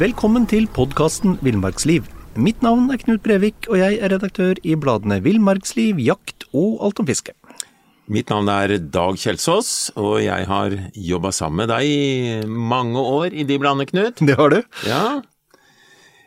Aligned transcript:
Velkommen 0.00 0.46
til 0.48 0.64
podkasten 0.72 1.34
Villmarksliv. 1.44 2.06
Mitt 2.40 2.62
navn 2.64 2.88
er 2.88 2.96
Knut 3.02 3.20
Brevik, 3.20 3.68
og 3.68 3.76
jeg 3.76 3.98
er 4.00 4.08
redaktør 4.14 4.56
i 4.64 4.72
bladene 4.80 5.20
Villmarksliv, 5.20 6.00
Jakt 6.00 6.46
og 6.56 6.80
Alt 6.86 7.02
om 7.04 7.06
fiske. 7.10 7.36
Mitt 8.08 8.32
navn 8.32 8.48
er 8.48 8.78
Dag 8.80 9.20
Kjelsås, 9.20 9.90
og 10.00 10.22
jeg 10.24 10.48
har 10.48 10.78
jobba 10.96 11.28
sammen 11.28 11.56
med 11.66 11.68
deg 11.74 11.84
i 11.84 12.40
mange 12.48 12.96
år 12.96 13.28
i 13.36 13.44
de 13.44 13.60
bladene, 13.60 13.84
Knut. 13.84 14.16
Det 14.24 14.40
har 14.40 14.48
du. 14.56 14.62
Ja. 14.88 15.20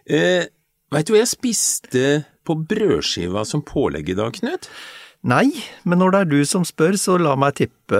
Eh, 0.05 0.45
Veit 0.93 1.09
du 1.09 1.15
hva 1.15 1.23
jeg 1.23 1.33
spiste 1.33 2.25
på 2.45 2.53
brødskiva 2.69 3.41
som 3.49 3.65
pålegg 3.65 4.13
i 4.13 4.19
dag, 4.21 4.29
Knut? 4.37 4.69
Nei, 5.23 5.47
men 5.87 6.01
når 6.01 6.11
det 6.11 6.19
er 6.19 6.29
du 6.33 6.39
som 6.47 6.65
spør, 6.67 6.97
så 6.99 7.15
la 7.21 7.37
meg 7.39 7.55
tippe 7.55 7.99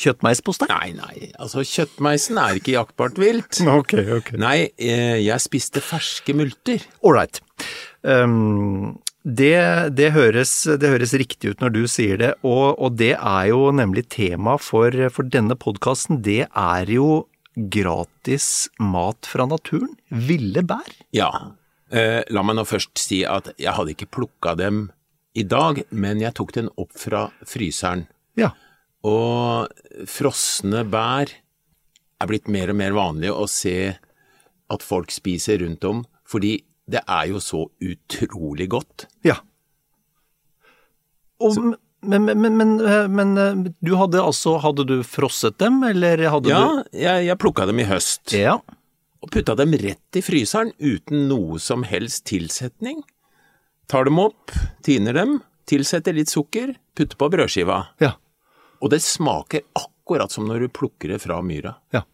kjøttmeispostei. 0.00 0.70
Nei, 0.70 0.94
nei, 0.96 1.30
altså 1.36 1.64
kjøttmeisen 1.68 2.40
er 2.40 2.60
ikke 2.60 2.76
jaktbart 2.78 3.20
vilt. 3.20 3.60
Ok, 3.82 3.92
ok. 4.16 4.30
Nei, 4.40 4.70
eh, 4.80 5.18
jeg 5.20 5.44
spiste 5.44 5.82
ferske 5.84 6.32
multer. 6.36 6.84
Ålreit. 7.04 7.42
Um, 8.00 8.96
det, 9.22 9.52
det, 9.98 10.08
høres, 10.16 10.54
det 10.80 10.94
høres 10.94 11.12
riktig 11.20 11.52
ut 11.52 11.60
når 11.62 11.74
du 11.76 11.82
sier 11.90 12.16
det, 12.20 12.32
og, 12.40 12.80
og 12.80 12.96
det 12.98 13.12
er 13.18 13.50
jo 13.52 13.68
nemlig 13.76 14.06
tema 14.16 14.56
for, 14.60 14.96
for 15.12 15.28
denne 15.28 15.58
podkasten. 15.60 16.22
Det 16.24 16.46
er 16.48 16.94
jo 16.96 17.26
gratis 17.52 18.70
mat 18.80 19.28
fra 19.28 19.44
naturen. 19.50 19.92
Ville 20.08 20.64
bær. 20.64 20.88
Ja. 21.12 21.28
Eh, 21.92 22.22
la 22.32 22.44
meg 22.46 22.56
nå 22.56 22.64
først 22.64 22.96
si 22.96 23.22
at 23.28 23.52
jeg 23.60 23.76
hadde 23.76 23.92
ikke 23.92 24.08
plukka 24.16 24.56
dem 24.56 24.86
i 25.34 25.44
dag, 25.48 25.82
men 25.90 26.20
jeg 26.20 26.36
tok 26.36 26.52
den 26.56 26.68
opp 26.76 26.92
fra 26.98 27.26
fryseren. 27.48 28.06
Ja. 28.38 28.52
Og 29.06 29.72
frosne 30.08 30.84
bær 30.88 31.32
er 32.22 32.30
blitt 32.30 32.50
mer 32.52 32.70
og 32.72 32.78
mer 32.78 32.94
vanlig 32.96 33.32
å 33.34 33.48
se 33.50 33.94
at 34.72 34.84
folk 34.84 35.12
spiser 35.12 35.62
rundt 35.64 35.84
om, 35.88 36.04
fordi 36.28 36.60
det 36.88 37.02
er 37.06 37.30
jo 37.32 37.40
så 37.42 37.64
utrolig 37.82 38.68
godt. 38.72 39.06
Ja. 39.26 39.38
Og, 41.42 41.74
men, 42.02 42.28
men, 42.28 42.56
men, 42.58 42.76
men, 43.10 43.64
du 43.82 43.96
hadde 43.98 44.20
altså 44.22 44.56
Hadde 44.62 44.84
du 44.86 45.00
frosset 45.06 45.56
dem, 45.58 45.80
eller 45.86 46.20
hadde 46.30 46.50
Ja, 46.52 46.60
du 46.62 46.98
jeg, 46.98 47.26
jeg 47.26 47.38
plukka 47.42 47.66
dem 47.66 47.82
i 47.82 47.86
høst. 47.88 48.34
Ja. 48.36 48.60
Og 49.22 49.30
putta 49.34 49.56
dem 49.58 49.74
rett 49.78 50.18
i 50.18 50.22
fryseren 50.22 50.70
uten 50.78 51.26
noe 51.30 51.58
som 51.62 51.82
helst 51.86 52.26
tilsetning. 52.30 53.02
Tar 53.90 54.04
dem 54.08 54.18
opp, 54.22 54.52
tiner 54.86 55.16
dem, 55.16 55.40
tilsetter 55.68 56.14
litt 56.16 56.30
sukker, 56.32 56.74
putter 56.96 57.18
på 57.18 57.28
brødskiva. 57.32 57.80
Ja. 58.02 58.14
Og 58.82 58.90
det 58.94 59.02
smaker 59.04 59.62
akkurat 59.78 60.32
som 60.34 60.48
når 60.48 60.66
du 60.66 60.72
plukker 60.80 61.14
det 61.14 61.22
fra 61.24 61.42
myra. 61.44 61.76
ja. 61.94 62.04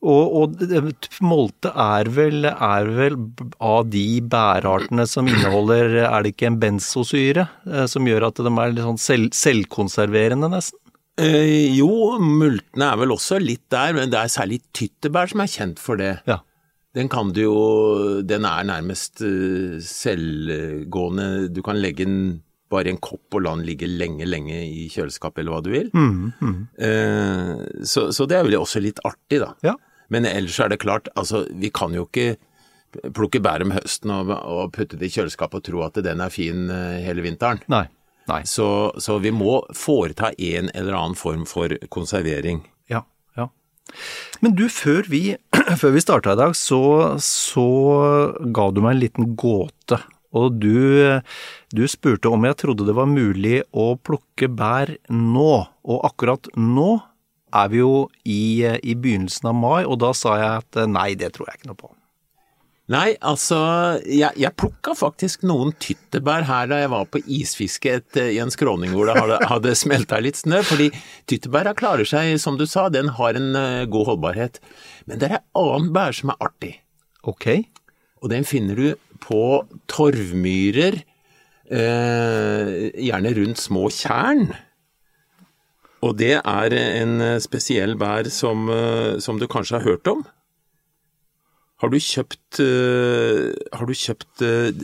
Og, 0.00 0.32
og 0.32 0.62
molte 1.20 1.68
er 1.76 2.08
vel, 2.08 2.46
er 2.48 2.86
vel 2.96 3.18
av 3.60 3.90
de 3.92 4.22
bærartene 4.32 5.04
som 5.04 5.26
inneholder 5.28 5.98
Er 6.06 6.24
det 6.24 6.30
ikke 6.32 6.46
en 6.48 6.56
benzosyre 6.62 7.44
eh, 7.68 7.84
som 7.84 8.08
gjør 8.08 8.30
at 8.30 8.40
de 8.40 8.48
er 8.48 8.72
litt 8.72 8.86
sånn 8.86 9.02
selv, 9.02 9.34
selvkonserverende, 9.36 10.48
nesten? 10.54 10.80
Eh, 11.20 11.68
jo, 11.76 12.16
multene 12.16 12.88
er 12.88 12.96
vel 13.02 13.12
også 13.12 13.36
litt 13.44 13.66
der, 13.68 13.92
men 13.98 14.08
det 14.08 14.22
er 14.22 14.32
særlig 14.32 14.62
tyttebær 14.72 15.28
som 15.34 15.44
er 15.44 15.52
kjent 15.52 15.82
for 15.84 16.00
det. 16.00 16.14
Ja. 16.30 16.38
Den 16.96 17.08
kan 17.08 17.30
du 17.34 17.42
jo 17.44 17.58
Den 18.26 18.46
er 18.48 18.66
nærmest 18.66 19.22
eh, 19.22 19.78
selvgående. 19.84 21.48
Du 21.54 21.62
kan 21.62 21.78
legge 21.80 22.06
den 22.06 22.22
bare 22.70 22.86
i 22.86 22.94
en 22.94 23.00
kopp 23.02 23.34
og 23.34 23.42
la 23.42 23.54
den 23.58 23.66
ligge 23.66 23.88
lenge, 23.90 24.26
lenge 24.28 24.60
i 24.62 24.84
kjøleskapet, 24.92 25.42
eller 25.42 25.56
hva 25.56 25.62
du 25.66 25.72
vil. 25.72 25.88
Eh, 26.78 27.54
så, 27.82 28.10
så 28.14 28.26
det 28.30 28.38
er 28.38 28.46
vel 28.46 28.60
også 28.60 28.82
litt 28.82 29.02
artig, 29.06 29.40
da. 29.42 29.52
Ja. 29.66 29.74
Men 30.10 30.26
ellers 30.26 30.58
er 30.62 30.70
det 30.70 30.78
klart, 30.82 31.10
altså, 31.18 31.44
vi 31.50 31.70
kan 31.74 31.94
jo 31.94 32.06
ikke 32.06 32.36
plukke 33.14 33.42
bær 33.42 33.62
om 33.62 33.74
høsten 33.74 34.10
og, 34.14 34.30
og 34.34 34.70
putte 34.74 34.98
det 34.98 35.10
i 35.10 35.14
kjøleskapet 35.14 35.60
og 35.60 35.66
tro 35.66 35.82
at 35.86 35.98
den 36.02 36.22
er 36.22 36.34
fin 36.34 36.70
eh, 36.74 37.00
hele 37.06 37.26
vinteren. 37.26 37.62
Nei. 37.70 37.86
Nei. 38.30 38.42
Så, 38.46 38.68
så 39.02 39.18
vi 39.22 39.32
må 39.34 39.60
foreta 39.74 40.30
en 40.38 40.70
eller 40.74 40.94
annen 40.94 41.18
form 41.18 41.46
for 41.50 41.74
konservering. 41.90 42.62
Men 44.44 44.56
du, 44.58 44.66
før 44.72 45.08
vi, 45.10 45.36
før 45.80 45.94
vi 45.96 46.04
starta 46.04 46.34
i 46.34 46.40
dag, 46.40 46.56
så, 46.58 46.80
så 47.24 47.68
ga 48.54 48.70
du 48.70 48.82
meg 48.84 48.96
en 48.96 49.04
liten 49.04 49.30
gåte. 49.38 50.00
Og 50.36 50.60
du, 50.62 51.20
du 51.74 51.84
spurte 51.90 52.30
om 52.30 52.44
jeg 52.46 52.58
trodde 52.62 52.86
det 52.86 52.94
var 52.94 53.10
mulig 53.10 53.60
å 53.74 53.92
plukke 53.98 54.50
bær 54.50 54.94
nå. 55.10 55.54
Og 55.90 56.04
akkurat 56.06 56.50
nå 56.54 56.92
er 57.50 57.70
vi 57.72 57.80
jo 57.80 57.94
i, 58.22 58.62
i 58.62 58.94
begynnelsen 58.94 59.50
av 59.50 59.56
mai, 59.58 59.80
og 59.82 59.98
da 60.02 60.12
sa 60.14 60.36
jeg 60.38 60.62
at 60.62 60.84
nei, 60.90 61.12
det 61.18 61.32
tror 61.34 61.50
jeg 61.50 61.60
ikke 61.60 61.72
noe 61.72 61.80
på. 61.80 61.90
Nei, 62.90 63.14
altså, 63.22 63.56
jeg, 64.02 64.34
jeg 64.40 64.50
plukka 64.58 64.96
faktisk 64.98 65.44
noen 65.46 65.70
tyttebær 65.78 66.42
her 66.48 66.70
da 66.72 66.80
jeg 66.80 66.90
var 66.90 67.04
på 67.06 67.20
isfiske 67.22 67.92
et, 68.00 68.18
i 68.18 68.40
en 68.42 68.50
skråning 68.50 68.96
hvor 68.96 69.06
det 69.06 69.14
hadde, 69.14 69.36
hadde 69.46 69.74
smelta 69.78 70.18
litt 70.18 70.40
snø, 70.40 70.58
fordi 70.66 70.88
tyttebæra 71.30 71.76
klarer 71.78 72.08
seg, 72.08 72.34
som 72.42 72.58
du 72.58 72.66
sa, 72.66 72.88
den 72.90 73.12
har 73.14 73.38
en 73.38 73.52
uh, 73.54 73.86
god 73.90 74.08
holdbarhet. 74.08 74.58
Men 75.06 75.22
det 75.22 75.28
er 75.28 75.36
en 75.38 75.46
annen 75.62 75.92
bær 75.94 76.18
som 76.18 76.34
er 76.34 76.42
artig, 76.48 76.72
Ok? 77.22 77.46
og 78.20 78.32
den 78.32 78.44
finner 78.48 78.76
du 78.76 78.88
på 79.22 79.44
torvmyrer, 79.90 80.98
uh, 81.70 82.74
gjerne 82.98 83.34
rundt 83.38 83.62
små 83.62 83.86
tjern. 83.94 84.48
Og 86.02 86.16
det 86.16 86.38
er 86.40 86.74
en 86.74 87.18
eh, 87.20 87.38
spesiell 87.44 87.92
bær 88.00 88.30
som, 88.32 88.70
uh, 88.72 89.18
som 89.20 89.36
du 89.36 89.44
kanskje 89.52 89.76
har 89.76 89.84
hørt 89.84 90.08
om. 90.08 90.22
Har 91.80 91.88
du 91.88 91.96
kjøpt, 91.96 92.58
eh, 92.60 93.54
har 93.72 93.88
du 93.88 93.92
kjøpt 93.96 94.42
eh, 94.44 94.82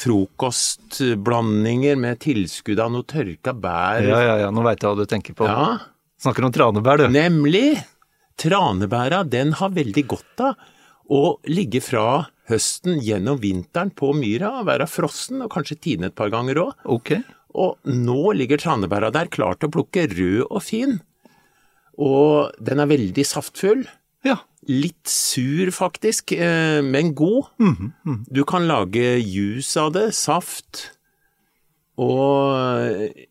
frokostblandinger 0.00 1.98
med 2.00 2.20
tilskudd 2.24 2.80
av 2.80 2.92
noe 2.94 3.04
tørka 3.04 3.52
bær? 3.52 4.00
Ja, 4.08 4.20
ja, 4.24 4.36
ja, 4.46 4.50
nå 4.54 4.64
veit 4.64 4.80
jeg 4.80 4.88
hva 4.88 4.96
du 5.02 5.08
tenker 5.10 5.36
på. 5.36 5.48
Ja, 5.48 5.78
Snakker 6.20 6.44
om 6.48 6.52
tranebær, 6.52 7.00
du. 7.00 7.08
nemlig! 7.12 7.80
Tranebæra, 8.40 9.22
den 9.28 9.52
har 9.60 9.72
veldig 9.76 10.04
godt 10.08 10.40
av 10.46 10.56
å 11.12 11.36
ligge 11.50 11.80
fra 11.84 12.26
høsten 12.48 13.00
gjennom 13.04 13.36
vinteren 13.42 13.90
på 13.92 14.14
myra, 14.16 14.62
være 14.64 14.86
frossen 14.88 15.42
og 15.44 15.50
kanskje 15.52 15.76
tine 15.84 16.08
et 16.08 16.16
par 16.16 16.30
ganger 16.32 16.60
òg. 16.62 16.72
Ok. 16.88 17.14
Og 17.60 17.76
nå 17.84 18.32
ligger 18.38 18.60
tranebæra 18.62 19.10
der 19.12 19.28
klar 19.32 19.58
til 19.60 19.68
å 19.68 19.74
plukke 19.76 20.06
rød 20.12 20.46
og 20.48 20.60
fin. 20.64 21.00
Og 22.00 22.54
den 22.62 22.80
er 22.80 22.88
veldig 22.88 23.24
saftfull. 23.28 23.84
Ja. 24.26 24.36
Litt 24.68 25.08
sur 25.08 25.70
faktisk, 25.72 26.32
eh, 26.36 26.80
men 26.84 27.14
god. 27.16 27.50
Du 28.28 28.44
kan 28.44 28.68
lage 28.68 29.16
juice 29.18 29.76
av 29.80 29.94
det, 29.96 30.10
saft. 30.14 30.90
Og 32.00 32.54
eh, 32.84 33.26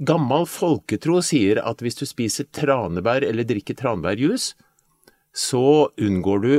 gammel 0.00 0.48
folketro 0.48 1.20
sier 1.24 1.60
at 1.62 1.84
hvis 1.84 2.00
du 2.00 2.06
spiser 2.08 2.48
tranebær 2.56 3.24
eller 3.26 3.46
drikker 3.48 3.76
tranebærjus, 3.76 4.54
så 5.36 5.90
unngår 6.00 6.44
du 6.44 6.52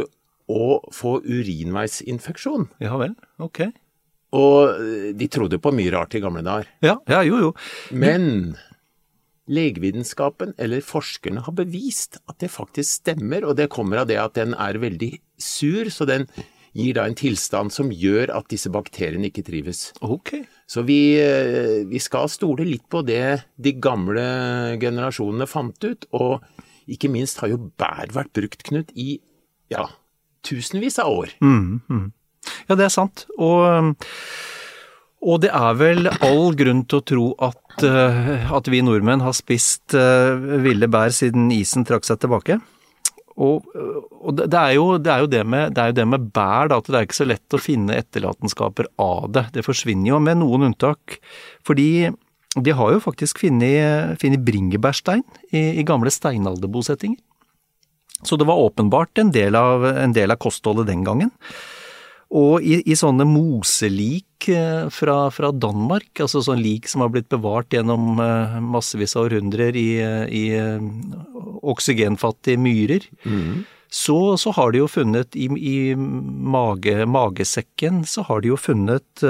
å 0.52 0.66
få 0.94 1.18
urinveisinfeksjon. 1.26 2.70
Ja 2.84 2.98
vel. 3.02 3.16
Ok. 3.42 3.66
Og 4.38 4.78
eh, 4.78 5.12
de 5.18 5.28
trodde 5.32 5.60
på 5.62 5.74
mye 5.76 5.92
rart 5.94 6.16
i 6.16 6.22
gamle 6.24 6.44
dager. 6.46 6.70
Ja, 6.86 7.00
ja, 7.10 7.24
jo, 7.28 7.40
jo. 7.48 7.52
Men 7.92 8.54
legevitenskapen 9.50 10.54
eller 10.62 10.84
forskerne 10.86 11.44
har 11.46 11.56
bevist 11.58 12.20
at 12.30 12.38
det 12.44 12.52
faktisk 12.54 13.02
stemmer, 13.02 13.46
og 13.48 13.58
det 13.58 13.72
kommer 13.74 14.04
av 14.04 14.10
det 14.12 14.20
at 14.22 14.38
den 14.38 14.54
er 14.54 14.80
veldig 14.82 15.16
sur, 15.42 15.90
så 15.90 16.06
den 16.10 16.28
gir 16.78 16.96
da 16.96 17.06
en 17.08 17.18
tilstand 17.18 17.74
som 17.74 17.92
gjør 17.92 18.32
at 18.38 18.48
disse 18.52 18.72
bakteriene 18.72 19.28
ikke 19.28 19.44
trives. 19.48 19.90
Okay. 20.06 20.46
Så 20.70 20.86
vi, 20.88 21.20
eh, 21.20 21.84
vi 21.90 22.00
skal 22.00 22.30
stole 22.32 22.68
litt 22.68 22.88
på 22.88 23.02
det 23.04 23.44
de 23.60 23.74
gamle 23.74 24.78
generasjonene 24.80 25.50
fant 25.52 25.84
ut, 25.84 26.08
og 26.16 26.40
ikke 26.92 27.12
minst 27.12 27.42
har 27.44 27.52
jo 27.52 27.60
bær 27.80 28.14
vært 28.16 28.32
brukt, 28.38 28.64
Knut, 28.68 28.92
i 28.96 29.20
ja, 29.72 29.90
tusenvis 30.48 31.00
av 31.02 31.12
år. 31.12 31.36
Ja, 32.70 32.78
det 32.78 32.88
er 32.88 32.94
sant. 32.94 33.26
Og, 33.38 33.96
og 35.22 35.42
det 35.44 35.52
er 35.54 35.76
vel 35.80 36.10
all 36.12 36.56
grunn 36.58 36.86
til 36.90 37.02
å 37.02 37.06
tro 37.14 37.28
at, 37.48 37.61
eh, 37.86 38.52
at 38.52 38.70
vi 38.72 38.84
nordmenn 38.86 39.24
har 39.24 39.36
spist 39.38 39.96
eh, 39.98 40.36
ville 40.64 40.90
bær 40.92 41.14
siden 41.16 41.50
isen 41.56 41.88
trakk 41.88 42.08
seg 42.08 42.22
tilbake. 42.22 42.60
Og, 43.42 43.64
og 44.22 44.36
det, 44.38 44.50
er 44.58 44.76
jo, 44.76 44.98
det, 45.02 45.12
er 45.14 45.30
det, 45.32 45.44
med, 45.48 45.72
det 45.74 45.82
er 45.82 45.92
jo 45.92 45.98
det 46.02 46.08
med 46.12 46.28
bær, 46.36 46.70
da, 46.70 46.78
at 46.78 46.90
det 46.92 47.00
er 47.00 47.08
ikke 47.08 47.22
så 47.22 47.30
lett 47.30 47.56
å 47.56 47.62
finne 47.62 47.98
etterlatenskaper 47.98 48.92
av 49.02 49.32
det. 49.34 49.48
Det 49.56 49.66
forsvinner 49.66 50.12
jo, 50.12 50.20
med 50.22 50.42
noen 50.44 50.68
unntak. 50.70 51.18
Fordi 51.66 52.12
de 52.60 52.76
har 52.76 52.94
jo 52.94 53.02
faktisk 53.02 53.40
funnet 53.46 54.44
bringebærstein 54.46 55.24
i, 55.50 55.80
i 55.80 55.88
gamle 55.88 56.12
steinalderbosettinger. 56.12 57.22
Så 58.22 58.38
det 58.38 58.46
var 58.46 58.62
åpenbart 58.62 59.18
en 59.18 59.32
del 59.34 59.56
av, 59.58 59.86
en 59.98 60.14
del 60.14 60.34
av 60.34 60.38
kostholdet 60.44 60.92
den 60.92 61.06
gangen. 61.08 61.32
Og 62.32 62.62
i, 62.64 62.82
i 62.86 62.98
sånne 63.00 63.26
moselik 63.28 64.28
eh, 64.50 64.88
fra, 64.94 65.16
fra, 65.34 65.52
Danmark, 65.52 66.10
altså 66.24 66.42
sånn 66.46 66.62
lik 66.64 66.90
som 66.90 67.04
har 67.04 67.12
blitt 67.14 67.30
bevart 67.32 67.74
gjennom 67.74 68.20
eh, 68.22 68.58
massevis 68.64 69.16
av 69.18 69.28
århundrer 69.28 69.78
i, 69.78 69.90
i 70.32 70.44
eh, 70.58 70.88
oksygenfattige 71.62 72.62
myrer, 72.62 73.06
mm. 73.24 73.64
så, 73.92 74.20
så, 74.42 74.54
har 74.58 74.74
de 74.74 74.82
jo 74.82 74.90
funnet 74.92 75.38
i, 75.38 75.50
i 75.52 75.76
mage, 75.96 77.06
magesekken 77.06 78.06
så 78.08 78.26
har 78.30 78.42
de 78.42 78.54
jo 78.54 78.60
funnet 78.60 79.26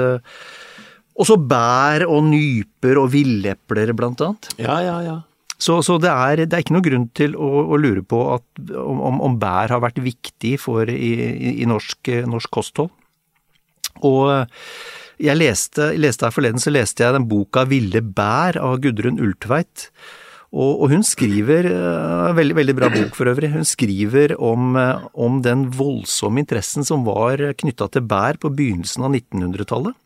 også 1.12 1.36
bær 1.36 2.06
og 2.08 2.24
nyper 2.30 3.02
og 3.02 3.10
villepler, 3.12 3.92
blant 3.96 4.22
annet. 4.24 4.48
Ja, 4.62 4.78
ja, 4.80 4.96
ja. 5.04 5.18
Så, 5.62 5.76
så 5.86 5.98
det, 6.02 6.10
er, 6.10 6.40
det, 6.42 6.56
er, 6.56 6.64
ikke 6.64 6.74
noe 6.74 6.86
grunn 6.86 7.04
til 7.14 7.36
å, 7.38 7.50
å 7.70 7.78
lure 7.78 8.02
på 8.02 8.24
at, 8.34 8.46
om, 8.80 9.20
om, 9.22 9.36
bær 9.38 9.70
har 9.70 9.82
vært 9.84 10.00
viktig 10.02 10.56
for, 10.58 10.90
i, 10.90 11.12
i 11.62 11.68
norsk, 11.70 12.10
norsk, 12.26 12.50
kosthold. 12.50 12.90
Og 14.02 14.32
jeg 15.22 15.38
leste, 15.38 15.92
leste, 16.00 16.26
her 16.26 16.34
forleden 16.34 16.62
så 16.62 16.72
leste 16.74 17.04
jeg 17.04 17.14
den 17.14 17.28
boka 17.30 17.64
'Ville 17.68 18.02
bær' 18.02 18.58
av 18.60 18.80
Gudrun 18.82 19.20
Ultveit. 19.22 19.88
Og, 20.52 20.82
og 20.84 20.90
hun 20.92 21.04
skriver, 21.06 21.64
uh, 21.64 22.34
veldig, 22.36 22.56
veldig 22.58 22.74
bra 22.76 22.90
bok 22.92 23.14
for 23.16 23.30
øvrig, 23.30 23.54
hun 23.54 23.64
skriver 23.64 24.34
om, 24.36 24.76
uh, 24.76 25.00
om 25.14 25.40
den 25.40 25.70
voldsomme 25.72 26.42
interessen 26.42 26.84
som 26.84 27.06
var 27.08 27.40
knytta 27.56 27.88
til 27.88 28.04
bær 28.04 28.36
på 28.36 28.52
begynnelsen 28.52 29.06
av 29.06 29.14
1900-tallet 29.16 29.96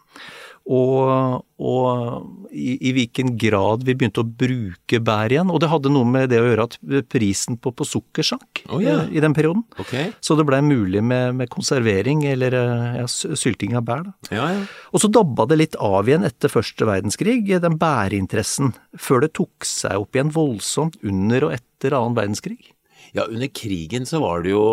og, 0.66 1.44
og 1.62 2.50
i, 2.50 2.74
i, 2.88 2.92
hvilken 2.96 3.36
grad 3.38 3.84
vi 3.86 3.94
begynte 3.94 4.24
å 4.24 4.26
bruke 4.26 4.98
bær 5.04 5.30
igjen. 5.30 5.52
Og 5.54 5.60
det 5.62 5.70
hadde 5.70 5.92
noe 5.94 6.08
med 6.08 6.32
det 6.32 6.40
å 6.42 6.48
gjøre 6.48 6.66
at 6.66 6.76
prisen 7.12 7.58
på, 7.62 7.70
på 7.70 7.86
sukker 7.86 8.26
sank 8.26 8.64
oh, 8.66 8.82
ja. 8.82 8.98
i, 9.04 9.14
i, 9.14 9.22
den 9.22 9.36
perioden. 9.36 9.62
Okay. 9.78 10.10
Så 10.18 10.34
det 10.38 10.46
blei 10.48 10.58
mulig 10.66 11.04
med, 11.06 11.36
med, 11.38 11.50
konservering, 11.52 12.24
eller 12.26 12.58
ja, 12.98 13.06
sylting 13.06 13.76
av 13.78 13.86
bær. 13.86 14.08
Ja, 14.34 14.48
og 14.90 15.02
så 15.02 15.10
dabba 15.12 15.46
det 15.50 15.60
litt 15.60 15.78
av 15.82 16.08
igjen 16.10 16.26
etter 16.26 16.50
første 16.50 16.88
verdenskrig, 16.88 17.44
den 17.62 17.78
bærinteressen, 17.78 18.74
før 18.98 19.22
det 19.22 19.36
tok 19.38 19.66
seg 19.66 20.02
opp 20.02 20.18
igjen 20.18 20.34
voldsomt 20.34 20.98
under 21.06 21.46
og 21.46 21.54
etter 21.60 21.94
annen 21.94 22.18
verdenskrig. 22.18 22.72
Ja, 23.14 23.24
under 23.30 23.48
krigen 23.54 24.04
så 24.04 24.18
var 24.20 24.42
det 24.44 24.50
jo 24.50 24.66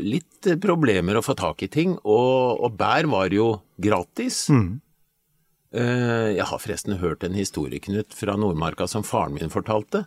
litt 0.00 0.48
problemer 0.62 1.20
å 1.20 1.22
få 1.22 1.36
tak 1.38 1.60
i 1.62 1.70
ting, 1.70 1.92
og, 2.08 2.64
og 2.64 2.80
bær 2.80 3.06
var 3.12 3.36
jo 3.36 3.52
gratis. 3.82 4.46
Mm. 4.50 4.80
Eh, 5.76 6.36
jeg 6.38 6.46
har 6.48 6.60
forresten 6.62 6.96
hørt 7.02 7.24
en 7.26 7.36
historie, 7.36 7.80
Knut, 7.82 8.14
fra 8.16 8.36
Nordmarka 8.40 8.88
som 8.88 9.04
faren 9.04 9.36
min 9.36 9.52
fortalte. 9.52 10.06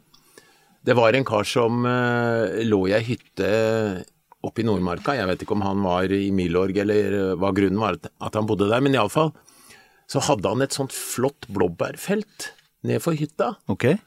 Det 0.85 0.95
var 0.97 1.13
en 1.13 1.27
kar 1.27 1.45
som 1.45 1.83
eh, 1.85 2.63
lå 2.65 2.85
i 2.89 2.95
ei 2.97 3.03
hytte 3.05 3.49
oppe 4.45 4.63
i 4.63 4.65
Nordmarka. 4.65 5.17
Jeg 5.17 5.27
vet 5.29 5.43
ikke 5.43 5.57
om 5.57 5.65
han 5.67 5.83
var 5.83 6.09
i 6.15 6.29
Milorg 6.33 6.77
eller 6.81 7.35
hva 7.37 7.51
grunnen 7.53 7.81
var 7.81 7.99
at 7.99 8.37
han 8.39 8.47
bodde 8.49 8.69
der, 8.71 8.81
men 8.81 8.95
iallfall 8.95 9.33
så 10.09 10.23
hadde 10.25 10.49
han 10.49 10.63
et 10.65 10.73
sånt 10.73 10.95
flott 10.95 11.45
blåbærfelt 11.53 12.53
nedfor 12.87 13.17
hytta. 13.19 13.53
Okay. 13.69 13.99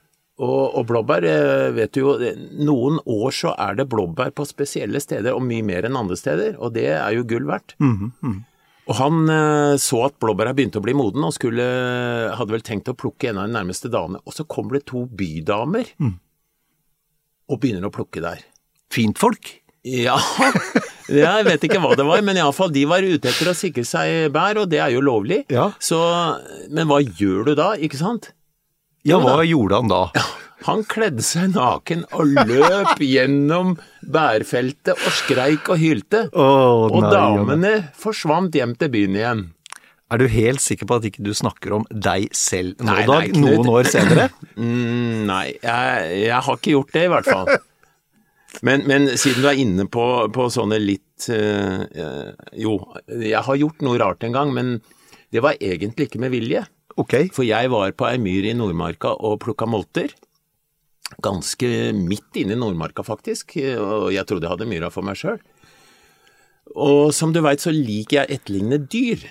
Og, 0.43 0.73
og, 0.73 0.87
blåbær, 0.88 1.23
eh, 1.29 1.69
vet 1.76 1.93
du 1.94 2.00
jo, 2.00 2.15
noen 2.65 2.99
år 3.05 3.35
så 3.37 3.53
er 3.61 3.76
det 3.79 3.91
blåbær 3.93 4.32
på 4.35 4.49
spesielle 4.49 4.99
steder, 5.05 5.37
og 5.37 5.44
mye 5.47 5.62
mer 5.67 5.87
enn 5.87 5.99
andre 6.00 6.17
steder, 6.19 6.56
og 6.58 6.73
det 6.75 6.88
er 6.97 7.12
jo 7.15 7.29
gull 7.29 7.47
verdt. 7.47 7.76
Mm 7.79 7.94
-hmm. 8.00 8.41
Og 8.90 8.99
han 8.99 9.31
eh, 9.31 9.75
så 9.79 10.00
at 10.08 10.19
blåbæra 10.23 10.55
begynte 10.56 10.81
å 10.81 10.84
bli 10.84 10.94
moden, 10.99 11.23
og 11.26 11.34
skulle, 11.37 11.64
hadde 12.34 12.55
vel 12.55 12.64
tenkt 12.67 12.90
å 12.90 12.96
plukke 12.99 13.31
en 13.31 13.43
av 13.43 13.49
de 13.49 13.56
nærmeste 13.56 13.90
dagene. 13.93 14.23
Og 14.26 14.34
så 14.34 14.46
kommer 14.49 14.79
det 14.79 14.87
to 14.90 15.05
bydamer 15.06 15.93
mm. 16.02 16.14
og 17.52 17.62
begynner 17.62 17.87
å 17.87 17.94
plukke 17.94 18.25
der. 18.25 18.43
Fint 18.93 19.20
folk? 19.23 19.58
Ja, 19.82 20.14
jeg 21.11 21.44
vet 21.49 21.64
ikke 21.67 21.81
hva 21.82 21.96
det 21.99 22.05
var, 22.06 22.20
men 22.25 22.38
iallfall 22.38 22.70
de 22.73 22.84
var 22.88 23.02
ute 23.02 23.29
etter 23.29 23.50
å 23.50 23.56
sikre 23.58 23.82
seg 23.84 24.31
bær, 24.32 24.61
og 24.62 24.70
det 24.70 24.79
er 24.81 24.93
jo 24.94 25.02
lovlig. 25.02 25.40
Ja. 25.52 25.73
Så, 25.82 25.99
men 26.70 26.87
hva 26.88 27.00
gjør 27.02 27.50
du 27.50 27.56
da, 27.58 27.73
ikke 27.75 27.99
sant? 27.99 28.31
Ja, 29.05 29.19
hva 29.19 29.43
gjorde 29.43 29.81
han 29.82 29.90
da? 29.90 30.05
Ja, 30.14 30.23
han 30.67 30.85
kledde 30.88 31.25
seg 31.26 31.55
naken 31.56 32.05
og 32.17 32.37
løp 32.49 33.00
gjennom 33.03 33.75
bærfeltet 34.03 34.94
og 34.94 35.17
skreik 35.17 35.70
og 35.73 35.81
hylte. 35.82 36.26
Oh, 36.32 36.87
og 36.88 37.03
nei, 37.05 37.11
damene 37.14 37.73
forsvant 37.99 38.55
hjem 38.56 38.76
til 38.79 38.93
byen 38.93 39.19
igjen. 39.19 39.43
Er 40.12 40.20
du 40.20 40.29
helt 40.29 40.61
sikker 40.61 40.88
på 40.88 40.99
at 41.00 41.06
ikke 41.09 41.25
du 41.25 41.32
snakker 41.32 41.73
om 41.79 41.85
deg 41.88 42.29
selv 42.37 42.76
nå, 42.82 42.91
nei, 42.91 43.05
Dag, 43.09 43.31
nei, 43.32 43.44
noen 43.47 43.70
år 43.73 43.88
senere? 43.88 44.29
mm, 44.61 45.23
nei, 45.29 45.47
jeg, 45.56 46.09
jeg, 46.26 46.41
har 46.49 46.59
ikke 46.59 46.75
gjort 46.75 46.97
det 46.97 47.05
i 47.06 47.12
hvert 47.15 47.31
fall. 47.32 47.53
Men, 48.61 48.85
men 48.85 49.08
siden 49.17 49.41
du 49.41 49.49
er 49.49 49.61
inne 49.62 49.87
på, 49.88 50.05
på 50.35 50.49
sånne 50.53 50.76
litt 50.82 51.25
uh, 51.32 51.87
Jo, 52.53 52.75
jeg 53.08 53.41
har 53.47 53.61
gjort 53.62 53.81
noe 53.87 54.00
rart 54.03 54.26
en 54.29 54.37
gang, 54.37 54.53
men 54.53 54.75
det 55.32 55.41
var 55.41 55.56
egentlig 55.56 56.11
ikke 56.11 56.20
med 56.20 56.35
vilje. 56.35 56.67
Okay. 57.00 57.31
For 57.32 57.49
jeg 57.49 57.70
var 57.73 57.94
på 57.97 58.05
ei 58.11 58.19
myr 58.20 58.50
i 58.50 58.53
Nordmarka 58.56 59.15
og 59.17 59.38
plukka 59.47 59.65
molter 59.70 60.12
ganske 61.23 61.69
midt 61.97 62.41
inne 62.41 62.56
i 62.56 62.61
Nordmarka, 62.61 63.05
faktisk, 63.06 63.56
og 63.77 64.10
jeg 64.15 64.27
trodde 64.29 64.48
jeg 64.48 64.55
hadde 64.55 64.70
myra 64.70 64.91
for 64.93 65.06
meg 65.06 65.19
sjøl. 65.20 65.41
Og 66.72 67.13
som 67.15 67.34
du 67.34 67.43
veit, 67.44 67.60
så 67.60 67.72
liker 67.75 68.22
jeg 68.22 68.39
etterlignende 68.39 68.87
dyr. 68.91 69.27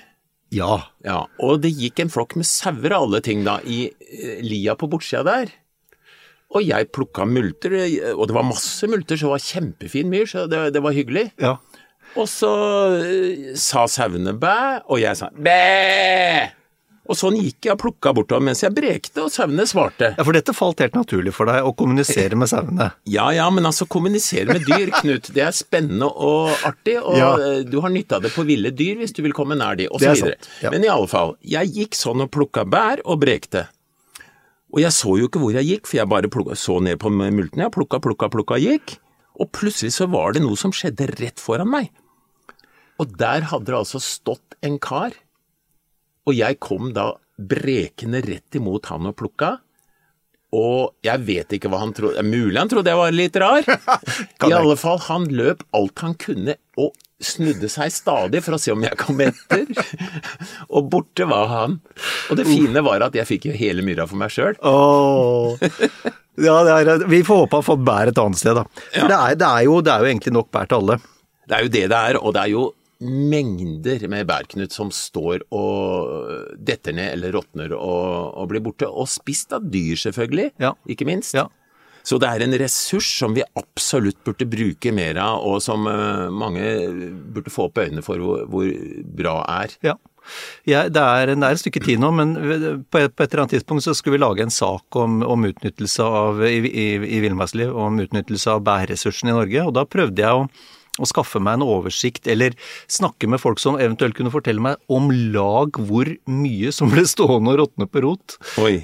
Ja. 0.51 0.81
ja. 1.05 1.23
Og 1.41 1.61
det 1.63 1.71
gikk 1.77 2.03
en 2.03 2.11
flokk 2.11 2.35
med 2.39 2.47
sauer 2.49 2.91
og 2.91 3.07
alle 3.07 3.21
ting 3.25 3.45
da, 3.47 3.57
i 3.63 3.85
eh, 3.87 4.41
lia 4.43 4.75
på 4.77 4.89
bortsida 4.91 5.23
der. 5.27 5.53
Og 6.51 6.65
jeg 6.67 6.89
plukka 6.91 7.23
multer, 7.23 7.77
og 8.11 8.25
det 8.27 8.35
var 8.35 8.43
masse 8.43 8.87
multer, 8.91 9.15
så 9.15 9.29
det 9.29 9.35
var 9.37 9.45
kjempefin 9.45 10.09
myr, 10.11 10.25
så 10.27 10.49
det, 10.51 10.65
det 10.75 10.81
var 10.83 10.95
hyggelig. 10.95 11.29
Ja. 11.39 11.55
Og 12.19 12.27
så 12.27 12.51
uh, 12.99 13.53
sa 13.55 13.85
sauene 13.87 14.35
bæ, 14.35 14.57
og 14.91 14.99
jeg 14.99 15.15
sa 15.15 15.31
bæ! 15.31 16.60
Og 17.11 17.17
sånn 17.19 17.35
gikk 17.35 17.67
jeg 17.67 17.75
og 17.75 17.81
plukka 17.81 18.13
bortover 18.15 18.45
mens 18.47 18.61
jeg 18.63 18.71
brekte, 18.71 19.25
og 19.25 19.33
sauene 19.33 19.65
svarte. 19.67 20.13
Ja, 20.15 20.23
For 20.23 20.35
dette 20.35 20.55
falt 20.55 20.79
helt 20.83 20.95
naturlig 20.95 21.33
for 21.35 21.49
deg, 21.51 21.65
å 21.67 21.73
kommunisere 21.75 22.37
med 22.39 22.51
sauene? 22.51 22.91
Ja 23.11 23.27
ja, 23.35 23.49
men 23.51 23.67
altså 23.67 23.87
kommunisere 23.89 24.53
med 24.53 24.63
dyr, 24.67 24.93
Knut, 25.01 25.27
det 25.35 25.43
er 25.43 25.55
spennende 25.55 26.07
og 26.07 26.53
artig, 26.67 26.95
og 27.01 27.17
ja. 27.19 27.31
du 27.67 27.77
har 27.83 27.91
nytte 27.91 28.17
av 28.17 28.23
det 28.23 28.31
på 28.31 28.45
ville 28.47 28.71
dyr 28.71 29.01
hvis 29.01 29.13
du 29.17 29.21
vil 29.25 29.35
komme 29.35 29.57
nær 29.59 29.75
de, 29.79 29.89
videre. 29.91 30.37
Ja. 30.63 30.71
Men 30.71 30.85
i 30.85 30.91
alle 30.91 31.09
fall, 31.11 31.35
jeg 31.43 31.73
gikk 31.75 31.97
sånn 31.97 32.23
og 32.23 32.31
plukka 32.31 32.63
bær 32.69 33.03
og 33.03 33.19
brekte. 33.23 33.65
Og 34.71 34.79
jeg 34.79 34.95
så 34.95 35.17
jo 35.19 35.27
ikke 35.27 35.41
hvor 35.41 35.55
jeg 35.57 35.67
gikk, 35.67 35.89
for 35.89 35.99
jeg 35.99 36.11
bare 36.11 36.31
plukka, 36.31 36.55
så 36.59 36.77
ned 36.83 37.01
på 37.01 37.11
multene, 37.11 37.65
jeg 37.65 37.75
plukka, 37.75 37.99
plukka, 38.03 38.31
plukka, 38.31 38.59
gikk. 38.61 38.95
Og 39.41 39.49
plutselig 39.55 39.95
så 39.97 40.07
var 40.11 40.35
det 40.35 40.45
noe 40.45 40.59
som 40.59 40.71
skjedde 40.75 41.09
rett 41.17 41.41
foran 41.41 41.71
meg. 41.71 41.91
Og 43.01 43.11
der 43.19 43.49
hadde 43.51 43.71
det 43.71 43.79
altså 43.81 43.99
stått 44.03 44.55
en 44.63 44.77
kar 44.79 45.15
og 46.27 46.37
jeg 46.37 46.59
kom 46.61 46.91
da 46.95 47.11
brekende 47.41 48.21
rett 48.25 48.57
imot 48.57 48.91
han 48.91 49.09
og 49.09 49.17
plukka. 49.17 49.55
Og 50.51 50.97
jeg 51.05 51.23
vet 51.23 51.53
ikke 51.55 51.69
hva 51.71 51.79
han 51.79 51.93
trodde 51.95 52.23
Mulig 52.27 52.59
han 52.59 52.67
trodde 52.71 52.91
jeg 52.91 52.99
var 52.99 53.13
litt 53.15 53.37
rar. 53.39 53.63
I 54.49 54.51
alle 54.51 54.75
fall, 54.79 54.99
han 55.07 55.29
løp 55.31 55.63
alt 55.77 56.03
han 56.03 56.17
kunne 56.19 56.57
og 56.81 56.91
snudde 57.21 57.69
seg 57.69 57.93
stadig 57.93 58.41
for 58.43 58.57
å 58.57 58.59
se 58.59 58.73
om 58.73 58.83
jeg 58.83 58.97
kom 58.99 59.21
etter. 59.23 59.69
og 60.75 60.89
borte 60.91 61.27
var 61.29 61.47
han. 61.51 61.77
Og 62.29 62.39
det 62.39 62.47
fine 62.49 62.83
var 62.83 63.05
at 63.05 63.15
jeg 63.15 63.29
fikk 63.29 63.47
jo 63.51 63.55
hele 63.55 63.85
myra 63.85 64.07
for 64.09 64.19
meg 64.19 64.33
sjøl. 64.33 64.57
Oh. 64.65 65.55
Ja, 66.41 66.57
er, 66.65 67.05
vi 67.11 67.21
får 67.27 67.45
håpe 67.45 67.61
han 67.61 67.67
får 67.69 67.81
bær 67.87 68.11
et 68.11 68.21
annet 68.25 68.41
sted, 68.41 68.57
da. 68.57 68.65
Ja. 68.95 69.07
Det, 69.07 69.17
er, 69.17 69.39
det, 69.39 69.47
er 69.47 69.67
jo, 69.69 69.79
det 69.85 69.93
er 69.93 70.03
jo 70.03 70.11
egentlig 70.11 70.35
nok 70.35 70.51
bær 70.51 70.67
til 70.67 70.81
alle. 70.81 70.99
Det 71.47 71.57
er 71.57 71.65
jo 71.67 71.73
det 71.77 71.87
det 71.91 72.03
er, 72.11 72.19
og 72.19 72.35
det 72.35 72.43
er 72.43 72.53
jo 72.53 72.67
mengder 73.01 74.07
med 74.11 74.27
bærknut 74.29 74.73
som 74.75 74.91
står 74.93 75.45
og 75.51 76.53
detter 76.61 76.93
ned 76.97 77.15
eller 77.15 77.33
råtner 77.37 77.73
og, 77.77 78.35
og 78.37 78.51
blir 78.51 78.63
borte. 78.65 78.87
Og 78.89 79.09
spist 79.09 79.53
av 79.57 79.65
dyr, 79.73 79.97
selvfølgelig, 79.99 80.51
Ja. 80.61 80.75
ikke 80.87 81.07
minst. 81.09 81.33
Ja. 81.37 81.47
Så 82.03 82.17
det 82.17 82.29
er 82.31 82.41
en 82.41 82.55
ressurs 82.57 83.05
som 83.19 83.35
vi 83.37 83.43
absolutt 83.59 84.23
burde 84.25 84.47
bruke 84.49 84.89
mer 84.93 85.19
av, 85.21 85.43
og 85.45 85.59
som 85.61 85.85
eh, 85.85 86.29
mange 86.33 86.63
burde 87.33 87.51
få 87.53 87.67
opp 87.69 87.77
øynene 87.77 88.01
for 88.01 88.17
hvor, 88.17 88.47
hvor 88.49 88.71
bra 89.21 89.35
er. 89.61 89.75
Ja. 89.85 89.97
Ja, 90.69 90.83
det, 90.89 91.01
er, 91.01 91.31
det 91.33 91.45
er 91.45 91.55
et 91.55 91.61
stykke 91.61 91.81
tid 91.81 92.01
nå, 92.01 92.11
men 92.13 92.33
på 92.93 92.99
et, 93.01 93.13
på 93.17 93.23
et 93.25 93.31
eller 93.33 93.41
annet 93.43 93.55
tidspunkt 93.55 93.85
så 93.85 93.93
skulle 93.97 94.17
vi 94.19 94.21
lage 94.21 94.43
en 94.45 94.53
sak 94.53 94.97
om, 95.01 95.21
om 95.25 95.47
utnyttelse 95.49 96.05
av, 96.05 96.43
i, 96.45 96.59
i, 96.69 96.85
i 97.17 97.21
villmarksliv, 97.23 97.73
om 97.73 97.97
utnyttelse 98.03 98.53
av 98.53 98.61
bærressursene 98.65 99.33
i 99.33 99.37
Norge. 99.37 99.63
Og 99.65 99.73
da 99.77 99.85
prøvde 99.89 100.21
jeg 100.21 100.37
å, 100.43 100.45
å 100.99 101.07
skaffe 101.07 101.39
meg 101.43 101.59
en 101.59 101.67
oversikt, 101.67 102.27
eller 102.27 102.57
snakke 102.91 103.29
med 103.31 103.41
folk 103.41 103.61
som 103.63 103.79
eventuelt 103.79 104.17
kunne 104.17 104.33
fortelle 104.33 104.63
meg 104.63 104.81
om 104.91 105.11
lag 105.33 105.77
hvor 105.79 106.09
mye 106.27 106.73
som 106.75 106.91
ble 106.91 107.05
stående 107.07 107.53
og 107.53 107.63
råtne 107.63 107.87
på 107.87 108.03
rot. 108.07 108.35
Oi. 108.63 108.75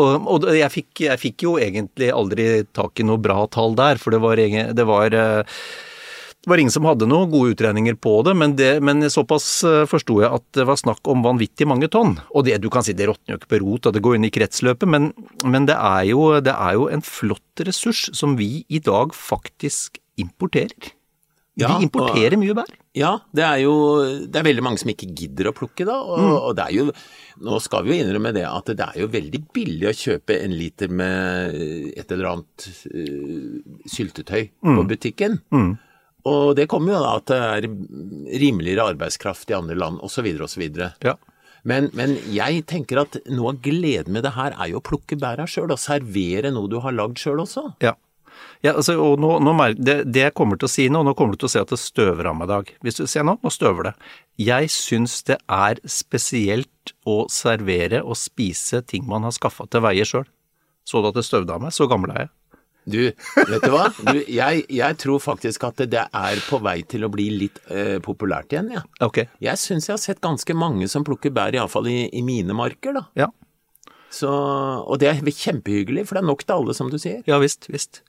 Og, 0.00 0.26
og 0.32 0.48
jeg, 0.56 0.72
fikk, 0.72 1.04
jeg 1.04 1.20
fikk 1.20 1.44
jo 1.44 1.56
egentlig 1.60 2.08
aldri 2.14 2.64
tak 2.72 2.98
i 2.98 3.06
noe 3.06 3.20
bra 3.20 3.44
tall 3.52 3.76
der, 3.76 4.00
for 4.00 4.14
det 4.14 4.22
var, 4.24 4.40
det 4.40 4.86
var 4.88 5.14
eh, 5.14 5.58
det 6.42 6.50
var 6.50 6.58
ingen 6.58 6.74
som 6.74 6.86
hadde 6.88 7.06
noen 7.06 7.28
gode 7.30 7.52
utregninger 7.54 7.94
på 8.02 8.16
det, 8.26 8.32
men, 8.34 8.56
det, 8.58 8.70
men 8.82 9.06
såpass 9.12 9.46
eh, 9.68 9.84
forsto 9.86 10.16
jeg 10.24 10.32
at 10.40 10.46
det 10.56 10.64
var 10.66 10.80
snakk 10.80 11.06
om 11.12 11.22
vanvittig 11.22 11.68
mange 11.70 11.86
tonn. 11.92 12.16
Og 12.34 12.48
det, 12.48 12.56
du 12.64 12.66
kan 12.72 12.82
si 12.82 12.96
det 12.98 13.06
råtner 13.06 13.36
jo 13.36 13.38
ikke 13.38 13.52
på 13.52 13.60
rot, 13.62 13.86
og 13.86 13.94
det 13.94 14.02
går 14.02 14.16
inn 14.18 14.26
i 14.26 14.32
kretsløpet, 14.34 14.88
men, 14.90 15.12
men 15.46 15.68
det, 15.70 15.76
er 15.76 16.08
jo, 16.10 16.24
det 16.42 16.56
er 16.56 16.80
jo 16.80 16.88
en 16.90 17.04
flott 17.06 17.62
ressurs 17.68 18.08
som 18.16 18.34
vi 18.40 18.64
i 18.66 18.82
dag 18.82 19.14
faktisk 19.14 20.00
importerer. 20.18 20.96
Ja, 21.60 21.68
vi 21.76 21.84
importerer 21.84 22.38
mye 22.40 22.54
bær. 22.56 22.70
Ja, 22.96 23.10
det 23.36 23.44
er 23.44 23.58
jo 23.60 23.72
det 24.24 24.38
er 24.40 24.46
veldig 24.46 24.64
mange 24.64 24.80
som 24.80 24.88
ikke 24.92 25.10
gidder 25.12 25.50
å 25.50 25.54
plukke, 25.56 25.84
da. 25.88 25.98
Og, 26.00 26.22
og 26.48 26.54
det 26.56 26.64
er 26.64 26.76
jo 26.78 26.86
Nå 27.42 27.58
skal 27.64 27.84
vi 27.84 27.94
jo 27.94 28.04
innrømme 28.04 28.30
det 28.36 28.44
at 28.46 28.68
det 28.76 28.84
er 28.84 28.98
jo 29.00 29.08
veldig 29.10 29.40
billig 29.56 29.88
å 29.88 29.94
kjøpe 29.96 30.36
en 30.44 30.52
liter 30.54 30.92
med 30.92 31.56
et 31.96 32.12
eller 32.12 32.28
annet 32.28 32.66
uh, 32.92 33.56
syltetøy 33.88 34.42
på 34.62 34.84
butikken. 34.90 35.38
Og 36.28 36.52
det 36.54 36.68
kommer 36.70 36.94
jo 36.94 37.00
da 37.02 37.14
at 37.18 37.32
det 37.32 37.38
er 37.40 37.68
rimeligere 38.44 38.92
arbeidskraft 38.92 39.50
i 39.50 39.56
andre 39.56 39.74
land, 39.80 39.98
osv., 40.04 40.28
osv. 40.44 40.66
Ja. 41.02 41.16
Men, 41.66 41.88
men 41.98 42.14
jeg 42.34 42.64
tenker 42.70 43.00
at 43.02 43.18
noe 43.30 43.54
av 43.54 43.60
gleden 43.64 44.14
med 44.14 44.24
det 44.26 44.34
her 44.36 44.54
er 44.54 44.70
jo 44.70 44.80
å 44.80 44.86
plukke 44.86 45.18
bæra 45.18 45.48
sjøl, 45.50 45.72
og 45.72 45.80
servere 45.82 46.52
noe 46.54 46.70
du 46.70 46.78
har 46.84 46.94
lagd 46.94 47.18
sjøl 47.22 47.42
også. 47.42 47.72
Ja. 47.82 47.96
Ja, 48.62 48.76
altså, 48.76 48.94
og 49.02 49.16
nå, 49.18 49.32
nå, 49.42 49.52
det, 49.74 49.96
det 50.14 50.26
jeg 50.28 50.34
kommer 50.38 50.58
til 50.58 50.68
å 50.68 50.70
si 50.70 50.84
nå, 50.92 51.00
nå 51.02 51.16
kommer 51.18 51.34
du 51.34 51.42
til 51.42 51.48
å 51.50 51.54
se 51.56 51.62
at 51.64 51.72
det 51.72 51.80
støver 51.82 52.28
av 52.30 52.36
meg 52.38 52.46
i 52.46 52.52
dag. 52.52 52.68
Hvis 52.86 53.00
du 53.00 53.06
ser 53.10 53.26
nå, 53.26 53.34
nå 53.42 53.50
støver 53.50 53.90
det. 53.90 53.94
Jeg 54.38 54.70
syns 54.70 55.16
det 55.26 55.40
er 55.50 55.80
spesielt 55.90 56.94
å 57.02 57.24
servere 57.30 58.04
og 58.06 58.18
spise 58.20 58.84
ting 58.86 59.08
man 59.10 59.26
har 59.26 59.34
skaffa 59.34 59.66
til 59.70 59.82
veie 59.82 60.06
sjøl. 60.06 60.28
Så 60.86 61.02
du 61.02 61.10
at 61.10 61.18
det 61.18 61.26
støvde 61.26 61.54
av 61.54 61.62
meg? 61.62 61.74
Så 61.74 61.88
gammel 61.90 62.14
er 62.14 62.24
jeg. 62.24 62.32
Du, 62.82 62.98
vet 63.46 63.62
du 63.62 63.70
hva? 63.70 63.84
Du, 63.94 64.16
jeg, 64.26 64.64
jeg 64.74 64.98
tror 64.98 65.20
faktisk 65.22 65.66
at 65.68 65.84
det 65.90 66.02
er 66.02 66.40
på 66.48 66.58
vei 66.62 66.80
til 66.86 67.06
å 67.06 67.10
bli 67.14 67.28
litt 67.44 67.60
uh, 67.70 67.98
populært 68.02 68.54
igjen, 68.54 68.72
ja. 68.74 68.82
Ok. 69.06 69.22
Jeg 69.42 69.60
syns 69.62 69.86
jeg 69.86 69.94
har 69.94 70.02
sett 70.02 70.22
ganske 70.22 70.56
mange 70.58 70.88
som 70.90 71.06
plukker 71.06 71.34
bær, 71.34 71.54
iallfall 71.54 71.86
i, 71.90 72.00
i 72.10 72.22
mine 72.26 72.56
marker, 72.58 72.98
da. 72.98 73.04
Ja. 73.18 73.28
Så, 74.12 74.30
og 74.30 74.98
det 75.00 75.08
er 75.08 75.22
kjempehyggelig, 75.22 76.08
for 76.08 76.18
det 76.18 76.24
er 76.24 76.30
nok 76.30 76.42
til 76.44 76.58
alle, 76.58 76.74
som 76.76 76.90
du 76.92 76.98
sier. 77.00 77.22
Ja 77.30 77.38
visst, 77.42 77.70
visst. 77.72 78.02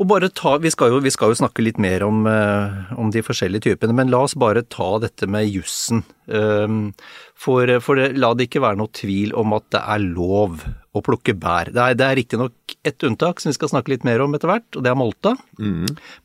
Og 0.00 0.08
bare 0.10 0.30
ta, 0.34 0.56
vi 0.62 0.72
skal 0.74 0.90
jo, 0.90 1.00
vi 1.04 1.12
skal 1.14 1.30
jo 1.30 1.38
snakke 1.38 1.62
litt 1.62 1.78
mer 1.82 2.02
om, 2.06 2.24
eh, 2.26 2.94
om 2.98 3.12
de 3.14 3.22
forskjellige 3.22 3.68
typene, 3.68 3.94
men 3.94 4.10
la 4.10 4.24
oss 4.26 4.34
bare 4.38 4.64
ta 4.66 4.96
dette 5.02 5.28
med 5.30 5.46
jussen. 5.46 6.02
Um, 6.26 6.94
for 7.36 7.68
for 7.84 8.00
det, 8.00 8.14
la 8.18 8.32
det 8.34 8.48
ikke 8.48 8.62
være 8.64 8.80
noe 8.80 8.90
tvil 8.96 9.34
om 9.36 9.52
at 9.54 9.66
det 9.74 9.82
er 9.82 10.06
lov 10.06 10.64
å 10.94 11.02
plukke 11.04 11.36
bær. 11.38 11.70
Det 11.74 11.82
er, 11.82 11.98
det 11.98 12.06
er 12.06 12.18
riktignok 12.18 12.76
ett 12.86 13.06
unntak 13.06 13.42
som 13.42 13.52
vi 13.52 13.58
skal 13.58 13.70
snakke 13.70 13.92
litt 13.92 14.06
mer 14.08 14.24
om 14.24 14.34
etter 14.34 14.50
hvert, 14.50 14.66
og 14.74 14.82
det 14.82 14.90
er 14.90 14.98
Molta. 14.98 15.36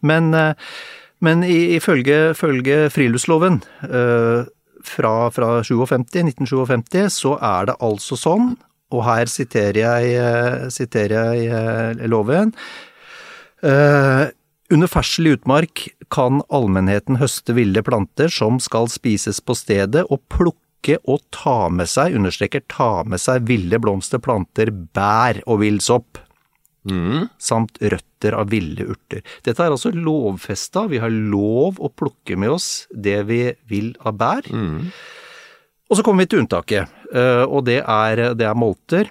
Men, 0.01 0.33
eh, 0.33 0.71
men 1.21 1.43
ifølge, 1.43 2.31
ifølge 2.33 2.87
friluftsloven 2.95 3.61
eh, 3.85 4.49
fra, 4.87 5.13
fra 5.35 5.51
57, 5.61 6.23
1957, 6.47 7.05
så 7.19 7.37
er 7.37 7.69
det 7.69 7.79
altså 7.85 8.17
sånn, 8.17 8.53
og 8.89 9.03
her 9.05 9.29
siterer 9.29 9.77
jeg, 9.83 10.69
siterer 10.73 11.35
jeg 11.37 12.07
loven, 12.09 12.55
Eh, 13.61 14.27
under 14.69 14.87
ferdsel 14.87 15.27
i 15.27 15.33
utmark 15.35 15.87
kan 16.13 16.41
allmennheten 16.53 17.17
høste 17.19 17.55
ville 17.57 17.83
planter 17.83 18.31
som 18.31 18.59
skal 18.61 18.89
spises 18.91 19.41
på 19.41 19.55
stedet, 19.57 20.05
og 20.09 20.21
plukke 20.31 20.99
og 21.03 21.23
ta 21.35 21.67
med 21.73 21.89
seg, 21.89 22.15
understreker 22.15 22.63
ta 22.71 23.03
med 23.03 23.21
seg 23.21 23.47
ville 23.49 23.79
blomster, 23.81 24.21
planter, 24.23 24.71
bær 24.71 25.41
og 25.45 25.63
villsopp, 25.63 26.21
samt 27.37 27.81
røtter 27.81 28.37
av 28.37 28.49
ville 28.49 28.85
urter. 28.87 29.21
Dette 29.43 29.65
er 29.65 29.73
altså 29.73 29.91
lovfesta, 29.93 30.87
vi 30.87 31.01
har 31.01 31.11
lov 31.11 31.81
å 31.81 31.91
plukke 31.91 32.37
med 32.39 32.55
oss 32.55 32.87
det 32.89 33.19
vi 33.27 33.41
vil 33.69 33.91
av 34.05 34.15
bær. 34.17 34.47
Og 35.89 35.97
så 35.97 36.05
kommer 36.05 36.23
vi 36.23 36.31
til 36.31 36.43
unntaket, 36.43 36.89
eh, 37.13 37.43
og 37.43 37.65
det 37.65 37.81
er, 37.81 38.33
det 38.37 38.45
er 38.45 38.57
molter. 38.57 39.09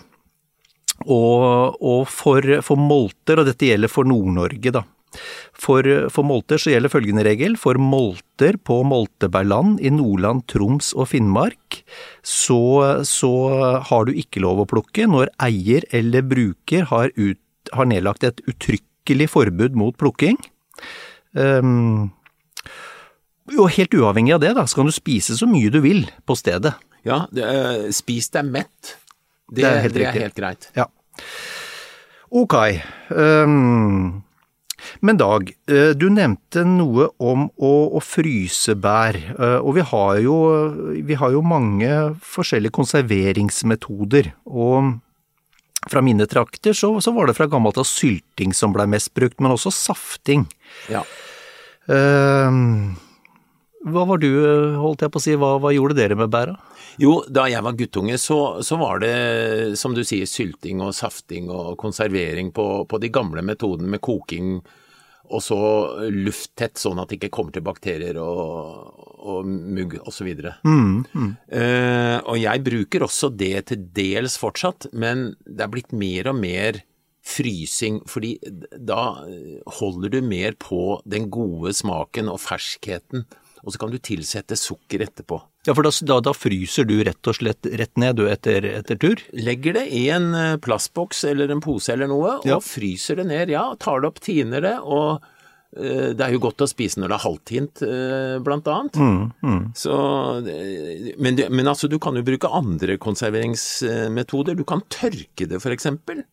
Og, 1.07 1.77
og 1.79 2.07
for, 2.11 2.43
for 2.67 2.81
molter, 2.81 3.41
og 3.41 3.47
dette 3.49 3.69
gjelder 3.69 3.93
for 3.93 4.09
Nord-Norge, 4.09 4.73
da. 4.75 4.85
For, 5.57 5.87
for 6.13 6.27
molter 6.27 6.61
så 6.61 6.73
gjelder 6.73 6.93
følgende 6.93 7.25
regel. 7.27 7.57
For 7.61 7.79
molter 7.81 8.59
på 8.61 8.81
moltebærland 8.87 9.79
i 9.81 9.93
Nordland, 9.95 10.45
Troms 10.51 10.93
og 10.95 11.11
Finnmark, 11.13 11.81
så, 12.23 12.61
så 13.09 13.33
har 13.89 14.07
du 14.07 14.13
ikke 14.15 14.43
lov 14.45 14.63
å 14.63 14.69
plukke 14.69 15.09
når 15.11 15.33
eier 15.49 15.87
eller 15.97 16.27
bruker 16.27 16.89
har, 16.93 17.11
ut, 17.17 17.41
har 17.75 17.91
nedlagt 17.91 18.27
et 18.29 18.43
uttrykkelig 18.51 19.31
forbud 19.33 19.79
mot 19.79 19.97
plukking. 19.99 20.39
Um, 21.33 22.11
og 23.57 23.73
helt 23.79 23.95
uavhengig 23.97 24.35
av 24.37 24.43
det, 24.45 24.53
da, 24.59 24.67
så 24.69 24.81
kan 24.81 24.89
du 24.89 24.95
spise 24.95 25.37
så 25.39 25.49
mye 25.49 25.73
du 25.73 25.81
vil 25.85 26.05
på 26.29 26.37
stedet. 26.37 26.75
Ja, 27.07 27.25
eh, 27.33 27.89
spis 27.97 28.29
deg 28.35 28.51
mett. 28.53 28.99
Det, 29.49 29.63
Det 29.63 29.69
er 29.69 29.81
helt 29.85 29.95
det 29.95 30.07
er 30.07 30.19
helt 30.23 30.39
greit. 30.39 30.71
Ja. 30.77 30.87
Ok. 32.31 32.55
Um, 33.11 34.23
men 35.01 35.17
Dag, 35.19 35.51
eh, 35.69 35.91
du 35.97 36.07
nevnte 36.13 36.63
noe 36.69 37.09
om 37.19 37.49
å, 37.57 37.73
å 37.97 38.01
fryse 38.05 38.77
bær. 38.79 39.17
eh, 39.17 39.59
Og 39.59 39.75
vi 39.79 39.85
har, 39.91 40.21
jo, 40.23 40.37
vi 41.05 41.17
har 41.19 41.33
jo 41.35 41.43
mange 41.43 41.91
forskjellige 42.23 42.77
konserveringsmetoder. 42.79 44.33
Og 44.47 44.95
fra 45.89 46.03
mine 46.05 46.27
trakter 46.31 46.77
så, 46.77 46.93
så 47.01 47.15
var 47.17 47.27
det 47.31 47.37
fra 47.39 47.49
gammelt 47.51 47.79
av 47.81 47.87
sylting 47.89 48.53
som 48.55 48.75
blei 48.75 48.87
mest 48.91 49.15
brukt, 49.17 49.41
men 49.41 49.55
også 49.55 49.73
safting. 49.75 50.47
Ja. 50.93 51.03
Ehm, 51.89 52.97
hva 53.87 54.05
var 54.09 54.19
du, 54.19 54.31
holdt 54.81 55.05
jeg 55.05 55.13
på 55.15 55.21
å 55.21 55.23
si, 55.23 55.37
hva, 55.39 55.53
hva 55.63 55.71
gjorde 55.75 55.99
dere 56.01 56.17
med 56.19 56.33
bæra? 56.33 56.57
Jo, 56.99 57.21
da 57.31 57.47
jeg 57.47 57.63
var 57.63 57.77
guttunge, 57.79 58.19
så, 58.19 58.59
så 58.67 58.79
var 58.81 58.99
det, 59.05 59.15
som 59.79 59.95
du 59.95 60.03
sier, 60.07 60.27
sylting 60.27 60.83
og 60.83 60.97
safting 60.99 61.47
og 61.53 61.77
konservering 61.79 62.51
på, 62.55 62.67
på 62.91 62.99
de 62.99 63.11
gamle 63.15 63.45
metodene 63.47 63.93
med 63.95 64.03
koking, 64.03 64.59
og 65.29 65.45
så 65.45 65.61
lufttett, 66.11 66.79
sånn 66.81 66.99
at 67.03 67.11
det 67.11 67.19
ikke 67.19 67.33
kommer 67.37 67.55
til 67.55 67.65
bakterier 67.67 68.19
og, 68.23 69.05
og 69.19 69.47
mugg 69.47 69.99
osv. 70.09 70.31
Mm, 70.65 71.05
mm. 71.13 71.33
Uh, 71.53 72.17
og 72.25 72.39
jeg 72.41 72.65
bruker 72.67 73.05
også 73.05 73.31
det 73.37 73.69
til 73.71 73.89
dels 73.95 74.39
fortsatt, 74.41 74.89
men 74.97 75.35
det 75.45 75.67
er 75.67 75.75
blitt 75.75 75.93
mer 75.93 76.33
og 76.33 76.41
mer 76.41 76.81
frysing, 77.29 78.01
fordi 78.09 78.39
da 78.73 79.21
holder 79.79 80.15
du 80.17 80.23
mer 80.25 80.57
på 80.57 80.97
den 81.05 81.29
gode 81.33 81.75
smaken 81.77 82.31
og 82.33 82.41
ferskheten, 82.41 83.27
og 83.65 83.73
så 83.75 83.79
kan 83.83 83.91
du 83.91 83.99
tilsette 83.99 84.57
sukker 84.59 85.03
etterpå. 85.07 85.41
Ja, 85.67 85.75
for 85.75 85.83
da, 85.85 85.91
da, 86.09 86.21
da 86.25 86.33
fryser 86.37 86.87
du 86.89 86.97
rett 87.05 87.27
og 87.29 87.35
slett 87.37 87.67
rett 87.77 87.97
ned 88.01 88.17
du 88.17 88.27
etter, 88.31 88.65
etter 88.79 88.97
tur? 89.01 89.21
Legger 89.37 89.75
det 89.81 89.87
i 89.93 90.05
en 90.15 90.31
eh, 90.35 90.55
plastboks 90.63 91.25
eller 91.29 91.51
en 91.53 91.61
pose 91.65 91.93
eller 91.93 92.09
noe, 92.09 92.39
og 92.41 92.47
Ja. 92.49 92.61
fryser 92.63 93.17
det 93.21 93.27
ned. 93.33 93.51
Ja, 93.53 93.67
tar 93.81 94.01
det 94.01 94.09
opp, 94.13 94.21
tiner 94.25 94.63
det, 94.65 94.77
og 94.81 95.21
eh, 95.77 96.15
det 96.17 96.25
er 96.25 96.33
jo 96.33 96.41
godt 96.47 96.65
å 96.65 96.71
spise 96.71 97.03
når 97.03 97.13
det 97.13 97.19
er 97.19 97.27
halvtint, 97.27 97.83
eh, 97.85 98.39
blant 98.47 98.71
annet. 98.73 98.97
Mm, 99.43 99.67
Så, 99.77 99.99
eh, 100.49 101.13
men, 101.21 101.37
men 101.51 101.67
altså, 101.69 101.91
du 101.93 101.99
kan 102.01 102.17
jo 102.17 102.25
bruke 102.25 102.49
andre 102.49 102.97
konserveringsmetoder. 102.97 104.57
Du 104.57 104.65
kan 104.65 104.81
tørke 104.89 105.47
det, 105.51 105.61
for 105.61 105.75
eksempel. 105.77 106.25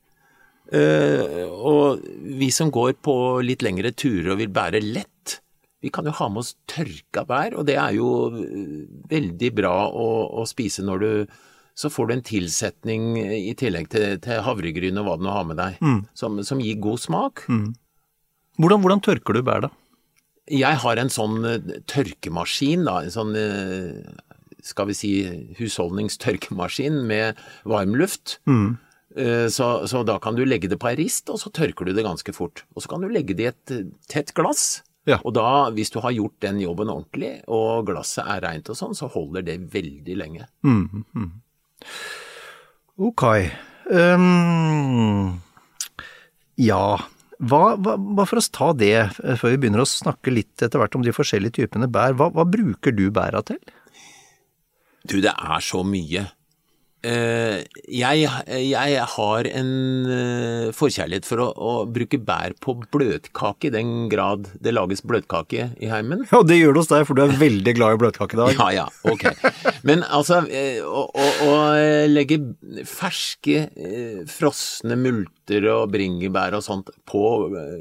Og 0.75 1.99
vi 2.39 2.47
som 2.53 2.71
går 2.73 2.95
på 3.05 3.13
litt 3.45 3.61
lengre 3.65 3.91
turer 3.93 4.31
og 4.33 4.39
vil 4.41 4.49
bære 4.55 4.81
lett, 4.81 5.11
vi 5.83 5.91
kan 5.93 6.07
jo 6.07 6.13
ha 6.17 6.29
med 6.31 6.41
oss 6.43 6.55
tørka 6.71 7.25
bær, 7.27 7.57
og 7.59 7.67
det 7.67 7.75
er 7.81 7.97
jo 7.97 8.09
eh, 8.31 8.85
veldig 9.11 9.51
bra 9.57 9.75
å, 9.89 10.07
å 10.41 10.45
spise 10.49 10.85
når 10.85 11.03
du 11.03 11.11
så 11.75 11.89
får 11.91 12.07
du 12.07 12.11
en 12.13 12.23
tilsetning 12.23 13.07
i 13.19 13.51
tillegg 13.59 13.89
til, 13.91 14.13
til 14.23 14.39
havregryn 14.45 14.95
og 15.01 15.09
hva 15.09 15.15
du 15.19 15.25
nå 15.25 15.33
har 15.35 15.43
med 15.43 15.57
deg, 15.59 15.81
som, 16.15 16.37
som 16.47 16.61
gir 16.63 16.77
god 16.79 17.01
smak. 17.03 17.41
Hvordan, 18.55 18.79
hvordan 18.79 19.03
tørker 19.03 19.35
du 19.35 19.41
bær, 19.43 19.65
da? 19.65 19.71
jeg 20.51 20.77
har 20.83 21.01
en 21.01 21.11
sånn 21.11 21.45
eh, 21.47 21.75
tørkemaskin, 21.89 22.85
da. 22.87 23.01
En 23.05 23.13
sånn 23.13 23.35
eh, 23.39 24.01
skal 24.65 24.89
vi 24.89 24.97
si 24.97 25.11
husholdningstørkemaskin 25.59 27.01
med 27.09 27.41
varmluft. 27.69 28.39
Mm. 28.49 28.75
Så, 29.53 29.67
så 29.87 30.01
da 30.03 30.17
kan 30.19 30.35
du 30.35 30.41
legge 30.43 30.67
det 30.67 30.75
på 30.81 30.89
ei 30.89 30.97
rist, 30.99 31.29
og 31.31 31.37
så 31.39 31.47
tørker 31.53 31.87
du 31.87 31.93
det 31.95 32.03
ganske 32.03 32.33
fort. 32.35 32.65
Og 32.75 32.83
så 32.83 32.89
kan 32.91 33.05
du 33.05 33.07
legge 33.07 33.37
det 33.37 33.45
i 33.45 33.51
et 33.51 33.71
eh, 33.71 33.85
tett 34.11 34.33
glass. 34.35 34.81
Ja. 35.05 35.19
Og 35.21 35.35
da, 35.37 35.69
hvis 35.75 35.93
du 35.93 35.99
har 36.01 36.15
gjort 36.15 36.39
den 36.41 36.59
jobben 36.63 36.89
ordentlig, 36.89 37.37
og 37.53 37.85
glasset 37.89 38.25
er 38.25 38.41
reint 38.47 38.69
og 38.73 38.77
sånn, 38.79 38.95
så 38.97 39.09
holder 39.13 39.45
det 39.45 39.59
veldig 39.73 40.15
lenge. 40.17 40.47
Ok. 43.05 43.25
Um, 43.85 45.35
ja, 46.57 46.85
hva, 47.43 47.61
hva, 47.75 47.95
bare 47.99 48.29
for 48.29 48.39
å 48.39 48.45
ta 48.57 48.69
det 48.77 48.95
eh, 48.95 49.35
før 49.37 49.53
vi 49.53 49.59
begynner 49.61 49.83
å 49.83 49.89
snakke 49.89 50.31
litt 50.33 50.63
etter 50.63 50.79
hvert 50.79 50.95
om 50.97 51.03
de 51.05 51.13
forskjellige 51.15 51.59
typene 51.59 51.89
bær. 51.91 52.15
Hva, 52.17 52.31
hva 52.33 52.47
bruker 52.47 52.95
du 52.95 53.09
bæra 53.13 53.43
til? 53.45 53.59
Du, 55.05 55.19
det 55.21 55.33
er 55.35 55.61
så 55.61 55.83
mye. 55.85 56.25
Eh, 57.05 57.59
jeg, 57.91 58.23
jeg 58.65 59.03
har 59.11 59.47
en 59.51 59.67
eh, 60.09 60.69
forkjærlighet 60.73 61.27
for 61.27 61.43
å, 61.43 61.47
å 61.53 61.73
bruke 61.85 62.17
bær 62.25 62.55
på 62.63 62.73
bløtkake, 62.93 63.67
i 63.69 63.73
den 63.75 63.91
grad 64.09 64.47
det 64.63 64.73
lages 64.73 65.03
bløtkake 65.05 65.67
i 65.77 65.89
heimen. 65.91 66.23
Ja, 66.31 66.39
det 66.47 66.57
gjør 66.57 66.73
det 66.73 66.81
hos 66.81 66.89
deg, 66.89 67.03
for 67.05 67.19
du 67.19 67.21
er 67.27 67.35
veldig 67.37 67.75
glad 67.77 67.93
i 67.97 68.01
bløtkake 68.01 68.37
i 68.37 68.41
dag. 68.41 68.53
Ja, 68.59 68.69
ja, 68.73 68.85
ok. 69.11 69.27
Men 69.85 70.01
altså, 70.07 70.39
eh, 70.49 70.81
å, 70.81 71.05
å, 71.13 71.27
å 71.45 71.55
legge 72.09 72.39
ferske, 72.89 73.67
frosne 74.31 74.97
multer 74.97 75.67
og 75.75 75.91
bringebær 75.93 76.57
og 76.57 76.65
sånt 76.65 76.89
på, 77.09 77.21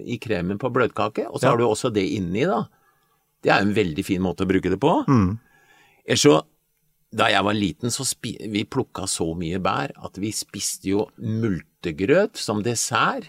i 0.05 0.19
kremen 0.21 0.61
på 0.61 0.69
bløtkake, 0.75 1.31
og 1.31 1.39
så 1.41 1.47
Ja. 1.49 1.55
har 1.55 1.63
du 1.63 1.69
også 1.71 1.93
det 1.95 2.05
inni, 2.19 2.45
da. 2.51 2.65
Det 3.45 3.53
er 3.53 3.61
en 3.65 3.75
veldig 3.77 4.05
fin 4.05 4.23
måte 4.25 4.45
å 4.45 4.49
bruke 4.49 4.71
det 4.73 4.81
på. 4.81 4.93
Ellers 6.05 6.23
så, 6.29 6.39
da 7.15 7.29
jeg 7.31 7.45
var 7.47 7.55
liten, 7.55 7.93
så 7.95 8.05
spi 8.07 8.35
vi 8.51 8.65
plukka 8.67 9.07
så 9.11 9.29
mye 9.39 9.61
bær 9.63 9.93
at 10.07 10.19
vi 10.19 10.33
spiste 10.35 10.91
jo 10.91 11.05
multegrøt 11.19 12.37
som 12.41 12.63
dessert 12.65 13.29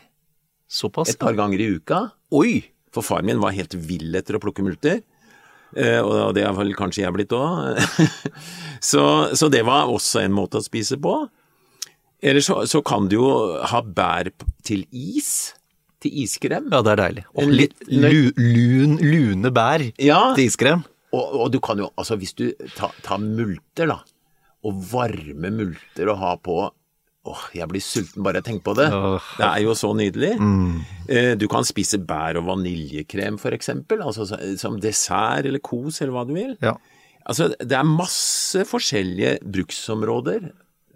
Såpass? 0.67 1.11
et 1.13 1.19
par 1.21 1.35
ganger 1.37 1.61
i 1.61 1.67
uka. 1.77 1.99
Oi! 2.33 2.63
For 2.95 3.05
far 3.05 3.21
min 3.27 3.37
var 3.43 3.53
helt 3.53 3.75
vill 3.77 4.15
etter 4.17 4.37
å 4.37 4.41
plukke 4.41 4.63
multer. 4.65 5.01
Eh, 5.75 5.99
og 5.99 6.33
det 6.37 6.45
er 6.47 6.53
vel 6.55 6.71
kanskje 6.77 7.03
jeg 7.03 7.13
blitt 7.13 7.33
òg. 7.35 7.77
så, 8.91 9.03
så 9.35 9.49
det 9.51 9.61
var 9.67 9.91
også 9.91 10.23
en 10.23 10.33
måte 10.35 10.57
å 10.61 10.65
spise 10.65 10.97
på. 11.01 11.13
Eller 12.25 12.41
så, 12.41 12.61
så 12.71 12.81
kan 12.87 13.09
du 13.11 13.17
jo 13.19 13.29
ha 13.69 13.81
bær 13.83 14.31
til 14.65 14.85
is. 14.95 15.51
Til 16.01 16.15
iskrem. 16.23 16.71
Ja, 16.73 16.79
det 16.85 16.95
er 16.95 17.01
deilig. 17.03 17.25
Og 17.37 17.51
litt 17.51 17.75
litt- 17.85 18.01
lu, 18.01 18.31
lun, 18.39 18.97
lune 19.03 19.51
bær 19.53 19.83
Ja, 20.01 20.21
til 20.37 20.47
iskrem. 20.49 20.81
Og, 21.15 21.35
og 21.45 21.51
du 21.53 21.59
kan 21.63 21.79
jo, 21.81 21.89
altså 21.97 22.17
hvis 22.19 22.35
du 22.37 22.49
tar 22.75 22.93
ta 23.05 23.17
multer, 23.21 23.87
da, 23.91 23.99
og 24.65 24.81
varme 24.91 25.51
multer 25.53 26.11
å 26.11 26.17
ha 26.21 26.35
på 26.41 26.59
Åh, 27.25 27.45
jeg 27.57 27.65
blir 27.71 27.81
sulten 27.81 28.21
bare 28.21 28.37
jeg 28.37 28.45
tenker 28.45 28.61
på 28.67 28.73
det. 28.77 28.83
Oh. 28.93 29.17
Det 29.39 29.45
er 29.47 29.63
jo 29.63 29.71
så 29.73 29.87
nydelig. 29.97 30.35
Eh, 31.09 31.31
Du 31.41 31.47
kan 31.49 31.65
spise 31.65 31.97
bær 31.97 32.37
og 32.37 32.45
vaniljekrem, 32.51 33.39
eksempel, 33.57 34.03
altså 34.05 34.27
som 34.61 34.75
dessert 34.77 35.47
eller 35.49 35.57
kos 35.65 35.97
eller 36.03 36.13
hva 36.13 36.21
du 36.29 36.35
vil. 36.37 36.51
Ja. 36.61 36.75
Altså, 37.25 37.47
det 37.57 37.73
er 37.79 37.87
masse 37.89 38.61
forskjellige 38.69 39.39
bruksområder, 39.41 40.51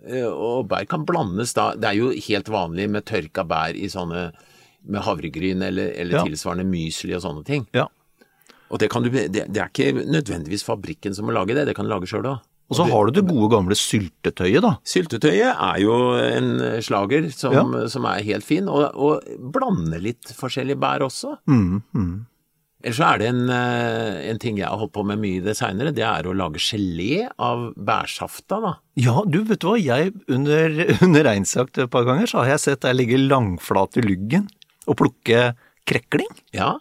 eh, 0.05 0.27
og 0.29 0.67
bær 0.69 0.85
kan 0.85 1.01
blandes 1.09 1.55
da. 1.57 1.71
Det 1.73 1.89
er 1.89 1.97
jo 1.97 2.11
helt 2.13 2.53
vanlig 2.53 2.85
med 2.93 3.05
tørka 3.09 3.41
bær 3.49 3.73
i 3.73 3.89
sånne 3.89 4.27
med 4.85 5.01
havregryn 5.09 5.65
eller, 5.65 5.89
eller 5.97 6.19
Ja. 6.19 6.23
tilsvarende 6.29 6.69
mysli 6.69 7.17
og 7.17 7.25
sånne 7.25 7.43
ting. 7.43 7.65
ja. 7.73 7.88
Og 8.69 8.79
det, 8.81 8.89
kan 8.93 9.03
du, 9.05 9.09
det, 9.09 9.47
det 9.49 9.57
er 9.63 9.69
ikke 9.71 10.05
nødvendigvis 10.05 10.63
fabrikken 10.67 11.15
som 11.17 11.25
må 11.29 11.33
lage 11.35 11.55
det, 11.57 11.65
det 11.69 11.75
kan 11.77 11.88
du 11.88 11.93
lage 11.93 12.09
sjøl 12.09 12.27
òg. 12.29 12.45
Og 12.69 12.77
så 12.77 12.85
har 12.85 13.07
du 13.09 13.15
det 13.17 13.23
gode 13.25 13.47
gamle 13.49 13.73
syltetøyet, 13.73 14.61
da. 14.61 14.75
Syltetøyet 14.85 15.55
er 15.57 15.77
jo 15.81 15.95
en 16.21 16.49
slager 16.85 17.25
som, 17.33 17.55
Ja. 17.57 17.88
som 17.89 18.05
er 18.05 18.21
helt 18.27 18.45
fin, 18.45 18.67
og, 18.69 18.91
og 18.93 19.25
blande 19.55 19.97
litt 20.03 20.29
forskjellige 20.38 20.77
bær 20.77 21.01
også. 21.07 21.31
Mm, 21.49 21.79
mm. 21.97 22.11
Ellers 22.85 22.99
så 23.01 23.07
er 23.09 23.17
det 23.19 23.25
en, 23.31 23.41
eh, 23.51 24.19
en 24.29 24.38
ting 24.39 24.60
jeg 24.62 24.69
har 24.69 24.77
holdt 24.79 24.93
på 24.95 25.01
med 25.03 25.17
mye 25.19 25.39
i 25.39 25.43
det 25.43 25.58
seinere, 25.58 25.91
det 25.97 26.05
er 26.05 26.29
å 26.29 26.36
lage 26.38 26.62
gelé 26.62 27.25
av 27.41 27.71
bærsafta, 27.73 28.62
da. 28.63 28.75
Ja, 29.01 29.17
du 29.25 29.41
vet 29.49 29.60
du 29.65 29.71
hva, 29.71 29.73
jeg 29.82 30.13
under, 30.29 30.77
under 31.10 31.25
reinsjakt 31.25 31.82
et 31.82 31.89
par 31.91 32.05
ganger 32.08 32.29
så 32.29 32.43
har 32.43 32.53
jeg 32.53 32.63
sett 32.67 32.86
deg 32.86 32.95
ligge 33.01 33.17
langflat 33.25 33.97
i 33.97 34.05
lyggen 34.05 34.45
og 34.86 34.95
plukke 35.01 35.49
krekling. 35.89 36.29
Ja, 36.53 36.75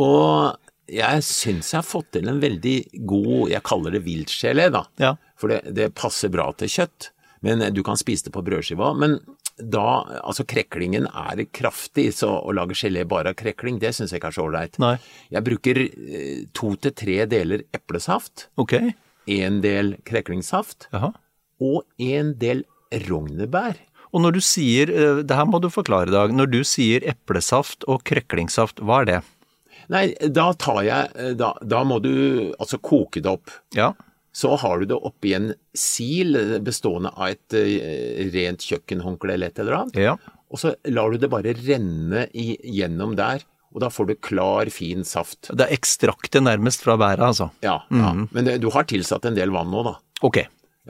og 0.00 0.56
jeg 0.90 1.24
syns 1.26 1.72
jeg 1.72 1.78
har 1.80 1.86
fått 1.86 2.10
til 2.16 2.28
en 2.30 2.40
veldig 2.42 2.76
god, 3.08 3.50
jeg 3.52 3.62
kaller 3.66 3.94
det 3.96 4.04
viltgelé, 4.06 4.68
da. 4.74 4.84
Ja. 5.00 5.14
For 5.40 5.52
det, 5.52 5.62
det 5.76 5.92
passer 5.98 6.32
bra 6.32 6.50
til 6.58 6.68
kjøtt, 6.72 7.10
men 7.46 7.62
du 7.72 7.82
kan 7.86 7.96
spise 7.96 8.26
det 8.28 8.34
på 8.34 8.42
brødskiva. 8.44 8.90
Men 8.98 9.18
da, 9.60 10.02
altså 10.24 10.44
kreklingen 10.48 11.06
er 11.06 11.42
kraftig, 11.52 12.10
så 12.16 12.32
å 12.40 12.52
lage 12.56 12.76
gelé 12.80 13.04
bare 13.08 13.32
av 13.32 13.38
krekling, 13.40 13.78
det 13.80 13.94
syns 13.96 14.12
jeg 14.12 14.20
ikke 14.20 14.30
er 14.32 14.36
så 14.38 14.46
ålreit. 14.48 14.78
Jeg 15.32 15.44
bruker 15.46 15.80
eh, 15.84 16.44
to 16.56 16.74
til 16.80 16.94
tre 16.96 17.18
deler 17.30 17.64
eplesaft, 17.76 18.48
Ok. 18.60 18.76
en 19.30 19.60
del 19.64 19.94
kreklingssaft 20.08 20.88
Aha. 20.96 21.12
og 21.60 21.84
en 22.00 22.34
del 22.40 22.64
rognebær. 23.08 23.78
Og 24.10 24.24
når 24.24 24.38
du 24.38 24.40
sier, 24.42 24.90
eh, 24.90 25.20
det 25.22 25.36
her 25.36 25.46
må 25.46 25.60
du 25.62 25.68
forklare 25.70 26.10
Dag, 26.10 26.32
når 26.34 26.50
du 26.50 26.60
sier 26.66 27.04
eplesaft 27.06 27.84
og 27.86 28.02
kreklingsaft, 28.08 28.80
hva 28.82 29.02
er 29.04 29.10
det? 29.12 29.20
Nei, 29.90 30.04
da 30.30 30.52
tar 30.54 30.84
jeg 30.86 31.10
eh, 31.18 31.32
Da, 31.38 31.54
da 31.66 31.82
må 31.86 31.98
du 32.02 32.12
altså 32.58 32.78
koke 32.82 33.22
det 33.22 33.32
opp. 33.32 33.52
Ja. 33.76 33.92
Så 34.32 34.54
har 34.62 34.78
du 34.78 34.92
det 34.92 34.98
oppi 34.98 35.34
en 35.34 35.50
sil 35.74 36.38
eh, 36.38 36.58
bestående 36.62 37.10
av 37.16 37.32
et 37.32 37.56
eh, 37.58 38.20
rent 38.34 38.66
kjøkkenhåndkle 38.66 39.34
eller 39.34 39.50
et 39.50 39.62
eller 39.62 39.80
annet. 39.80 39.98
Ja. 39.98 40.16
Og 40.50 40.62
så 40.62 40.74
lar 40.90 41.10
du 41.10 41.22
det 41.22 41.30
bare 41.30 41.54
renne 41.58 42.26
i, 42.34 42.52
gjennom 42.78 43.16
der, 43.18 43.42
og 43.70 43.84
da 43.84 43.90
får 43.92 44.08
du 44.08 44.14
klar, 44.18 44.70
fin 44.74 45.04
saft. 45.06 45.52
Det 45.54 45.66
er 45.66 45.74
ekstraktet 45.76 46.42
nærmest 46.42 46.82
fra 46.82 46.96
bæret, 46.98 47.22
altså. 47.22 47.50
Ja, 47.62 47.76
ja. 47.86 48.10
men 48.18 48.46
det, 48.48 48.56
du 48.62 48.66
har 48.74 48.88
tilsatt 48.90 49.28
en 49.30 49.38
del 49.38 49.54
vann 49.54 49.70
nå, 49.70 49.84
da. 49.86 49.94
Ok. 50.26 50.40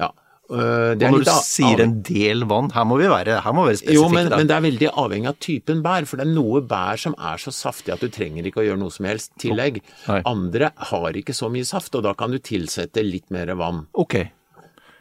Ja. 0.00 0.08
Det 0.50 1.04
er 1.06 1.12
Og 1.12 1.20
når 1.20 1.24
du 1.28 1.30
sier 1.46 1.80
en 1.84 1.92
del 2.02 2.42
vann, 2.50 2.70
her 2.74 2.84
må 2.88 2.96
vi 2.98 3.06
være, 3.10 3.36
her 3.44 3.54
må 3.54 3.62
vi 3.64 3.70
være 3.70 3.80
spesifikke. 3.80 4.00
Jo, 4.00 4.08
men, 4.10 4.28
men 4.34 4.48
det 4.50 4.56
er 4.56 4.64
veldig 4.66 4.88
avhengig 5.04 5.30
av 5.30 5.38
typen 5.46 5.82
bær, 5.84 6.06
for 6.10 6.18
det 6.20 6.26
er 6.26 6.32
noe 6.34 6.60
bær 6.66 6.98
som 6.98 7.14
er 7.16 7.38
så 7.42 7.52
saftig 7.54 7.94
at 7.94 8.02
du 8.02 8.08
trenger 8.10 8.48
ikke 8.50 8.62
å 8.64 8.66
gjøre 8.66 8.80
noe 8.82 8.94
som 8.94 9.06
helst 9.06 9.32
tillegg. 9.42 9.78
Nei. 10.08 10.20
Andre 10.26 10.72
har 10.90 11.18
ikke 11.20 11.36
så 11.36 11.50
mye 11.54 11.68
saft, 11.68 11.94
og 11.94 12.02
da 12.08 12.14
kan 12.18 12.34
du 12.34 12.40
tilsette 12.42 13.04
litt 13.06 13.30
mer 13.30 13.52
vann. 13.60 13.84
Ok. 13.94 14.18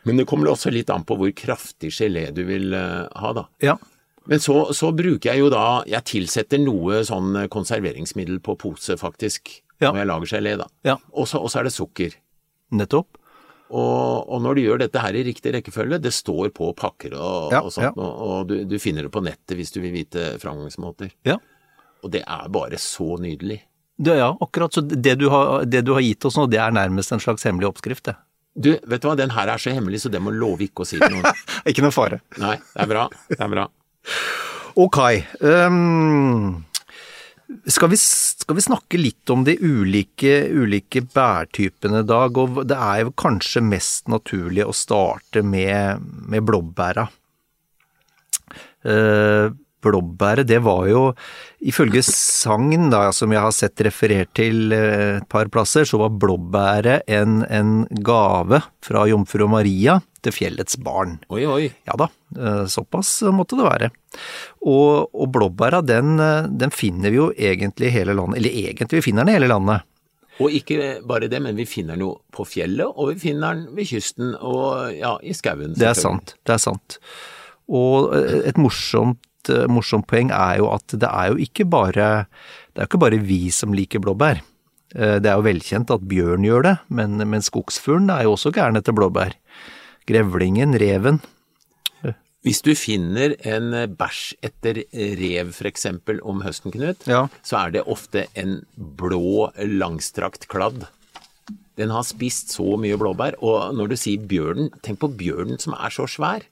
Men 0.07 0.21
det 0.21 0.27
kommer 0.29 0.51
også 0.53 0.71
litt 0.71 0.89
an 0.93 1.03
på 1.05 1.17
hvor 1.19 1.31
kraftig 1.35 1.91
gelé 1.97 2.29
du 2.33 2.43
vil 2.47 2.71
eh, 2.73 3.07
ha, 3.19 3.33
da. 3.35 3.47
Ja. 3.65 3.75
Men 4.29 4.39
så, 4.43 4.69
så 4.77 4.91
bruker 4.93 5.31
jeg 5.31 5.41
jo 5.41 5.47
da 5.49 5.81
Jeg 5.89 6.05
tilsetter 6.05 6.59
noe 6.61 6.99
sånn 7.07 7.47
konserveringsmiddel 7.49 8.39
på 8.45 8.55
pose, 8.61 8.95
faktisk, 9.01 9.57
Ja. 9.81 9.89
når 9.91 10.01
jeg 10.03 10.09
lager 10.11 10.31
gelé, 10.37 10.53
da. 10.59 10.67
Ja. 10.85 10.97
Og 11.17 11.27
så 11.27 11.41
er 11.59 11.67
det 11.67 11.73
sukker. 11.75 12.15
Nettopp. 12.75 13.18
Og, 13.69 14.29
og 14.33 14.41
når 14.41 14.57
du 14.57 14.61
gjør 14.63 14.79
dette 14.81 15.01
her 15.03 15.13
i 15.19 15.23
riktig 15.27 15.51
rekkefølge, 15.53 15.99
det 16.01 16.11
står 16.15 16.49
på 16.57 16.71
pakker 16.77 17.13
og, 17.13 17.51
Ja, 17.53 17.59
og 17.61 17.73
sånt, 17.75 17.85
ja. 17.85 17.91
og, 17.95 18.21
og 18.25 18.47
du, 18.49 18.55
du 18.65 18.77
finner 18.81 19.05
det 19.05 19.11
på 19.13 19.21
nettet 19.21 19.57
hvis 19.59 19.73
du 19.75 19.77
vil 19.83 19.93
vite 19.93 20.31
framgangsmåter. 20.41 21.11
Ja. 21.29 21.35
Og 22.01 22.09
det 22.15 22.23
er 22.25 22.49
bare 22.49 22.79
så 22.81 23.17
nydelig. 23.21 23.59
Det, 23.99 24.15
ja, 24.17 24.31
akkurat. 24.41 24.73
Så 24.73 24.81
det 24.87 25.17
du, 25.19 25.27
har, 25.29 25.65
det 25.69 25.83
du 25.85 25.93
har 25.93 26.01
gitt 26.01 26.25
oss 26.25 26.37
nå, 26.39 26.47
det 26.49 26.57
er 26.63 26.71
nærmest 26.73 27.11
en 27.13 27.21
slags 27.21 27.43
hemmelig 27.45 27.67
oppskrift, 27.73 28.07
det. 28.09 28.15
Du, 28.59 28.71
vet 28.73 29.03
du 29.03 29.07
hva, 29.07 29.15
den 29.19 29.31
her 29.35 29.51
er 29.53 29.61
så 29.61 29.71
hemmelig, 29.75 30.01
så 30.03 30.09
det 30.11 30.21
må 30.23 30.31
love 30.33 30.65
ikke 30.65 30.83
å 30.83 30.87
si 30.87 30.97
til 30.99 31.13
noen. 31.13 31.27
Ikke 31.69 31.83
noe 31.85 31.93
fare. 31.93 32.21
Nei, 32.41 32.55
det 32.73 32.81
er 32.85 32.89
bra. 32.89 33.03
Det 33.29 33.37
er 33.43 33.51
bra. 33.51 33.67
Ok. 34.79 34.97
ehm, 35.45 36.57
skal, 37.65 37.89
vi, 37.89 37.97
skal 37.99 38.57
vi 38.57 38.65
snakke 38.65 38.99
litt 38.99 39.31
om 39.33 39.43
de 39.47 39.55
ulike, 39.61 40.33
ulike 40.53 41.01
bærtypene, 41.13 42.03
Dag? 42.07 42.37
Og 42.37 42.61
det 42.69 42.77
er 42.77 43.03
jo 43.03 43.15
kanskje 43.17 43.63
mest 43.65 44.09
naturlig 44.11 44.67
å 44.67 44.75
starte 44.75 45.43
med, 45.45 46.03
med 46.29 46.45
blåbæra. 46.45 47.07
Eh, 48.85 49.49
blåbæret, 49.83 50.47
det 50.49 50.59
var 50.65 50.87
jo 50.89 51.03
ifølge 51.59 52.03
sagn, 52.05 52.89
da, 52.91 53.09
som 53.15 53.33
jeg 53.33 53.43
har 53.43 53.55
sett 53.55 53.81
referert 53.85 54.31
til 54.37 54.73
eh, 54.75 55.19
et 55.19 55.27
par 55.31 55.49
plasser, 55.51 55.87
så 55.87 55.99
var 56.01 56.15
blåbæret 56.19 57.07
en, 57.11 57.41
en 57.47 57.83
gave 58.05 58.61
fra 58.85 59.05
jomfru 59.09 59.49
Maria 59.51 59.99
til 60.23 60.35
fjellets 60.35 60.79
barn. 60.83 61.17
Oi, 61.31 61.43
oi. 61.47 61.69
Ja 61.87 61.95
da, 61.99 62.09
eh, 62.37 62.65
såpass 62.71 63.21
måtte 63.35 63.59
det 63.59 63.67
være. 63.67 63.91
Og, 64.63 65.09
og 65.13 65.31
blåbæra, 65.35 65.83
den, 65.85 66.17
eh, 66.23 66.49
den 66.49 66.75
finner 66.75 67.13
vi 67.13 67.21
jo 67.21 67.29
egentlig 67.35 67.91
i 67.91 67.95
hele 67.99 68.17
landet, 68.17 68.41
eller 68.41 68.59
egentlig 68.65 68.99
vi 68.99 69.07
finner 69.09 69.27
den 69.27 69.33
i 69.33 69.39
hele 69.39 69.51
landet. 69.51 69.87
Og 70.39 70.53
ikke 70.55 71.01
bare 71.03 71.27
det, 71.27 71.41
men 71.43 71.57
vi 71.59 71.65
finner 71.67 71.97
den 71.97 72.05
jo 72.05 72.13
på 72.31 72.45
fjellet, 72.47 72.87
og 72.87 73.11
vi 73.11 73.19
finner 73.19 73.57
den 73.57 73.75
ved 73.75 73.89
kysten 73.89 74.37
og 74.37 74.93
ja, 74.95 75.17
i 75.19 75.35
skauen. 75.35 75.75
Det 75.75 75.89
er 75.89 75.99
sant, 75.99 76.37
det 76.47 76.55
er 76.55 76.61
sant. 76.63 76.95
Og 77.69 78.15
et 78.47 78.57
morsomt, 78.57 79.19
eh, 79.49 79.63
morsomt 79.71 80.07
poeng 80.09 80.31
er 80.35 80.57
jo 80.59 80.67
at 80.75 80.91
det 80.99 81.07
er 81.07 81.31
jo 81.31 81.39
ikke 81.39 81.65
bare, 81.69 82.09
det 82.73 82.81
er 82.81 82.85
jo 82.85 82.89
ikke 82.91 83.03
bare 83.05 83.21
vi 83.23 83.41
som 83.55 83.71
liker 83.73 84.03
blåbær. 84.03 84.41
Eh, 84.95 85.19
Det 85.23 85.29
er 85.31 85.37
jo 85.39 85.47
velkjent 85.47 85.91
at 85.95 86.03
bjørn 86.09 86.43
gjør 86.43 86.63
det, 86.67 86.75
men, 86.89 87.15
men 87.29 87.41
skogsfuglen 87.45 88.09
er 88.11 88.23
jo 88.27 88.35
også 88.35 88.51
gæren 88.51 88.75
etter 88.79 88.91
blåbær. 88.97 89.35
Grevlingen, 90.09 90.73
reven. 90.81 91.21
Hvis 92.39 92.61
du 92.63 92.71
finner 92.79 93.33
en 93.51 93.73
eh, 93.75 93.87
bæsj 93.91 94.37
etter 94.47 94.77
rev 95.19 95.49
eksempel 95.67 96.21
om 96.23 96.39
høsten, 96.45 96.71
Knut, 96.71 97.03
Ja. 97.07 97.25
så 97.43 97.57
er 97.65 97.71
det 97.75 97.81
ofte 97.85 98.27
en 98.39 98.61
blå, 98.77 99.51
langstrakt 99.59 100.47
kladd. 100.47 100.85
Den 101.79 101.91
har 101.91 102.03
spist 102.07 102.51
så 102.55 102.77
mye 102.79 102.95
blåbær, 102.99 103.35
og 103.43 103.75
når 103.75 103.91
du 103.91 103.95
sier 103.99 104.23
bjørnen, 104.27 104.71
tenk 104.83 104.99
på 105.03 105.11
bjørnen 105.19 105.59
som 105.59 105.75
er 105.75 105.91
så 105.91 106.07
svær. 106.07 106.43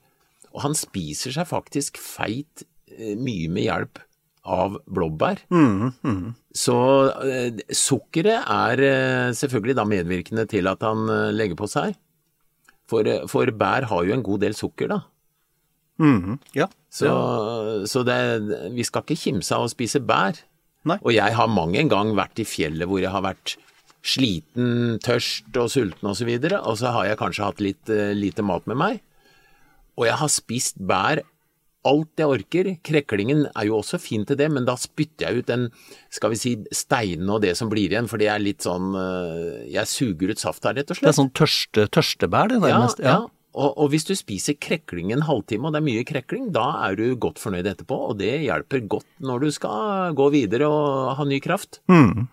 Og 0.52 0.62
han 0.64 0.76
spiser 0.76 1.32
seg 1.32 1.48
faktisk 1.48 1.96
feit 2.00 2.64
eh, 2.64 2.68
mye 2.98 3.48
med 3.52 3.66
hjelp 3.68 4.02
av 4.48 4.78
blåbær. 4.88 5.42
Så 6.58 6.76
eh, 7.28 7.60
sukkeret 7.74 8.48
er 8.48 8.82
eh, 8.82 9.36
selvfølgelig 9.36 9.76
da 9.78 9.84
medvirkende 9.88 10.46
til 10.50 10.70
at 10.70 10.82
han 10.86 11.04
eh, 11.12 11.28
legger 11.36 11.58
på 11.58 11.68
seg. 11.70 11.96
For, 12.88 13.06
eh, 13.06 13.26
for 13.30 13.52
bær 13.54 13.88
har 13.90 14.08
jo 14.08 14.16
en 14.16 14.24
god 14.26 14.46
del 14.46 14.56
sukker, 14.58 14.90
da. 14.94 15.02
Ja. 16.56 16.68
Så, 16.94 17.10
så 17.90 18.04
det, 18.06 18.18
vi 18.74 18.86
skal 18.86 19.04
ikke 19.04 19.18
kimse 19.18 19.56
av 19.56 19.66
å 19.66 19.72
spise 19.72 20.00
bær. 20.00 20.38
Nei. 20.88 20.96
Og 21.02 21.12
jeg 21.12 21.34
har 21.36 21.50
mang 21.50 21.74
en 21.76 21.90
gang 21.90 22.14
vært 22.16 22.40
i 22.40 22.46
fjellet 22.48 22.88
hvor 22.88 23.02
jeg 23.02 23.12
har 23.12 23.24
vært 23.26 23.58
sliten, 24.06 24.98
tørst 25.04 25.56
og 25.58 25.68
sulten 25.72 26.08
osv., 26.08 26.30
og, 26.38 26.46
så 26.48 26.60
og 26.62 26.78
så 26.80 26.92
har 26.94 27.10
jeg 27.10 27.20
kanskje 27.20 27.48
hatt 27.48 27.62
litt 27.64 27.92
eh, 27.92 28.14
lite 28.16 28.44
mat 28.46 28.66
med 28.70 28.78
meg. 28.80 29.02
Og 29.98 30.06
jeg 30.06 30.16
har 30.20 30.30
spist 30.32 30.78
bær 30.78 31.24
alt 31.86 32.20
jeg 32.20 32.26
orker. 32.26 32.70
Kreklingen 32.84 33.46
er 33.52 33.68
jo 33.68 33.78
også 33.78 34.00
fin 34.02 34.26
til 34.28 34.38
det, 34.40 34.50
men 34.52 34.66
da 34.68 34.74
spytter 34.80 35.28
jeg 35.28 35.42
ut 35.42 35.50
den, 35.50 35.68
skal 36.10 36.34
vi 36.34 36.40
si, 36.40 36.54
steinen 36.74 37.30
og 37.30 37.42
det 37.46 37.54
som 37.58 37.70
blir 37.70 37.92
igjen, 37.92 38.10
for 38.10 38.20
det 38.20 38.30
er 38.32 38.42
litt 38.42 38.66
sånn 38.66 38.92
eh, 38.98 39.64
Jeg 39.72 39.90
suger 39.90 40.34
ut 40.34 40.42
saft 40.42 40.66
her, 40.66 40.76
rett 40.78 40.90
og 40.90 40.98
slett. 40.98 41.08
Det 41.08 41.14
er 41.14 41.20
sånn 41.22 41.34
tørste, 41.36 41.88
tørstebær, 41.94 42.50
det 42.52 42.62
nærmest. 42.64 43.02
Ja, 43.04 43.18
ja. 43.20 43.26
Og, 43.58 43.72
og 43.80 43.88
hvis 43.90 44.04
du 44.06 44.12
spiser 44.14 44.54
krekling 44.60 45.08
en 45.10 45.24
halvtime, 45.26 45.66
og 45.66 45.74
det 45.74 45.80
er 45.80 45.86
mye 45.86 46.04
krekling, 46.06 46.50
da 46.54 46.66
er 46.86 46.98
du 46.98 47.16
godt 47.18 47.40
fornøyd 47.42 47.66
etterpå, 47.66 47.96
og 48.10 48.18
det 48.20 48.44
hjelper 48.44 48.84
godt 48.92 49.08
når 49.24 49.46
du 49.46 49.48
skal 49.56 50.12
gå 50.18 50.28
videre 50.34 50.68
og 50.68 51.16
ha 51.18 51.26
ny 51.26 51.40
kraft. 51.42 51.80
Mm, 51.90 52.28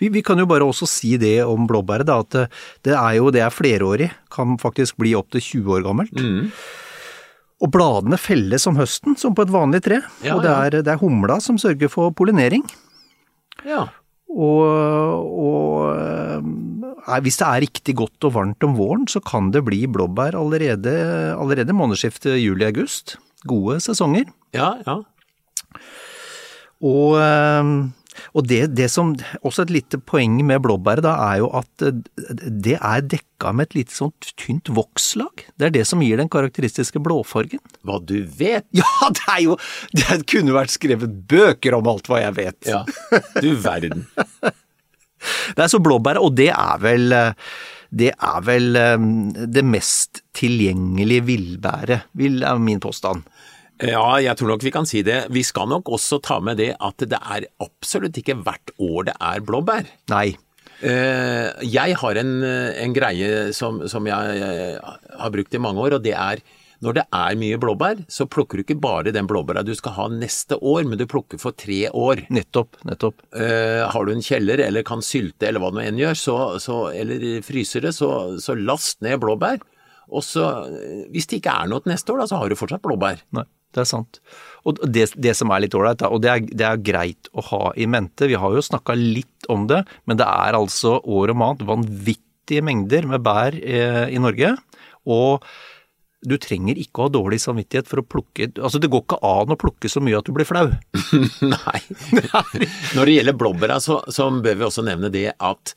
Vi, 0.00 0.08
vi 0.12 0.22
kan 0.24 0.38
jo 0.38 0.46
bare 0.48 0.64
også 0.64 0.88
si 0.88 1.16
det 1.20 1.40
om 1.44 1.66
blåbæret, 1.68 2.08
da, 2.08 2.20
at 2.22 2.32
det, 2.32 2.46
det 2.88 2.94
er 2.96 3.18
jo 3.18 3.30
det 3.34 3.42
er 3.44 3.52
flerårig, 3.52 4.10
kan 4.32 4.56
faktisk 4.62 4.96
bli 5.02 5.12
opptil 5.18 5.44
20 5.44 5.76
år 5.76 5.84
gammelt. 5.90 6.24
Og 7.64 7.70
bladene 7.72 8.18
felles 8.20 8.66
om 8.68 8.76
høsten, 8.76 9.16
som 9.16 9.34
på 9.36 9.46
et 9.46 9.52
vanlig 9.52 9.80
tre. 9.86 10.02
Ja, 10.24 10.36
og 10.36 10.42
det 10.44 10.52
er, 10.52 10.82
det 10.84 10.92
er 10.92 11.00
humla 11.00 11.38
som 11.40 11.56
sørger 11.60 11.88
for 11.92 12.12
pollinering. 12.16 12.66
Ja. 13.64 13.86
Og, 14.36 14.60
og 15.40 16.44
nei, 16.44 17.20
hvis 17.24 17.38
det 17.40 17.46
er 17.46 17.62
riktig 17.64 17.94
godt 17.96 18.26
og 18.28 18.34
varmt 18.36 18.66
om 18.66 18.74
våren, 18.76 19.06
så 19.08 19.22
kan 19.24 19.48
det 19.54 19.64
bli 19.64 19.86
blåbær 19.88 20.36
allerede, 20.36 20.92
allerede 21.36 21.76
månedsskiftet 21.76 22.36
juli-august. 22.42 23.16
Gode 23.48 23.78
sesonger. 23.84 24.28
Ja, 24.56 24.74
ja. 24.84 25.00
Og, 26.84 27.16
eh, 27.22 27.70
og 28.36 28.46
det, 28.48 28.60
det 28.76 28.88
som 28.92 29.14
Også 29.42 29.64
et 29.64 29.72
lite 29.74 29.98
poeng 29.98 30.38
med 30.46 30.62
blåbæret 30.64 31.04
da, 31.06 31.14
er 31.30 31.40
jo 31.42 31.50
at 31.58 31.86
eh, 31.86 32.00
det 32.66 32.76
er 32.78 33.04
dekka 33.04 33.52
med 33.56 33.68
et 33.68 33.78
lite 33.80 33.94
sånt 33.96 34.32
tynt 34.40 34.70
vokslag. 34.72 35.46
Det 35.56 35.68
er 35.68 35.74
det 35.74 35.84
som 35.88 36.02
gir 36.04 36.20
den 36.20 36.30
karakteristiske 36.32 37.00
blåfargen. 37.02 37.62
Hva 37.86 38.00
du 38.02 38.18
vet. 38.24 38.66
Ja, 38.76 39.08
det 39.12 39.24
er 39.32 39.40
jo 39.44 39.56
Det 39.94 40.20
kunne 40.30 40.54
vært 40.56 40.74
skrevet 40.74 41.14
bøker 41.28 41.76
om 41.78 41.88
alt 41.90 42.10
hva 42.10 42.20
jeg 42.22 42.36
vet. 42.36 42.60
Ja, 42.68 42.84
du 43.40 43.54
verden. 43.60 44.06
Det 45.56 45.64
er 45.64 45.70
så 45.72 45.80
blåbæret, 45.82 46.20
og 46.22 46.36
det 46.36 46.50
er 46.52 46.76
vel 46.78 47.14
eh, 47.16 47.32
det 47.96 48.10
er 48.12 48.42
vel 48.44 48.76
eh, 48.78 49.06
det 49.48 49.64
mest 49.66 50.22
tilgjengelige 50.36 51.24
villbæret, 51.26 52.10
vil 52.18 52.42
er 52.44 52.60
min 52.62 52.82
påstand. 52.82 53.24
Ja, 53.84 54.16
jeg 54.24 54.36
tror 54.38 54.54
nok 54.54 54.64
vi 54.64 54.72
kan 54.72 54.86
si 54.88 55.02
det. 55.04 55.26
Vi 55.34 55.42
skal 55.44 55.68
nok 55.68 55.90
også 55.92 56.18
ta 56.24 56.38
med 56.40 56.56
det 56.62 56.72
at 56.80 57.02
det 57.04 57.18
er 57.20 57.48
absolutt 57.60 58.16
ikke 58.16 58.38
hvert 58.40 58.72
år 58.80 59.10
det 59.10 59.16
er 59.20 59.42
blåbær. 59.44 59.88
Nei. 60.12 60.28
Eh, 60.84 61.50
Jeg 61.64 61.96
har 62.00 62.20
en, 62.20 62.32
en 62.44 62.94
greie 62.96 63.50
som, 63.56 63.82
som 63.88 64.08
jeg 64.08 64.78
har 64.80 65.34
brukt 65.34 65.54
i 65.56 65.60
mange 65.60 65.84
år, 65.84 65.98
og 65.98 66.04
det 66.06 66.14
er 66.16 66.40
når 66.84 66.92
det 66.98 67.04
er 67.16 67.36
mye 67.40 67.56
blåbær, 67.56 68.02
så 68.12 68.26
plukker 68.28 68.58
du 68.60 68.62
ikke 68.66 68.76
bare 68.84 69.12
den 69.14 69.24
blåbæra 69.28 69.62
du 69.64 69.70
skal 69.76 69.94
ha 69.96 70.04
neste 70.12 70.58
år, 70.60 70.82
men 70.84 70.98
du 71.00 71.06
plukker 71.08 71.40
for 71.40 71.56
tre 71.56 71.86
år. 71.88 72.26
Nettopp, 72.36 72.76
nettopp. 72.84 73.22
Eh, 73.32 73.80
har 73.88 74.04
du 74.04 74.12
en 74.12 74.20
kjeller 74.24 74.60
eller 74.66 74.84
kan 74.84 75.00
sylte 75.04 75.48
eller 75.48 75.62
hva 75.64 75.70
du 75.72 75.80
enn 75.80 75.96
gjør, 76.02 76.18
så, 76.20 76.36
så, 76.60 76.76
eller 76.92 77.40
fryser 77.46 77.86
det, 77.88 77.94
så, 77.96 78.10
så 78.44 78.56
last 78.60 79.00
ned 79.04 79.16
blåbær. 79.24 79.62
Og 80.12 80.22
så, 80.22 80.44
eh, 80.68 81.06
hvis 81.16 81.26
det 81.32 81.40
ikke 81.40 81.56
er 81.64 81.72
noe 81.72 81.80
til 81.82 81.94
neste 81.94 82.12
år, 82.12 82.20
da, 82.22 82.28
så 82.28 82.42
har 82.42 82.52
du 82.52 82.60
fortsatt 82.60 82.84
blåbær. 82.84 83.24
Nei, 83.40 83.46
det 83.74 83.82
er 83.82 83.88
sant. 83.88 84.20
Og 84.66 84.80
det, 84.82 85.10
det 85.20 85.34
som 85.38 85.52
er 85.52 85.64
litt 85.64 85.76
ålreit, 85.76 86.02
og 86.08 86.22
det 86.24 86.32
er, 86.32 86.42
det 86.46 86.66
er 86.66 86.82
greit 86.84 87.30
å 87.36 87.44
ha 87.50 87.62
i 87.76 87.88
mente, 87.90 88.28
vi 88.30 88.38
har 88.40 88.54
jo 88.54 88.64
snakka 88.64 88.96
litt 88.98 89.48
om 89.52 89.68
det, 89.70 89.82
men 90.08 90.18
det 90.20 90.26
er 90.26 90.58
altså 90.58 90.98
år 91.02 91.34
om 91.34 91.44
annet 91.46 91.66
vanvittige 91.68 92.64
mengder 92.66 93.08
med 93.10 93.24
bær 93.26 93.56
eh, 93.60 94.06
i 94.14 94.22
Norge. 94.22 94.54
Og 95.06 95.44
du 96.26 96.34
trenger 96.42 96.78
ikke 96.80 97.02
å 97.02 97.06
ha 97.06 97.14
dårlig 97.14 97.38
samvittighet 97.42 97.86
for 97.86 98.00
å 98.00 98.06
plukke 98.08 98.48
Altså, 98.56 98.80
det 98.82 98.88
går 98.90 99.04
ikke 99.04 99.18
an 99.26 99.52
å 99.54 99.58
plukke 99.60 99.90
så 99.92 100.00
mye 100.02 100.18
at 100.18 100.26
du 100.26 100.32
blir 100.34 100.48
flau. 100.48 100.70
Nei. 101.54 101.80
Når 102.96 103.02
det 103.02 103.18
gjelder 103.18 103.36
blåbæra, 103.38 103.80
så, 103.82 104.00
så 104.10 104.30
bør 104.30 104.62
vi 104.62 104.66
også 104.66 104.86
nevne 104.86 105.12
det 105.14 105.28
at 105.36 105.76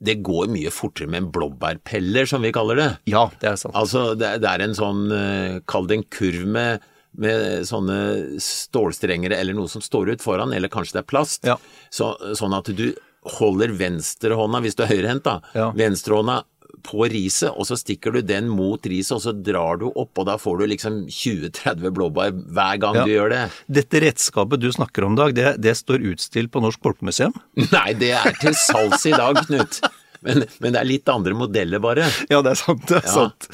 det 0.00 0.16
går 0.24 0.48
mye 0.48 0.72
fortere 0.72 1.10
med 1.12 1.26
en 1.26 1.32
blåbærpeller, 1.32 2.28
som 2.28 2.40
vi 2.44 2.52
kaller 2.56 2.78
det. 2.80 2.88
Ja, 3.12 3.26
det 3.42 3.50
er 3.50 3.58
sant. 3.60 3.76
Altså, 3.76 4.14
det, 4.16 4.38
det 4.40 4.48
er 4.48 4.64
en 4.64 4.76
sånn, 4.76 5.02
eh, 5.12 5.58
kall 5.68 5.88
det 5.90 5.98
en 5.98 6.06
kurv 6.08 6.46
med, 6.48 6.86
med 7.18 7.64
sånne 7.68 8.38
stålstrengere 8.40 9.36
eller 9.40 9.56
noe 9.56 9.68
som 9.68 9.82
står 9.82 10.12
ut 10.14 10.22
foran, 10.24 10.52
eller 10.54 10.68
kanskje 10.72 10.98
det 10.98 11.04
er 11.04 11.10
plast. 11.10 11.44
Ja. 11.48 11.56
Så, 11.90 12.12
sånn 12.38 12.54
at 12.56 12.70
du 12.76 12.90
holder 13.38 13.74
venstrehånda, 13.76 14.62
hvis 14.64 14.78
du 14.78 14.84
er 14.86 14.92
høyrehendt 14.94 15.26
da, 15.26 15.40
Ja. 15.54 15.70
venstrehånda 15.76 16.42
på 16.86 17.04
riset, 17.12 17.50
og 17.50 17.66
så 17.68 17.76
stikker 17.76 18.12
du 18.14 18.22
den 18.24 18.46
mot 18.48 18.80
riset, 18.88 19.12
og 19.12 19.20
så 19.20 19.34
drar 19.36 19.76
du 19.82 19.88
opp, 19.90 20.16
og 20.16 20.24
da 20.30 20.36
får 20.40 20.58
du 20.62 20.66
liksom 20.70 20.94
20-30 21.12 21.90
blåbær 21.92 22.30
hver 22.32 22.78
gang 22.80 22.94
Ja. 22.94 23.04
du 23.04 23.10
gjør 23.10 23.28
det. 23.34 23.42
Dette 23.68 24.00
redskapet 24.00 24.60
du 24.62 24.70
snakker 24.72 25.04
om, 25.04 25.14
Dag, 25.18 25.34
det, 25.34 25.56
det 25.60 25.74
står 25.76 26.00
utstilt 26.14 26.50
på 26.50 26.62
Norsk 26.62 26.80
Folkemuseum. 26.80 27.34
Nei, 27.72 27.92
det 28.00 28.12
er 28.16 28.32
til 28.40 28.54
salgs 28.54 29.04
i 29.04 29.12
dag, 29.12 29.36
Knut. 29.44 29.80
Men, 30.26 30.42
men 30.60 30.74
det 30.74 30.80
er 30.82 30.88
litt 30.88 31.08
andre 31.08 31.32
modeller, 31.38 31.80
bare. 31.80 32.04
Ja, 32.28 32.42
det 32.44 32.52
er 32.52 32.58
sant. 32.60 32.82
Det 32.90 32.98
er 33.00 33.06
Ja. 33.06 33.14
sant. 33.14 33.46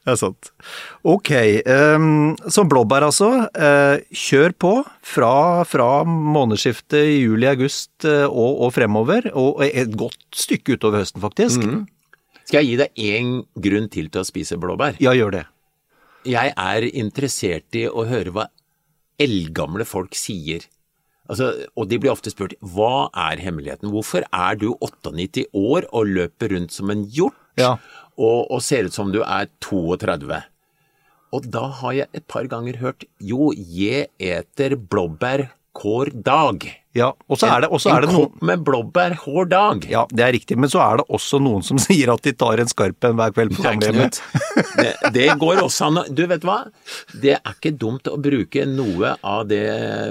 Det 0.00 0.14
er 0.14 0.16
sant. 0.16 0.48
Ok, 1.04 1.28
um, 1.68 2.32
så 2.50 2.64
blåbær 2.66 3.04
altså. 3.04 3.28
Uh, 3.52 4.00
kjør 4.16 4.54
på 4.64 4.72
fra, 5.04 5.32
fra 5.68 5.88
månedsskiftet 6.08 7.04
juli-august 7.20 8.06
uh, 8.08 8.24
og, 8.26 8.62
og 8.64 8.72
fremover, 8.74 9.28
og 9.36 9.60
et 9.66 9.92
godt 10.00 10.16
stykke 10.40 10.78
utover 10.80 11.02
høsten 11.04 11.20
faktisk. 11.22 11.62
Skal 12.48 12.64
jeg 12.64 12.70
gi 12.72 12.78
deg 12.80 13.04
én 13.12 13.34
grunn 13.62 13.90
til 13.92 14.08
til 14.10 14.24
å 14.24 14.26
spise 14.26 14.56
blåbær? 14.58 14.96
Ja, 15.04 15.12
gjør 15.14 15.36
det. 15.36 15.44
Jeg 16.26 16.56
er 16.56 16.88
interessert 16.90 17.76
i 17.78 17.84
å 17.88 18.02
høre 18.08 18.32
hva 18.34 18.48
eldgamle 19.20 19.84
folk 19.88 20.16
sier. 20.18 20.64
Altså, 21.30 21.50
og 21.78 21.86
de 21.90 21.98
blir 22.02 22.10
ofte 22.10 22.32
spurt 22.32 22.56
hva 22.58 23.08
er 23.30 23.38
hemmeligheten? 23.38 23.92
Hvorfor 23.94 24.24
er 24.34 24.58
du 24.58 24.72
98 24.82 25.46
år 25.54 25.86
og 25.94 26.10
løper 26.10 26.56
rundt 26.56 26.74
som 26.74 26.90
en 26.90 27.04
hjort 27.06 27.36
Ja. 27.60 27.76
og, 28.18 28.50
og 28.50 28.62
ser 28.66 28.88
ut 28.88 28.96
som 28.96 29.12
du 29.14 29.20
er 29.22 29.46
32? 29.62 30.42
Og 31.30 31.46
da 31.46 31.68
har 31.78 31.92
jeg 31.94 32.08
et 32.18 32.26
par 32.26 32.48
ganger 32.50 32.80
hørt 32.82 33.04
jo, 33.22 33.52
jeg 33.54 34.08
eter 34.18 34.74
blåbær 34.74 35.46
hver 35.80 36.10
dag. 36.26 36.66
Ja, 36.98 37.12
og 37.30 37.38
så 37.38 37.46
er 37.46 37.60
det, 37.62 37.68
også 37.70 37.86
en 37.86 37.94
er 37.96 38.02
det 38.02 38.08
en 38.10 38.14
noen 38.16 38.24
kopp 38.32 38.40
med 38.48 38.62
blåbær 38.66 39.12
hver 39.22 39.44
dag. 39.46 39.84
Ja, 39.86 40.00
det 40.10 40.24
er 40.26 40.32
riktig, 40.34 40.56
men 40.58 40.66
så 40.72 40.80
er 40.82 40.96
det 40.98 41.04
også 41.14 41.38
noen 41.38 41.62
som 41.62 41.78
sier 41.84 42.10
at 42.10 42.24
de 42.26 42.32
tar 42.34 42.58
en 42.58 42.66
skarp 42.72 43.06
en 43.06 43.14
hver 43.20 43.30
kveld 43.36 43.54
på 43.54 43.62
gamlehjemmet. 43.62 44.18
Det, 44.80 44.88
det 45.14 45.28
går 45.38 45.60
også 45.62 45.86
an. 45.86 46.00
å- 46.02 46.06
Du 46.10 46.24
vet 46.26 46.42
hva? 46.42 46.56
Det 47.14 47.36
er 47.36 47.52
ikke 47.54 47.72
dumt 47.78 48.10
å 48.10 48.16
bruke 48.18 48.64
noe 48.66 49.12
av 49.22 49.44
det 49.52 49.62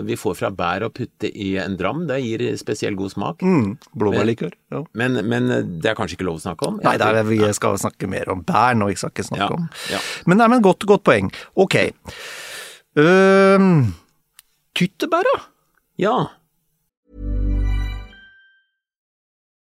vi 0.07 0.15
får 0.15 0.37
fra 0.39 0.53
bær 0.55 0.87
og 0.87 0.93
putte 0.95 1.27
i 1.35 1.49
en 1.59 1.75
dram. 1.75 2.05
Det 2.07 2.21
gir 2.23 2.45
spesiell 2.63 2.95
god 2.95 3.11
smak. 3.11 3.43
Mm, 3.43 3.75
Blåbærlikør. 3.99 4.55
Ja. 4.71 4.83
Men, 4.95 5.19
men 5.27 5.51
det 5.83 5.91
er 5.91 5.99
kanskje 5.99 6.15
ikke 6.15 6.29
lov 6.31 6.39
å 6.39 6.45
snakke 6.47 6.71
om? 6.71 6.79
Nei, 6.85 6.95
det 7.01 7.11
er, 7.11 7.21
vi 7.27 7.41
skal 7.59 7.75
snakke 7.81 8.07
mer 8.07 8.31
om 8.31 8.45
bær 8.47 8.79
nå, 8.79 8.87
vi 8.93 8.95
skal 9.03 9.11
ikke 9.11 9.27
snakke 9.33 9.51
Ja, 9.51 9.59
om 9.59 9.67
ja. 9.91 9.99
Men 10.31 10.39
nei, 10.39 10.47
men 10.55 10.63
godt, 10.63 10.87
godt 10.87 11.03
poeng. 11.11 11.27
Ok. 11.59 11.75
Uh, 12.95 13.91
tyttebæra? 14.79 15.37
Ja. 15.99 16.17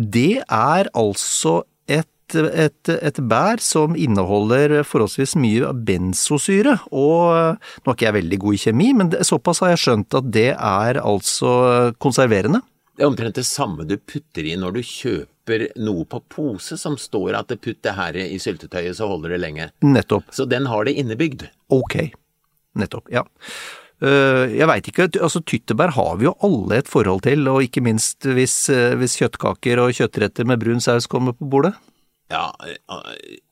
Det 0.00 0.40
er 0.40 0.88
altså 0.96 1.60
et, 1.90 2.36
et, 2.36 2.92
et 2.94 3.20
bær 3.28 3.60
som 3.60 3.96
inneholder 3.98 4.80
forholdsvis 4.86 5.34
mye 5.40 5.72
benzosyre, 5.74 6.78
og 6.88 7.58
nå 7.58 7.92
er 7.92 7.96
ikke 7.96 8.08
jeg 8.08 8.18
veldig 8.20 8.40
god 8.44 8.56
i 8.56 8.62
kjemi, 8.64 8.90
men 8.96 9.12
såpass 9.26 9.60
har 9.64 9.74
jeg 9.74 9.82
skjønt 9.84 10.18
at 10.22 10.30
det 10.32 10.50
er 10.54 11.02
altså 11.02 11.52
konserverende. 12.00 12.62
Det 12.96 13.04
er 13.06 13.10
omtrent 13.10 13.38
det 13.38 13.46
samme 13.48 13.86
du 13.88 13.96
putter 13.96 14.44
i 14.44 14.56
når 14.60 14.74
du 14.76 14.82
kjøper 14.84 15.66
noe 15.80 16.04
på 16.04 16.18
pose 16.30 16.76
som 16.78 16.98
står 17.00 17.38
at 17.38 17.48
det 17.48 17.60
putt 17.64 17.78
det 17.86 17.94
her 17.96 18.16
i 18.20 18.38
syltetøyet, 18.40 18.96
så 18.98 19.08
holder 19.10 19.34
det 19.34 19.38
lenge. 19.40 19.68
Nettopp. 19.84 20.28
Så 20.36 20.44
den 20.48 20.68
har 20.68 20.84
det 20.84 20.98
innebygd. 21.00 21.46
Ok. 21.72 21.96
Nettopp, 22.78 23.08
ja. 23.10 23.24
Uh, 24.00 24.48
jeg 24.56 24.64
veit 24.70 24.86
ikke, 24.88 25.08
altså 25.20 25.42
tyttebær 25.44 25.92
har 25.92 26.14
vi 26.20 26.24
jo 26.24 26.32
alle 26.46 26.78
et 26.80 26.88
forhold 26.88 27.20
til, 27.26 27.44
og 27.52 27.66
ikke 27.66 27.82
minst 27.84 28.24
hvis, 28.24 28.54
uh, 28.72 28.96
hvis 28.96 29.18
kjøttkaker 29.20 29.82
og 29.82 29.92
kjøttretter 29.98 30.48
med 30.48 30.62
brun 30.62 30.80
saus 30.80 31.08
kommer 31.10 31.36
på 31.36 31.48
bordet. 31.52 31.74
Ja, 32.32 32.46
uh, 32.48 33.10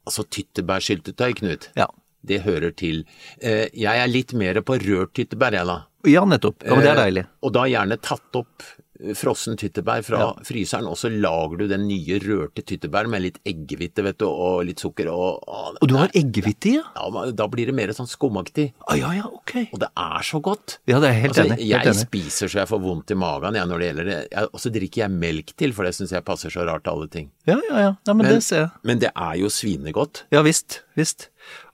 altså 0.08 0.24
tyttebærsyltetøy, 0.24 1.34
Knut. 1.42 1.68
Ja. 1.76 1.90
Det 2.28 2.40
hører 2.42 2.72
til. 2.74 3.04
Jeg 3.38 4.00
er 4.02 4.08
litt 4.10 4.32
mer 4.36 4.58
på 4.66 4.74
rørt 4.82 5.12
tyttebær, 5.14 5.54
jeg 5.54 5.68
da. 5.68 5.76
Ja, 6.10 6.24
nettopp. 6.26 6.64
Ja, 6.66 6.74
men 6.74 6.82
det 6.82 6.90
er 6.90 6.98
deilig. 6.98 7.22
Og 7.46 7.52
da 7.54 7.62
gjerne 7.70 7.96
tatt 8.02 8.38
opp 8.40 8.66
frossen 9.14 9.56
tyttebær 9.56 10.02
fra 10.04 10.18
Ja. 10.18 10.32
fryseren, 10.42 10.86
og 10.90 10.96
så 10.98 11.08
lager 11.08 11.56
du 11.58 11.68
den 11.68 11.86
nye 11.86 12.18
rørte 12.18 12.64
tyttebær 12.66 13.06
med 13.08 13.22
litt 13.22 13.38
eggehvite, 13.46 14.02
vet 14.02 14.18
du, 14.18 14.26
og 14.26 14.64
litt 14.66 14.78
sukker 14.82 15.06
og 15.12 15.44
å, 15.46 15.76
Og 15.80 15.88
du 15.88 15.96
har 15.96 16.08
eggehvite 16.08 16.66
i, 16.66 16.74
ja? 16.80 16.82
Ja, 16.96 17.30
da 17.32 17.46
blir 17.46 17.66
det 17.66 17.74
mer 17.74 17.88
sånn 17.94 18.08
skumaktig. 18.10 18.72
Ah, 18.88 18.96
ja, 18.96 19.12
ja, 19.12 19.22
ok. 19.26 19.68
Og 19.72 19.78
det 19.80 19.88
er 19.96 20.20
så 20.26 20.40
godt. 20.42 20.78
Ja, 20.86 20.98
det 20.98 21.10
er 21.10 21.20
helt 21.20 21.38
Altså, 21.38 21.44
enig. 21.46 21.58
Helt 21.58 21.84
jeg 21.84 21.94
enig. 21.94 22.06
spiser 22.08 22.48
så 22.48 22.58
jeg 22.58 22.68
får 22.68 22.80
vondt 22.82 23.10
i 23.10 23.14
magen 23.14 23.54
jeg, 23.54 23.66
når 23.68 23.78
det 23.78 23.88
gjelder 23.94 24.04
det. 24.10 24.18
Jeg, 24.32 24.48
og 24.52 24.60
så 24.60 24.72
drikker 24.72 24.96
jeg 25.04 25.10
melk 25.10 25.56
til, 25.56 25.72
for 25.72 25.84
det 25.84 25.94
syns 25.94 26.10
jeg 26.10 26.24
passer 26.24 26.50
så 26.50 26.66
rart 26.66 26.82
til 26.84 26.92
alle 26.92 27.08
ting. 27.08 27.30
Ja, 27.46 27.60
ja, 27.70 27.78
ja. 27.78 27.96
ja 28.06 28.12
men, 28.14 28.26
Men- 28.26 28.34
det 28.34 28.42
ser 28.42 28.56
jeg. 28.66 28.70
Men 28.84 28.98
det 28.98 29.12
er 29.14 29.34
jo 29.36 29.46
svinegodt. 29.46 30.24
Ja 30.32 30.42
visst, 30.42 30.82
visst. 30.96 31.28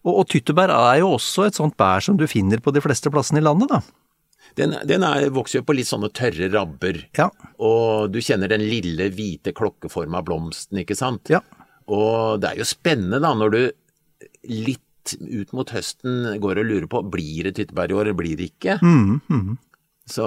Og, 0.05 0.19
og 0.19 0.29
tyttebær 0.29 0.69
er 0.69 0.99
jo 1.01 1.15
også 1.17 1.47
et 1.47 1.55
sånt 1.55 1.77
bær 1.77 2.03
som 2.03 2.17
du 2.19 2.27
finner 2.27 2.59
på 2.61 2.73
de 2.73 2.81
fleste 2.85 3.11
plassene 3.11 3.39
i 3.39 3.45
landet, 3.49 3.69
da. 3.71 3.81
Den, 4.59 4.77
den 4.87 5.03
er, 5.07 5.27
vokser 5.35 5.61
jo 5.61 5.67
på 5.67 5.75
litt 5.75 5.89
sånne 5.91 6.13
tørre 6.15 6.49
rabber. 6.53 7.01
Ja. 7.19 7.29
Og 7.59 8.13
du 8.15 8.21
kjenner 8.23 8.51
den 8.51 8.63
lille, 8.63 9.11
hvite 9.15 9.55
klokkeforma 9.57 10.23
blomsten, 10.27 10.79
ikke 10.85 10.97
sant? 10.99 11.33
Ja. 11.33 11.43
Og 11.91 12.41
det 12.43 12.53
er 12.53 12.63
jo 12.63 12.69
spennende 12.69 13.21
da, 13.23 13.35
når 13.37 13.55
du 13.55 13.61
litt 14.65 14.81
ut 15.21 15.53
mot 15.53 15.69
høsten 15.75 16.39
går 16.41 16.63
og 16.63 16.69
lurer 16.69 16.89
på 16.89 17.03
blir 17.13 17.49
det 17.49 17.59
tyttebær 17.59 17.93
i 17.93 17.97
år, 17.97 18.09
eller 18.09 18.19
blir 18.19 18.39
det 18.39 18.51
ikke? 18.55 18.79
Mm, 18.81 19.19
mm. 19.29 19.57
Så 20.09 20.25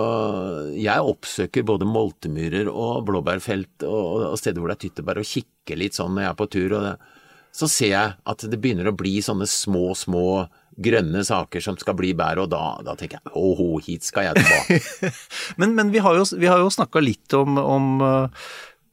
jeg 0.74 1.06
oppsøker 1.06 1.66
både 1.66 1.86
moltemyrer 1.90 2.70
og 2.70 3.04
blåbærfelt 3.10 3.86
og, 3.86 4.32
og 4.32 4.38
steder 4.42 4.62
hvor 4.62 4.74
det 4.74 4.78
er 4.78 4.84
tyttebær, 4.88 5.22
og 5.22 5.30
kikker 5.32 5.80
litt 5.82 5.98
sånn 5.98 6.16
når 6.16 6.26
jeg 6.26 6.34
er 6.34 6.40
på 6.40 6.50
tur. 6.54 6.78
Og 6.78 6.86
det, 6.86 6.94
så 7.58 7.70
ser 7.72 7.94
jeg 7.94 8.16
at 8.34 8.48
det 8.52 8.62
begynner 8.62 8.90
å 8.90 8.98
bli 8.98 9.18
sånne 9.24 9.48
små, 9.50 9.92
små 9.98 10.26
grønne 10.78 11.24
saker 11.26 11.64
som 11.64 11.78
skal 11.82 11.96
bli 11.98 12.12
bær, 12.18 12.38
og 12.44 12.50
da, 12.54 12.64
da 12.86 12.94
tenker 13.00 13.18
jeg 13.20 13.34
åhå, 13.34 13.70
hit 13.88 14.06
skal 14.06 14.30
jeg 14.30 14.40
tilbake. 14.44 15.12
Men, 15.62 15.74
men 15.78 15.92
vi 15.94 16.02
har 16.06 16.18
jo, 16.20 16.26
vi 16.38 16.46
har 16.50 16.62
jo 16.62 16.70
snakka 16.74 17.02
litt 17.02 17.34
om, 17.34 17.58
om, 17.58 17.88
øh, 18.06 18.48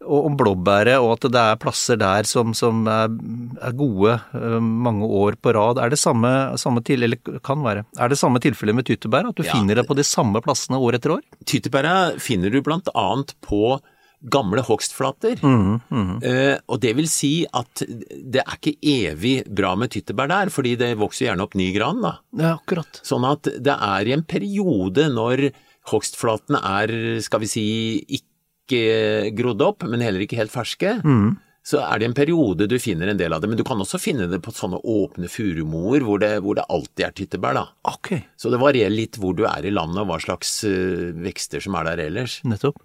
om 0.04 0.36
blåbæret, 0.40 0.96
og 1.00 1.14
at 1.14 1.26
det 1.32 1.40
er 1.40 1.58
plasser 1.60 1.96
der 2.00 2.24
som, 2.28 2.52
som 2.56 2.82
er, 2.88 3.12
er 3.64 3.76
gode 3.76 4.16
øh, 4.36 4.58
mange 4.60 5.04
år 5.04 5.36
på 5.40 5.52
rad. 5.56 5.80
Er 5.84 5.92
det 5.92 6.00
samme, 6.00 6.30
samme 6.60 6.82
til, 6.84 7.04
eller 7.04 7.20
kan 7.44 7.64
være, 7.64 7.84
er 8.00 8.12
det 8.12 8.18
samme 8.20 8.40
tilfellet 8.44 8.76
med 8.80 8.88
tyttebær? 8.88 9.28
At 9.32 9.36
du 9.40 9.44
Ja. 9.44 9.52
finner 9.52 9.80
det 9.80 9.86
på 9.88 9.96
de 9.96 10.04
samme 10.04 10.40
plassene 10.44 10.80
år 10.80 10.96
etter 11.00 11.18
år? 11.18 11.24
Tyttebæra 11.44 12.14
finner 12.20 12.52
du 12.52 12.60
blant 12.64 12.88
annet 12.96 13.32
på 13.44 13.76
gamle 14.30 14.62
hogstflater. 14.64 15.40
Eh, 16.24 16.56
og 16.68 16.80
det 16.80 16.94
vil 16.96 17.08
si 17.10 17.32
at 17.52 17.82
det 17.84 18.40
er 18.42 18.56
ikke 18.56 18.76
evig 18.82 19.34
bra 19.54 19.74
med 19.76 19.90
tyttebær 19.94 20.28
der, 20.32 20.50
fordi 20.54 20.76
det 20.80 20.94
vokser 21.00 21.28
gjerne 21.28 21.44
opp 21.44 21.54
ny 21.58 21.70
gran, 21.76 22.00
da. 22.04 22.14
Ja, 22.40 22.54
akkurat. 22.58 23.00
Sånn 23.04 23.26
at 23.28 23.42
det 23.60 23.74
er 23.76 24.08
i 24.08 24.14
en 24.16 24.24
periode 24.24 25.08
når 25.12 25.50
hogstflatene 25.92 26.60
er, 26.64 26.94
skal 27.24 27.42
vi 27.44 27.50
si, 27.50 27.66
ikke 28.16 29.32
grodd 29.37 29.60
opp, 29.64 29.84
men 29.84 30.00
heller 30.00 30.24
ikke 30.24 30.38
helt 30.40 30.54
ferske, 30.54 30.94
så 31.64 31.80
er 31.80 32.00
det 32.00 32.06
en 32.10 32.16
periode 32.16 32.66
du 32.68 32.74
finner 32.80 33.08
en 33.12 33.16
del 33.20 33.32
av 33.32 33.40
det. 33.40 33.48
Men 33.48 33.56
du 33.60 33.64
kan 33.64 33.80
også 33.80 33.96
finne 34.00 34.26
det 34.28 34.40
på 34.44 34.52
sånne 34.52 34.80
åpne 34.84 35.28
furumoer 35.32 36.04
hvor, 36.04 36.18
det- 36.20 36.40
hvor 36.44 36.56
det 36.58 36.64
alltid 36.68 37.04
er 37.06 37.12
tyttebær, 37.16 37.54
da. 37.56 37.66
Ok, 37.88 38.22
Så 38.37 38.50
det 38.52 38.60
varierer 38.60 38.92
litt 38.92 39.16
hvor 39.20 39.34
du 39.37 39.44
er 39.48 39.64
i 39.64 39.70
landet 39.72 40.00
og 40.02 40.08
hva 40.08 40.18
slags 40.20 40.64
eh, 40.64 41.12
vekster 41.24 41.60
som 41.64 41.74
er 41.76 41.84
der 41.84 42.04
ellers. 42.08 42.40
nettopp. 42.44 42.76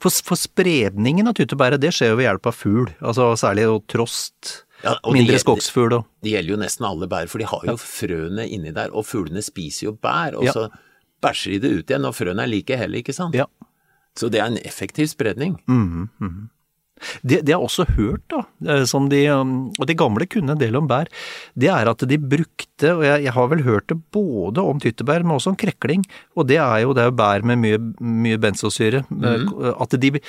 For, 0.00 0.10
for 0.22 0.38
spredningen 0.38 1.26
av 1.26 1.34
tyttebæret, 1.34 1.80
det 1.82 1.90
skjer 1.96 2.12
jo 2.12 2.16
ved 2.20 2.28
hjelp 2.28 2.46
av 2.46 2.54
fugl, 2.54 2.90
altså 3.02 3.32
særlig 3.40 3.64
og 3.72 3.84
trost, 3.90 4.64
Ja, 4.84 4.92
og 5.02 5.10
mindre 5.16 5.40
skogsfugl 5.42 5.96
og 5.96 6.04
Det 6.22 6.30
gjelder 6.36 6.52
jo 6.54 6.58
nesten 6.60 6.84
alle 6.86 7.08
bær, 7.10 7.26
for 7.26 7.42
de 7.42 7.48
har 7.50 7.64
jo 7.66 7.74
frøene 7.82 8.44
inni 8.46 8.70
der, 8.76 8.92
og 8.94 9.04
fuglene 9.08 9.42
spiser 9.42 9.88
jo 9.88 9.92
bær, 9.98 10.36
og 10.38 10.44
Ja. 10.46 10.52
så 10.54 10.68
bæsjer 11.20 11.58
de 11.58 11.58
det 11.64 11.72
ut 11.80 11.90
igjen, 11.90 12.06
og 12.06 12.14
frøene 12.14 12.44
er 12.44 12.46
like 12.52 12.76
heller, 12.78 12.98
ikke 13.02 13.12
sant? 13.16 13.34
Ja. 13.34 13.46
Så 14.14 14.30
det 14.30 14.38
er 14.40 14.46
en 14.46 14.58
effektiv 14.62 15.08
spredning. 15.10 15.58
Det, 17.22 17.40
det 17.44 17.52
jeg 17.52 17.56
har 17.58 17.64
også 17.66 17.86
hørt, 17.96 18.22
da, 18.32 18.42
eh, 18.68 18.84
som 18.90 19.08
de, 19.08 19.22
um, 19.32 19.70
og 19.78 19.86
de 19.90 19.94
gamle 19.98 20.26
kunne 20.30 20.54
en 20.56 20.60
del 20.60 20.76
om 20.76 20.86
bær, 20.90 21.08
det 21.58 21.70
er 21.72 21.88
at 21.90 22.04
de 22.08 22.18
brukte, 22.18 22.92
og 22.94 23.02
jeg, 23.06 23.24
jeg 23.28 23.32
har 23.38 23.48
vel 23.54 23.62
hørt 23.66 23.88
det 23.92 23.98
både 24.14 24.58
om 24.64 24.78
tyttebær, 24.82 25.22
men 25.26 25.36
også 25.38 25.52
om 25.54 25.58
krekling, 25.60 26.04
og 26.36 26.46
det 26.50 26.58
er 26.62 26.84
jo, 26.84 26.92
det 26.96 27.02
er 27.06 27.10
jo 27.12 27.18
bær 27.18 27.44
med 27.46 27.58
mye, 27.64 27.78
mye 28.00 28.38
benzosyre, 28.38 29.04
Mm. 29.08 29.48
at 29.80 29.94
de, 30.00 30.20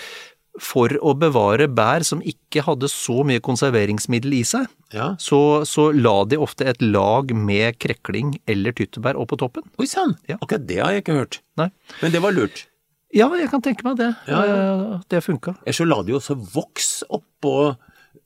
for 0.59 0.91
å 1.05 1.13
bevare 1.15 1.67
bær 1.71 2.03
som 2.03 2.19
ikke 2.25 2.63
hadde 2.65 2.89
så 2.91 3.21
mye 3.23 3.39
konserveringsmiddel 3.39 4.33
i 4.39 4.43
seg, 4.43 4.65
Ja. 4.91 5.11
så, 5.21 5.61
så 5.69 5.89
la 5.93 6.23
de 6.25 6.39
ofte 6.41 6.65
et 6.67 6.81
lag 6.81 7.31
med 7.35 7.77
krekling 7.79 8.39
eller 8.49 8.73
tyttebær 8.75 9.15
oppå 9.21 9.37
toppen. 9.39 9.63
Oi 9.79 9.85
sann, 9.87 10.17
Ja. 10.27 10.37
ok, 10.41 10.57
det 10.65 10.79
har 10.81 10.91
jeg 10.91 11.03
ikke 11.05 11.19
hørt. 11.19 11.39
Nei. 11.57 11.69
Men 12.01 12.11
det 12.11 12.21
var 12.21 12.31
lurt. 12.35 12.65
Ja, 13.15 13.27
jeg 13.39 13.49
kan 13.49 13.61
tenke 13.65 13.85
meg 13.87 13.97
det. 13.97 14.11
Ja, 14.29 14.41
ja. 14.45 14.57
Eh, 14.95 14.99
Det 15.09 15.23
funka. 15.25 15.55
Ellers 15.65 15.79
så 15.81 15.87
la 15.89 16.01
de 16.05 16.13
jo 16.13 16.19
også 16.19 16.35
voks 16.53 16.89
oppå 17.09 17.53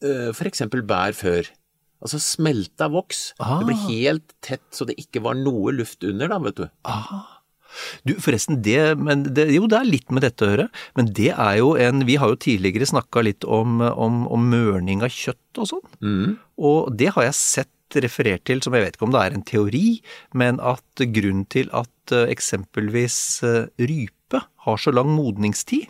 f.eks. 0.04 0.36
for 0.38 0.50
eksempel 0.50 0.82
bær 0.88 1.16
før. 1.16 1.48
Altså 2.04 2.20
smelta 2.20 2.90
voks. 2.92 3.30
Ah. 3.40 3.62
Det 3.62 3.70
ble 3.70 3.78
helt 3.88 4.34
tett 4.44 4.66
så 4.76 4.84
det 4.90 4.98
ikke 5.00 5.22
var 5.24 5.38
noe 5.40 5.72
luft 5.72 6.04
under, 6.04 6.28
da, 6.28 6.40
vet 6.44 6.60
du. 6.60 6.66
Du, 8.06 8.12
forresten, 8.22 8.60
det, 8.62 8.98
men 9.00 9.24
det, 9.34 9.48
jo, 9.56 9.66
det 9.72 9.80
er 9.80 9.88
litt 9.88 10.12
med 10.14 10.22
dette 10.22 10.44
å 10.46 10.50
gjøre, 10.52 10.66
men 11.00 11.08
det 11.18 11.32
er 11.32 11.56
jo 11.58 11.72
en 11.82 12.04
Vi 12.06 12.20
har 12.22 12.30
jo 12.30 12.36
tidligere 12.44 12.86
snakka 12.86 13.24
litt 13.26 13.48
om, 13.50 13.80
om, 13.82 14.20
om 14.30 14.44
mørning 14.52 15.02
av 15.02 15.10
kjøtt 15.16 15.64
og 15.64 15.70
sånn, 15.72 15.88
Mm. 16.04 16.36
og 16.60 16.92
det 17.00 17.10
har 17.16 17.24
jeg 17.32 17.40
sett 17.40 17.70
referert 18.04 18.44
til 18.46 18.62
som 18.62 18.74
jeg 18.78 18.84
vet 18.86 18.96
ikke 18.98 19.06
om 19.08 19.12
det 19.16 19.22
er 19.24 19.34
en 19.38 19.46
teori, 19.48 19.88
men 20.38 20.60
at 20.62 21.02
grunnen 21.16 21.48
til 21.50 21.70
at 21.74 22.14
eh, 22.14 22.30
eksempelvis 22.34 23.18
eh, 23.46 23.66
rype 24.34 24.46
har 24.66 24.78
så 24.78 24.92
lang 24.94 25.10
modningstid, 25.14 25.88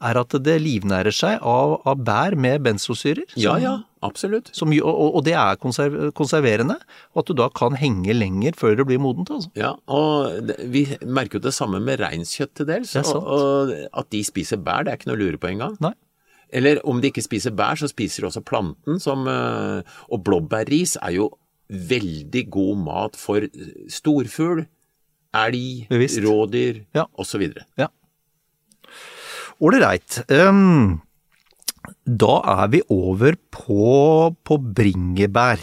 er 0.00 0.16
at 0.16 0.32
det 0.42 0.54
livnærer 0.62 1.12
seg 1.12 1.42
av, 1.44 1.82
av 1.84 1.98
bær 2.00 2.34
med 2.34 2.62
benzosyrer. 2.64 3.26
Ja 3.36 3.52
som- 3.58 3.62
ja, 3.62 3.72
absolutt. 4.02 4.48
Som, 4.56 4.70
og, 4.80 5.14
og 5.18 5.24
det 5.24 5.34
er 5.36 5.56
konserv, 5.60 6.12
konserverende, 6.16 6.78
og 7.14 7.20
at 7.20 7.26
du 7.26 7.34
da 7.36 7.48
kan 7.50 7.76
henge 7.76 8.14
lenger 8.16 8.52
før 8.56 8.76
det 8.78 8.86
blir 8.88 8.98
modent. 8.98 9.28
altså. 9.30 9.50
Ja, 9.54 9.74
og 9.88 10.40
det, 10.48 10.56
vi 10.72 10.86
merker 11.04 11.36
jo 11.38 11.44
det 11.44 11.52
samme 11.52 11.80
med 11.84 12.00
reinskjøtt 12.00 12.54
til 12.56 12.66
dels. 12.66 12.94
Og, 12.96 13.26
og 13.26 13.74
at 13.92 14.08
de 14.10 14.22
spiser 14.24 14.56
bær, 14.56 14.84
det 14.84 14.92
er 14.94 14.96
ikke 14.96 15.10
noe 15.12 15.18
å 15.20 15.24
lure 15.26 15.36
på 15.42 15.50
engang. 15.52 15.76
Nei. 15.84 15.92
Eller 16.50 16.80
om 16.88 16.98
de 17.00 17.10
ikke 17.12 17.22
spiser 17.22 17.52
bær, 17.54 17.76
så 17.78 17.86
spiser 17.86 18.22
de 18.24 18.30
også 18.32 18.40
planten 18.42 18.98
som 18.98 19.28
eh, 19.28 19.82
Og 20.10 20.24
blåbærris 20.24 20.96
er 21.02 21.12
jo 21.14 21.28
veldig 21.70 22.48
god 22.50 22.80
mat 22.82 23.14
for 23.20 23.44
storfugl, 23.86 24.64
elg, 25.34 25.86
Bevisst. 25.90 26.18
rådyr 26.24 26.84
Ja. 26.94 27.06
osv. 27.18 27.44
Ja. 27.78 27.88
Ålreit. 29.60 30.20
Um, 30.32 31.00
da 32.06 32.36
er 32.62 32.68
vi 32.72 32.80
over 32.92 33.36
på, 33.52 34.34
på 34.46 34.58
bringebær. 34.74 35.60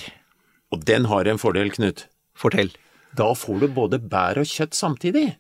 Og 0.74 0.84
den 0.86 1.08
har 1.10 1.26
en 1.32 1.40
fordel, 1.42 1.72
Knut. 1.74 2.06
Fortell. 2.38 2.70
Da 3.18 3.32
får 3.34 3.64
du 3.64 3.68
både 3.74 3.98
bær 4.04 4.38
og 4.38 4.46
kjøtt 4.46 4.76
samtidig. 4.78 5.32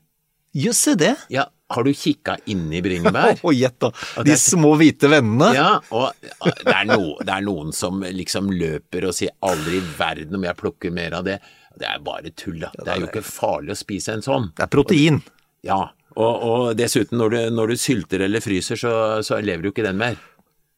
Jøss, 0.57 0.79
se 0.87 0.95
det. 0.97 1.11
Ja, 1.29 1.43
har 1.69 1.83
du 1.85 1.91
kikka 1.93 2.37
inni 2.49 2.79
bringebær? 2.81 3.37
Å, 3.45 3.51
gjett 3.53 3.77
da. 3.83 3.91
De 4.25 4.33
er- 4.33 4.41
små 4.41 4.71
hvite 4.79 5.11
vennene. 5.11 5.51
Ja, 5.53 5.67
og 5.93 6.15
det 6.63 6.73
er, 6.73 6.87
no, 6.89 7.17
det 7.21 7.35
er 7.35 7.45
noen 7.45 7.69
som 7.75 8.01
liksom 8.01 8.49
løper 8.55 9.09
og 9.11 9.13
sier 9.17 9.35
'aldri 9.45 9.77
i 9.83 9.85
verden 9.99 10.39
om 10.39 10.47
jeg 10.47 10.57
plukker 10.57 10.95
mer 10.95 11.19
av 11.19 11.27
det'. 11.27 11.37
Det 11.77 11.87
er 11.89 12.01
bare 12.03 12.33
tull, 12.33 12.59
da. 12.63 12.71
Det 12.77 12.93
er 12.93 13.03
jo 13.03 13.09
ikke 13.11 13.25
farlig 13.25 13.75
å 13.75 13.79
spise 13.79 14.17
en 14.17 14.25
sånn. 14.25 14.49
Det 14.57 14.65
er 14.65 14.71
protein. 14.73 15.21
Ja, 15.65 15.83
og, 16.17 16.47
og 16.49 16.63
dessuten, 16.79 17.19
når 17.21 17.33
du, 17.33 17.37
når 17.53 17.73
du 17.73 17.81
sylter 17.81 18.23
eller 18.25 18.41
fryser, 18.41 18.79
så, 18.79 18.93
så 19.25 19.37
lever 19.43 19.69
jo 19.69 19.75
ikke 19.75 19.85
den 19.85 19.99
mer. 19.99 20.17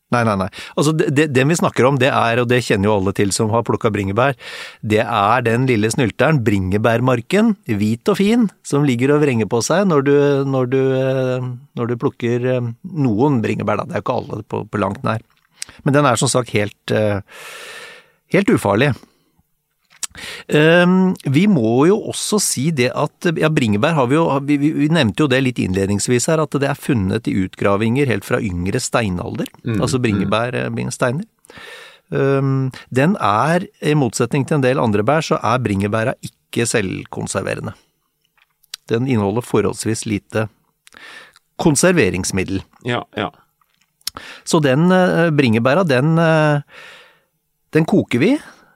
Nei, 0.10 0.24
nei, 0.26 0.34
nei. 0.42 0.48
Altså, 0.74 0.92
det, 0.98 1.12
det, 1.14 1.28
den 1.36 1.52
vi 1.52 1.58
snakker 1.60 1.86
om, 1.86 1.98
det 2.02 2.10
er, 2.10 2.42
og 2.42 2.48
det 2.50 2.64
kjenner 2.66 2.90
jo 2.90 2.96
alle 2.98 3.14
til 3.18 3.30
som 3.36 3.52
har 3.54 3.62
plukka 3.68 3.92
bringebær, 3.94 4.34
det 4.82 5.04
er 5.04 5.44
den 5.46 5.68
lille 5.70 5.92
snylteren, 5.94 6.42
bringebærmarken, 6.46 7.54
hvit 7.70 8.10
og 8.10 8.18
fin, 8.18 8.48
som 8.66 8.88
ligger 8.90 9.14
og 9.14 9.22
vrenger 9.22 9.50
på 9.50 9.62
seg 9.66 9.86
når 9.90 10.08
du, 10.08 10.16
når 10.50 10.72
du, 10.74 10.80
eh, 10.98 11.50
når 11.78 11.92
du 11.92 12.00
plukker 12.02 12.48
eh, 12.56 12.72
noen 13.06 13.38
bringebær, 13.46 13.84
da. 13.84 13.86
Det 13.86 14.00
er 14.00 14.02
jo 14.02 14.08
ikke 14.08 14.18
alle 14.24 14.42
på, 14.50 14.64
på 14.66 14.82
langt 14.82 15.06
nær. 15.06 15.22
Men 15.86 15.96
den 15.96 16.10
er 16.10 16.18
som 16.18 16.32
sagt 16.32 16.56
helt, 16.58 16.96
eh, 16.96 17.22
helt 18.34 18.50
ufarlig. 18.50 18.96
Um, 20.50 21.14
vi 21.30 21.46
må 21.48 21.86
jo 21.88 22.00
også 22.10 22.40
si 22.42 22.66
det 22.76 22.90
at 22.98 23.30
ja, 23.38 23.48
bringebær 23.54 23.94
har 23.96 24.08
vi 24.10 24.18
jo 24.18 24.26
vi, 24.48 24.58
nevnte 24.92 25.24
jo 25.24 25.30
det 25.32 25.40
litt 25.46 25.62
innledningsvis 25.62 26.28
her, 26.32 26.42
at 26.44 26.58
det 26.60 26.68
er 26.68 26.80
funnet 26.80 27.30
i 27.30 27.36
utgravinger 27.46 28.10
helt 28.10 28.26
fra 28.28 28.42
yngre 28.42 28.82
steinalder. 28.82 29.52
altså 29.78 30.02
bringebær, 30.02 30.58
eh, 30.58 30.90
steiner. 30.96 31.28
Um, 32.10 32.72
den 32.90 33.14
er, 33.22 33.68
i 33.86 33.94
motsetning 33.94 34.48
til 34.50 34.58
en 34.58 34.66
del 34.66 34.82
andre 34.82 35.06
bær, 35.06 35.22
så 35.22 35.38
er 35.46 35.62
bringebæra 35.62 36.16
ikke 36.26 36.66
selvkonserverende. 36.66 37.76
Den 38.90 39.06
inneholder 39.06 39.46
forholdsvis 39.46 40.08
lite 40.10 40.48
konserveringsmiddel. 41.62 42.64
Ja, 42.88 43.04
ja. 43.18 43.30
Så 44.48 44.60
den 44.64 44.90
eh, 44.92 45.30
bringebæra, 45.30 45.86
den, 45.86 46.18
eh, 46.18 46.62
den 47.78 47.86
koker 47.86 48.20
vi, 48.24 48.34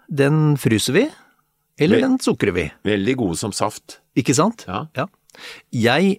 den 0.08 0.58
fryser 0.62 0.94
vi, 0.94 1.08
eller 1.86 2.00
Vel- 2.00 2.06
den 2.08 2.18
sukrer 2.24 2.54
vi. 2.56 2.66
Veldig 2.88 3.16
gode 3.20 3.38
som 3.40 3.54
saft. 3.56 4.00
Ikke 4.20 4.36
sant? 4.38 4.66
Ja. 4.68 5.08
Jeg, 5.74 6.18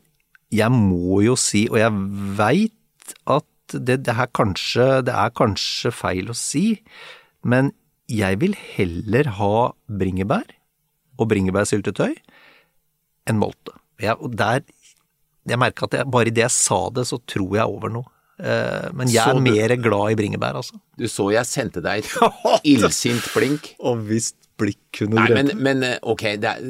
jeg 0.55 0.70
må 0.74 1.20
jo 1.24 1.37
si, 1.38 1.66
og 1.70 1.79
jeg 1.81 1.92
veit 2.38 3.14
at 3.31 3.46
det, 3.74 4.03
det, 4.07 4.14
her 4.18 4.29
kanskje, 4.37 4.88
det 5.07 5.14
er 5.14 5.33
kanskje 5.35 5.92
feil 5.94 6.29
å 6.31 6.37
si, 6.37 6.81
men 7.44 7.72
jeg 8.12 8.37
vil 8.42 8.53
heller 8.77 9.31
ha 9.38 9.53
bringebær 9.88 10.44
og 11.18 11.29
bringebærsyltetøy 11.31 12.12
enn 13.31 13.38
molte. 13.40 13.72
Jeg, 14.03 14.18
og 14.20 14.35
der, 14.37 14.61
jeg 15.48 15.61
merker 15.62 15.87
at 15.88 15.96
jeg, 16.00 16.11
bare 16.12 16.29
idet 16.33 16.44
jeg 16.44 16.55
sa 16.57 16.81
det, 16.92 17.07
så 17.09 17.20
tror 17.31 17.57
jeg 17.57 17.64
over 17.79 17.92
noe. 17.94 18.11
Eh, 18.35 18.90
men 18.98 19.09
jeg 19.09 19.22
Så 19.22 19.37
er 19.38 19.44
mer 19.46 19.77
glad 19.81 20.12
i 20.12 20.18
bringebær, 20.18 20.59
altså. 20.61 20.81
Du 20.98 21.07
så 21.09 21.29
jeg 21.33 21.46
sendte 21.48 21.81
deg 21.85 22.03
et 22.05 22.11
illsint 22.74 23.29
blink. 23.33 23.70
Og 23.81 24.03
hvis 24.11 24.33
blikk 24.60 24.80
kunne 25.00 25.18
Nei, 25.18 25.30
men, 25.34 25.52
men 25.62 25.86
eh, 25.86 25.96
ok, 26.02 26.26
er, 26.36 26.66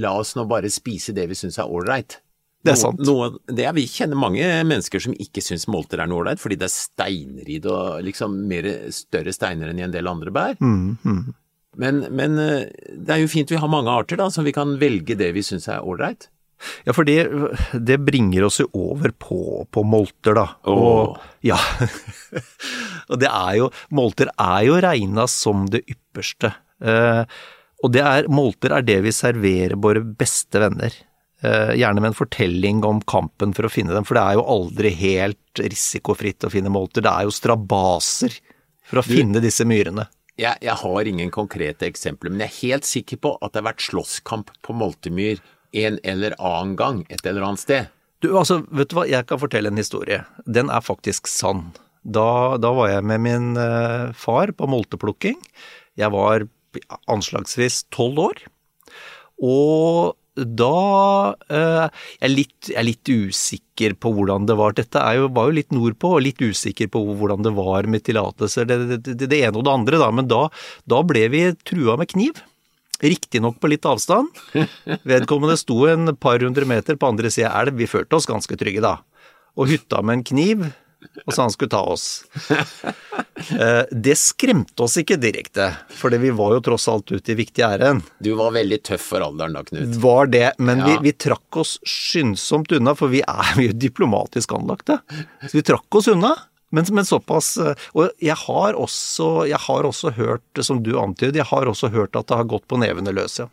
la 0.00 0.14
oss 0.20 0.34
nå 0.38 0.46
bare 0.50 0.70
spise 0.72 1.14
det 1.16 1.28
vi 1.30 1.38
syns 1.38 1.58
er 1.62 1.70
ålreit. 1.70 2.20
Det 2.66 2.72
er 2.74 2.78
sant. 2.80 3.00
Noe, 3.06 3.30
det 3.46 3.66
er, 3.68 3.74
vi 3.76 3.86
kjenner 3.86 4.18
mange 4.18 4.46
mennesker 4.66 5.02
som 5.02 5.14
ikke 5.22 5.42
syns 5.44 5.68
molter 5.70 6.02
er 6.02 6.10
noe 6.10 6.24
ålreit, 6.24 6.42
fordi 6.42 6.58
det 6.58 6.66
er 6.66 6.74
steiner 6.74 7.50
i 7.50 7.58
det, 7.62 7.70
og 7.70 8.00
liksom 8.06 8.38
mer 8.50 8.68
større 8.94 9.34
steiner 9.34 9.70
enn 9.70 9.82
i 9.82 9.86
en 9.86 9.94
del 9.94 10.10
andre 10.10 10.34
bær. 10.34 10.56
Mm, 10.60 11.34
Men, 11.76 12.06
men 12.16 12.38
eh, 12.40 12.70
det 12.88 13.12
er 13.12 13.20
jo 13.20 13.28
fint 13.28 13.50
vi 13.52 13.60
har 13.60 13.70
mange 13.70 13.92
arter, 13.92 14.18
da, 14.18 14.30
så 14.32 14.42
vi 14.42 14.54
kan 14.56 14.78
velge 14.80 15.14
det 15.18 15.34
vi 15.36 15.44
syns 15.44 15.68
er 15.68 15.84
ålreit. 15.84 16.30
Ja, 16.86 16.94
for 16.96 17.04
det, 17.04 17.28
det 17.84 17.98
bringer 18.06 18.46
oss 18.46 18.60
jo 18.62 18.66
over 18.72 19.12
på, 19.12 19.38
på 19.70 19.82
molter, 19.84 20.38
da. 20.38 20.46
Og, 20.72 21.18
ja. 21.44 21.58
og 23.10 23.20
det 23.20 23.28
er 23.28 23.58
jo 23.60 23.68
Molter 23.94 24.32
er 24.32 24.62
jo 24.64 24.78
regna 24.80 25.26
som 25.30 25.66
det 25.72 25.84
ypperste. 25.84 26.54
Eh, 26.84 27.22
og 27.84 27.92
det 27.92 28.02
er, 28.02 28.30
molter 28.32 28.74
er 28.76 28.86
det 28.86 29.00
vi 29.04 29.12
serverer 29.14 29.76
våre 29.80 30.02
beste 30.02 30.60
venner. 30.62 30.94
Eh, 31.44 31.74
gjerne 31.76 32.00
med 32.00 32.12
en 32.12 32.18
fortelling 32.18 32.84
om 32.88 33.02
kampen 33.04 33.52
for 33.56 33.68
å 33.68 33.72
finne 33.72 33.94
dem, 33.94 34.06
for 34.08 34.16
det 34.18 34.24
er 34.24 34.38
jo 34.38 34.46
aldri 34.56 34.92
helt 34.96 35.60
risikofritt 35.60 36.46
å 36.48 36.52
finne 36.52 36.72
molter. 36.72 37.04
Det 37.04 37.12
er 37.12 37.28
jo 37.28 37.34
strabaser 37.34 38.38
for 38.86 39.02
å 39.02 39.06
finne 39.06 39.42
disse 39.44 39.66
myrene. 39.68 40.08
Jeg, 40.36 40.60
jeg 40.64 40.76
har 40.82 41.08
ingen 41.08 41.30
konkrete 41.32 41.88
eksempler, 41.88 42.32
men 42.32 42.44
jeg 42.44 42.50
er 42.50 42.58
helt 42.60 42.88
sikker 42.88 43.20
på 43.24 43.36
at 43.40 43.52
det 43.52 43.62
har 43.62 43.70
vært 43.70 43.84
slåsskamp 43.86 44.52
på 44.64 44.74
Moltemyr 44.76 45.40
en 45.76 46.00
eller 46.04 46.36
annen 46.36 46.74
gang 46.76 47.04
et 47.08 47.24
eller 47.24 47.44
annet 47.44 47.62
sted. 47.62 47.92
Du, 48.24 48.30
altså, 48.36 48.62
vet 48.72 48.90
du 48.90 48.96
hva, 48.98 49.06
jeg 49.08 49.28
kan 49.28 49.40
fortelle 49.40 49.72
en 49.72 49.80
historie. 49.80 50.22
Den 50.48 50.72
er 50.72 50.84
faktisk 50.84 51.28
sann. 51.28 51.70
Da, 52.02 52.56
da 52.60 52.70
var 52.76 52.92
jeg 52.92 53.04
med 53.08 53.24
min 53.24 53.48
eh, 53.60 54.12
far 54.16 54.52
på 54.56 54.68
molteplukking. 54.70 55.40
Jeg 55.98 56.12
var 56.14 56.46
anslagsvis 57.10 57.84
tolv 57.94 58.22
år. 58.30 58.46
Og 59.42 60.16
da 60.36 61.34
eh, 61.48 61.86
jeg, 61.88 62.24
er 62.26 62.32
litt, 62.32 62.68
jeg 62.68 62.76
er 62.76 62.86
litt 62.90 63.08
usikker 63.08 63.94
på 64.00 64.12
hvordan 64.12 64.48
det 64.48 64.56
var. 64.58 64.74
Dette 64.76 65.00
jo, 65.16 65.30
var 65.32 65.48
jo 65.48 65.56
litt 65.56 65.72
nordpå, 65.72 66.16
og 66.16 66.26
litt 66.26 66.42
usikker 66.42 66.90
på 66.92 67.02
hvordan 67.16 67.46
det 67.46 67.54
var 67.56 67.88
med 67.88 68.04
tillatelser, 68.04 68.68
det, 68.68 68.78
det, 68.90 69.00
det, 69.06 69.30
det 69.32 69.40
ene 69.40 69.56
og 69.56 69.64
det 69.66 69.72
andre, 69.72 70.00
da. 70.02 70.10
Men 70.12 70.28
da, 70.30 70.42
da 70.88 71.00
ble 71.08 71.24
vi 71.32 71.42
trua 71.64 71.96
med 72.00 72.12
kniv. 72.12 72.42
Riktignok 73.00 73.58
på 73.60 73.68
litt 73.68 73.84
avstand. 73.88 74.32
Vedkommende 75.08 75.58
sto 75.60 75.82
en 75.88 76.14
par 76.16 76.40
hundre 76.44 76.68
meter 76.68 76.96
på 76.96 77.10
andre 77.10 77.32
sida 77.32 77.52
av 77.52 77.66
elv. 77.66 77.80
Vi 77.80 77.88
følte 77.90 78.16
oss 78.16 78.28
ganske 78.28 78.56
trygge 78.60 78.84
da. 78.84 78.98
Og 79.56 79.72
hytta 79.72 80.02
med 80.04 80.18
en 80.18 80.26
kniv, 80.32 80.64
og 81.26 81.34
sa 81.34 81.42
han 81.46 81.52
skulle 81.54 81.72
ta 81.72 81.82
oss. 81.92 82.24
Eh, 83.52 83.82
Det 83.90 84.14
skremte 84.18 84.82
oss 84.86 84.96
ikke 85.00 85.18
direkte, 85.20 85.68
for 85.92 86.10
vi 86.10 86.30
var 86.34 86.54
jo 86.56 86.60
tross 86.70 86.88
alt 86.92 87.10
ute 87.12 87.32
i 87.34 87.38
viktig 87.38 87.62
ærend. 87.66 88.02
Du 88.22 88.32
var 88.38 88.52
veldig 88.56 88.78
tøff 88.88 89.04
for 89.12 89.24
alderen 89.26 89.56
da, 89.56 89.62
Knut. 89.66 89.96
Var 90.02 90.26
det, 90.32 90.52
men 90.58 90.82
vi, 90.84 90.92
Ja. 90.96 91.00
vi 91.04 91.12
trakk 91.12 91.56
oss 91.62 91.78
skyndsomt 91.86 92.72
unna, 92.76 92.94
for 92.96 93.08
vi 93.12 93.22
er 93.26 93.54
jo 93.60 93.72
diplomatisk 93.72 94.52
anlagte. 94.56 95.00
Så 95.46 95.52
vi 95.60 95.62
trakk 95.62 95.94
oss 96.00 96.08
unna. 96.08 96.34
Men, 96.74 96.84
men 96.90 97.04
såpass 97.06 97.56
eh, 97.62 97.74
Og 97.94 98.10
jeg 98.20 98.34
har, 98.36 98.74
også, 98.74 99.46
jeg 99.48 99.60
har 99.68 99.86
også 99.86 100.10
hørt, 100.16 100.42
som 100.66 100.82
du 100.82 100.96
antyder, 100.98 101.36
jeg 101.38 101.46
har 101.46 101.66
også 101.70 101.88
hørt 101.94 102.16
at 102.18 102.26
det 102.26 102.36
har 102.40 102.44
gått 102.50 102.66
på 102.68 102.80
nevene 102.82 103.12
løs, 103.14 103.38
ja. 103.38 103.46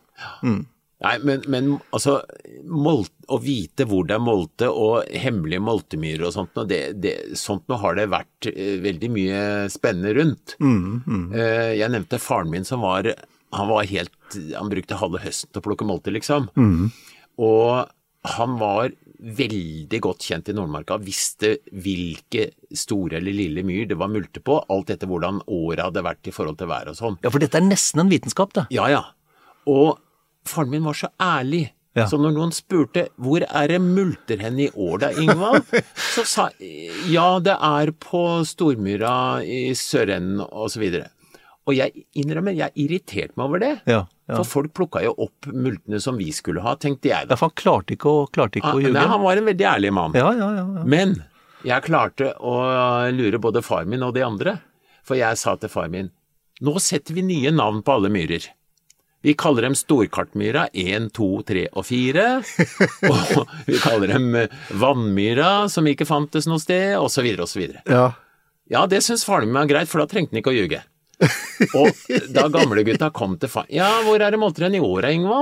Nei, 1.04 1.18
men, 1.28 1.42
men 1.52 1.72
altså, 1.92 2.18
molt, 2.64 3.12
å 3.28 3.40
vite 3.44 3.84
hvor 3.90 4.06
det 4.08 4.16
er 4.16 4.24
molte 4.24 4.70
og 4.72 5.10
hemmelige 5.20 5.64
moltemyrer 5.64 6.30
og 6.30 6.36
sånt, 6.36 6.62
det, 6.70 6.82
det, 7.04 7.14
sånt 7.40 7.66
noe 7.72 7.82
har 7.82 7.98
det 8.00 8.06
vært 8.14 8.48
eh, 8.52 8.78
veldig 8.84 9.10
mye 9.12 9.42
spennende 9.74 10.14
rundt. 10.16 10.56
Eh, 11.36 11.74
jeg 11.80 11.92
nevnte 11.92 12.22
faren 12.24 12.54
min 12.54 12.68
som 12.68 12.86
var, 12.88 13.10
han 13.54 13.72
var 13.72 13.90
helt, 13.92 14.16
han 14.56 14.72
brukte 14.72 15.02
halve 15.02 15.20
høsten 15.26 15.52
til 15.52 15.60
å 15.64 15.66
plukke 15.68 15.88
molter, 15.90 16.16
liksom. 16.16 16.48
Og 17.44 17.84
han 18.38 18.56
var 18.62 18.94
veldig 19.24 20.00
godt 20.04 20.24
kjent 20.28 20.50
i 20.52 20.56
Nordmarka, 20.56 20.98
visste 21.04 21.58
hvilke 21.72 22.50
store 22.76 23.20
eller 23.20 23.36
lille 23.36 23.64
myr 23.68 23.88
det 23.92 23.98
var 24.00 24.12
multe 24.12 24.40
på, 24.44 24.58
alt 24.72 24.92
etter 24.92 25.10
hvordan 25.12 25.42
året 25.52 25.84
hadde 25.84 26.04
vært 26.06 26.32
i 26.32 26.36
forhold 26.36 26.60
til 26.60 26.72
været 26.72 26.92
og 26.92 27.00
sånn. 27.00 27.20
Ja, 27.24 27.32
for 27.32 27.44
dette 27.44 27.60
er 27.60 27.68
nesten 27.68 28.04
en 28.04 28.12
vitenskap, 28.12 28.56
det. 28.56 28.68
Ja, 28.76 28.88
ja. 28.92 29.04
Og 29.72 30.00
faren 30.50 30.72
min 30.74 30.86
var 30.88 30.98
så 30.98 31.10
ærlig. 31.22 31.70
Ja. 31.94 32.08
Så 32.10 32.18
når 32.18 32.32
noen 32.34 32.52
spurte 32.56 33.04
hvor 33.22 33.44
er 33.46 33.68
det 33.70 33.78
multer 33.84 34.40
hen 34.42 34.58
i 34.64 34.70
år 34.74 35.04
da, 35.04 35.12
Ingvald, 35.22 35.68
så 36.16 36.24
sa 36.26 36.48
ja, 36.60 37.28
det 37.46 37.54
er 37.54 37.92
på 38.02 38.24
Stormyra 38.50 39.44
i 39.46 39.68
sørenden 39.78 40.42
og 40.48 40.72
så 40.74 40.82
videre. 40.82 41.12
Og 41.70 41.78
jeg 41.78 42.04
innrømmer, 42.20 42.56
jeg 42.58 42.74
irriterte 42.82 43.38
meg 43.40 43.46
over 43.46 43.62
det. 43.62 43.76
Ja, 43.88 44.02
ja. 44.28 44.40
For 44.40 44.48
folk 44.48 44.74
plukka 44.76 45.04
jo 45.06 45.14
opp 45.28 45.48
multene 45.54 46.00
som 46.04 46.18
vi 46.20 46.32
skulle 46.36 46.64
ha, 46.66 46.74
tenkte 46.82 47.12
jeg 47.12 47.30
da. 47.30 47.38
for 47.40 47.52
han 47.52 47.56
klarte 47.62 47.96
ikke 47.96 48.10
å, 48.10 48.26
klarte 48.34 48.60
ikke 48.60 48.74
Ah, 48.74 48.80
å 48.80 48.82
ljuge. 48.84 48.96
Nei, 48.98 49.06
han 49.14 49.22
var 49.24 49.40
en 49.40 49.48
veldig 49.52 49.70
ærlig 49.70 49.94
mann. 49.96 50.18
Ja, 50.18 50.34
ja, 50.36 50.50
ja. 50.58 50.66
ja. 50.80 50.84
Men 50.90 51.16
jeg 51.64 51.86
klarte 51.86 52.34
å 52.42 52.58
lure 53.16 53.40
både 53.40 53.62
far 53.64 53.86
min 53.88 54.04
og 54.04 54.16
de 54.18 54.26
andre. 54.26 54.58
For 55.08 55.20
jeg 55.20 55.40
sa 55.40 55.54
til 55.60 55.72
far 55.72 55.90
min, 55.92 56.10
nå 56.64 56.74
setter 56.84 57.16
vi 57.16 57.24
nye 57.28 57.52
navn 57.52 57.82
på 57.84 57.96
alle 58.00 58.12
myrer. 58.12 58.50
Vi 59.24 59.34
kaller 59.40 59.70
dem 59.70 59.76
Storkartmyra 59.76 60.68
1, 60.74 61.10
2, 61.16 61.28
3 61.48 61.68
og 61.72 61.86
4. 61.88 62.26
Og 63.12 63.54
vi 63.70 63.78
kaller 63.80 64.12
dem 64.12 64.34
eh, 64.36 64.58
Vannmyra, 64.82 65.70
som 65.72 65.88
ikke 65.88 66.08
fantes 66.10 66.50
noe 66.50 66.60
sted, 66.60 66.98
osv. 67.00 67.30
osv. 67.46 67.70
ja. 67.88 68.10
Ja, 68.72 68.86
det 68.88 69.02
syns 69.04 69.26
faren 69.28 69.50
min 69.50 69.60
var 69.60 69.68
greit, 69.70 69.90
for 69.92 70.00
da 70.00 70.08
trengte 70.10 70.34
han 70.34 70.40
ikke 70.40 70.54
å 70.54 70.56
ljuge. 70.56 70.80
Og 71.78 72.08
da 72.36 72.48
gamlegutta 72.52 73.12
kom 73.16 73.36
til 73.40 73.52
far 73.52 73.68
Ja, 73.72 73.90
hvor 74.04 74.20
er 74.20 74.34
det 74.34 74.40
molteren 74.42 74.76
i 74.76 74.82
år, 74.84 75.08
Ingva? 75.12 75.42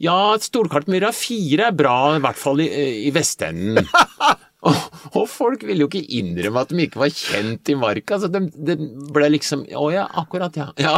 Ja, 0.00 0.36
Storkartmyra 0.40 1.10
4 1.16 1.66
er 1.70 1.76
bra, 1.76 1.96
i 2.16 2.22
hvert 2.24 2.38
fall 2.40 2.62
i, 2.64 2.68
i 3.08 3.10
vestenden. 3.12 3.84
og, 4.68 4.78
og, 5.12 5.26
folk 5.28 5.66
ville 5.66 5.84
jo 5.84 5.90
ikke 5.90 6.20
innrømme 6.20 6.64
at 6.64 6.72
de 6.72 6.86
ikke 6.86 7.02
var 7.02 7.12
kjent 7.16 7.72
i 7.72 7.76
marka, 7.80 8.20
så 8.22 8.30
det 8.32 8.46
de 8.54 8.78
ble 9.12 9.28
liksom 9.36 9.66
Å 9.76 9.84
ja, 9.92 10.06
akkurat, 10.22 10.56
ja. 10.56 10.70
ja. 10.80 10.96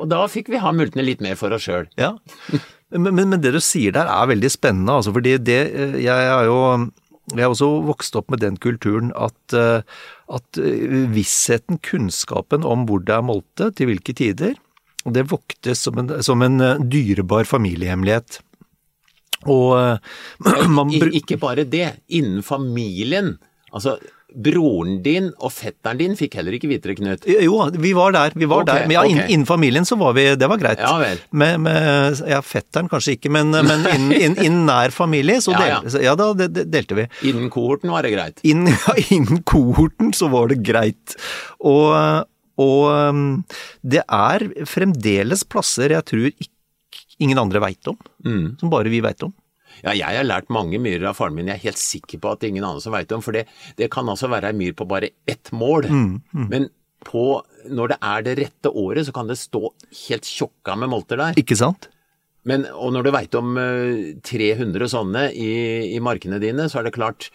Og 0.00 0.10
da 0.10 0.24
fikk 0.30 0.50
vi 0.52 0.62
ha 0.62 0.72
multene 0.74 1.04
litt 1.06 1.22
mer 1.24 1.38
for 1.38 1.54
oss 1.54 1.66
sjøl. 1.68 1.86
Ja. 2.00 2.16
Men, 2.94 3.14
men, 3.14 3.30
men, 3.32 3.40
det 3.42 3.54
du 3.54 3.60
sier 3.62 3.94
der 3.94 4.10
er 4.10 4.28
veldig 4.30 4.50
spennende, 4.52 5.00
altså, 5.00 5.14
fordi 5.14 5.38
det 5.42 5.60
Jeg 6.02 6.28
er 6.28 6.44
jo 6.46 6.58
jeg 7.32 7.40
har 7.40 7.54
også 7.54 7.70
vokst 7.86 8.16
opp 8.18 8.28
med 8.32 8.42
den 8.42 8.58
kulturen 8.60 9.08
at, 9.16 9.54
eh, 9.56 9.80
at 10.28 10.58
eh, 10.60 11.06
vissheten, 11.14 11.78
kunnskapen 11.80 12.66
om 12.68 12.84
hvor 12.88 13.00
det 13.00 13.14
er 13.16 13.24
molte, 13.24 13.70
til 13.72 13.88
hvilke 13.88 14.12
tider, 14.16 14.58
det 15.04 15.24
voktes 15.30 15.86
som 15.86 16.02
en, 16.02 16.12
som 16.24 16.44
en 16.44 16.60
eh, 16.60 16.82
dyrebar 16.84 17.48
familiehemmelighet. 17.48 18.42
Og 19.48 20.00
man 20.76 20.92
Ikke 20.92 21.40
bare 21.40 21.64
det, 21.64 21.94
innen 22.12 22.44
familien. 22.44 23.38
Altså, 23.72 23.96
broren 24.34 24.98
din 25.04 25.28
og 25.38 25.52
fetteren 25.54 25.98
din 26.00 26.16
fikk 26.18 26.36
heller 26.38 26.56
ikke 26.56 26.68
vite 26.70 26.90
det, 26.90 26.96
Knut? 26.98 27.26
Jo, 27.28 27.58
vi 27.80 27.92
var 27.96 28.14
der. 28.16 28.34
Vi 28.34 28.48
var 28.50 28.64
okay, 28.64 28.82
der. 28.82 28.88
Men 28.88 28.96
ja, 28.96 29.04
okay. 29.06 29.26
innen, 29.28 29.46
familien 29.46 29.86
så 29.86 29.98
var 30.00 30.14
vi 30.16 30.26
Det 30.36 30.48
var 30.50 30.60
greit. 30.60 30.82
Ja 30.82 30.94
vel. 31.00 31.20
Med, 31.30 31.60
med 31.64 32.22
ja, 32.30 32.40
fetteren 32.44 32.90
kanskje 32.90 33.16
ikke, 33.18 33.32
men, 33.34 33.54
men 33.54 33.86
innen, 33.94 34.14
inn, 34.16 34.38
inn 34.42 34.60
nær 34.68 34.94
familie 34.94 35.40
så 35.44 35.54
del, 35.60 35.76
ja, 35.76 36.02
ja. 36.08 36.16
da 36.18 36.32
det, 36.38 36.50
det 36.56 36.66
delte 36.72 36.98
vi. 36.98 37.06
Innen 37.30 37.50
kohorten 37.52 37.92
var 37.94 38.06
det 38.06 38.14
greit? 38.16 38.42
Innen, 38.46 38.74
ja, 38.86 38.96
innen 39.14 39.44
kohorten 39.46 40.14
så 40.16 40.30
var 40.32 40.50
det 40.52 40.60
greit. 40.66 41.16
Og, 41.64 41.94
og 42.60 42.82
um, 42.90 43.24
det 43.82 44.02
er 44.04 44.48
fremdeles 44.68 45.46
plasser 45.46 45.94
jeg 45.94 46.10
tror 46.10 46.28
ikke, 46.32 46.50
ingen 47.22 47.38
andre 47.38 47.62
veit 47.62 47.90
om, 47.90 47.98
mm. 48.26 48.46
som 48.60 48.72
bare 48.72 48.90
vi 48.90 48.98
veit 49.04 49.22
om. 49.22 49.32
Ja, 49.82 49.94
jeg 49.96 50.20
har 50.20 50.26
lært 50.26 50.52
mange 50.54 50.78
myrer 50.82 51.10
av 51.10 51.18
faren 51.18 51.36
min, 51.36 51.50
jeg 51.50 51.58
er 51.58 51.66
helt 51.70 51.80
sikker 51.80 52.22
på 52.22 52.32
at 52.32 52.40
det 52.40 52.48
er 52.48 52.54
ingen 52.54 52.68
andre 52.68 52.84
som 52.84 52.94
veit 52.94 53.12
om. 53.16 53.24
For 53.24 53.36
det, 53.36 53.46
det, 53.80 53.90
kan 53.92 54.08
altså 54.10 54.30
være 54.32 54.52
ei 54.52 54.58
myr 54.58 54.76
på 54.78 54.86
bare 54.88 55.12
ett 55.30 55.52
mål. 55.56 55.90
Mm, 55.90 56.14
mm. 56.34 56.46
Men 56.52 56.68
på, 57.04 57.24
når 57.68 57.94
det 57.94 57.98
er 58.10 58.24
det 58.26 58.36
rette 58.40 58.72
året, 58.72 59.06
så 59.06 59.14
kan 59.16 59.28
det 59.28 59.40
stå 59.40 59.68
helt 60.06 60.28
tjokka 60.28 60.78
med 60.80 60.92
molter 60.92 61.20
der. 61.20 61.40
Ikke 61.40 61.58
sant? 61.58 61.90
Men, 62.48 62.66
og 62.76 62.92
når 62.92 63.06
du 63.06 63.14
veit 63.14 63.38
om 63.38 63.56
uh, 63.56 64.12
300 64.24 64.90
sånne 64.92 65.24
i, 65.32 65.54
i, 65.94 66.00
markene 66.04 66.40
dine, 66.42 66.68
så 66.68 66.80
er 66.80 66.88
det 66.88 66.96
klart 66.96 67.30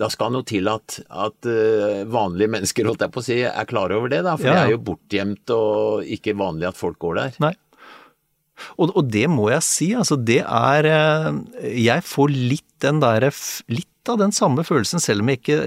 da 0.00 0.06
skal 0.12 0.30
noe 0.32 0.46
til 0.46 0.68
at, 0.70 1.00
at 1.08 1.48
uh, 1.48 2.04
vanlige 2.08 2.52
mennesker 2.52 2.86
holdt 2.88 3.02
jeg 3.04 3.12
på 3.12 3.22
å 3.22 3.26
si, 3.26 3.38
er 3.48 3.68
klar 3.68 3.92
over 3.96 4.12
det. 4.12 4.22
da, 4.26 4.36
For 4.38 4.48
ja. 4.48 4.54
det 4.54 4.62
er 4.62 4.74
jo 4.76 4.84
bortgjemt 4.90 5.52
og 5.56 6.12
ikke 6.16 6.36
vanlig 6.38 6.70
at 6.70 6.78
folk 6.78 7.00
går 7.02 7.18
der. 7.20 7.40
Nei. 7.44 7.54
Og, 8.76 8.90
og, 8.94 9.04
det 9.12 9.26
må 9.32 9.50
jeg 9.52 9.66
si, 9.66 9.92
altså 9.96 10.18
det 10.18 10.42
er 10.44 10.88
eh, 10.88 11.38
Jeg 11.86 12.04
får 12.06 12.34
litt 12.34 12.66
den 12.84 13.00
derre 13.02 13.32
Litt 13.72 13.88
av 14.08 14.18
den 14.20 14.32
samme 14.32 14.64
følelsen, 14.64 15.02
selv 15.02 15.22
om, 15.22 15.28
ikke, 15.28 15.58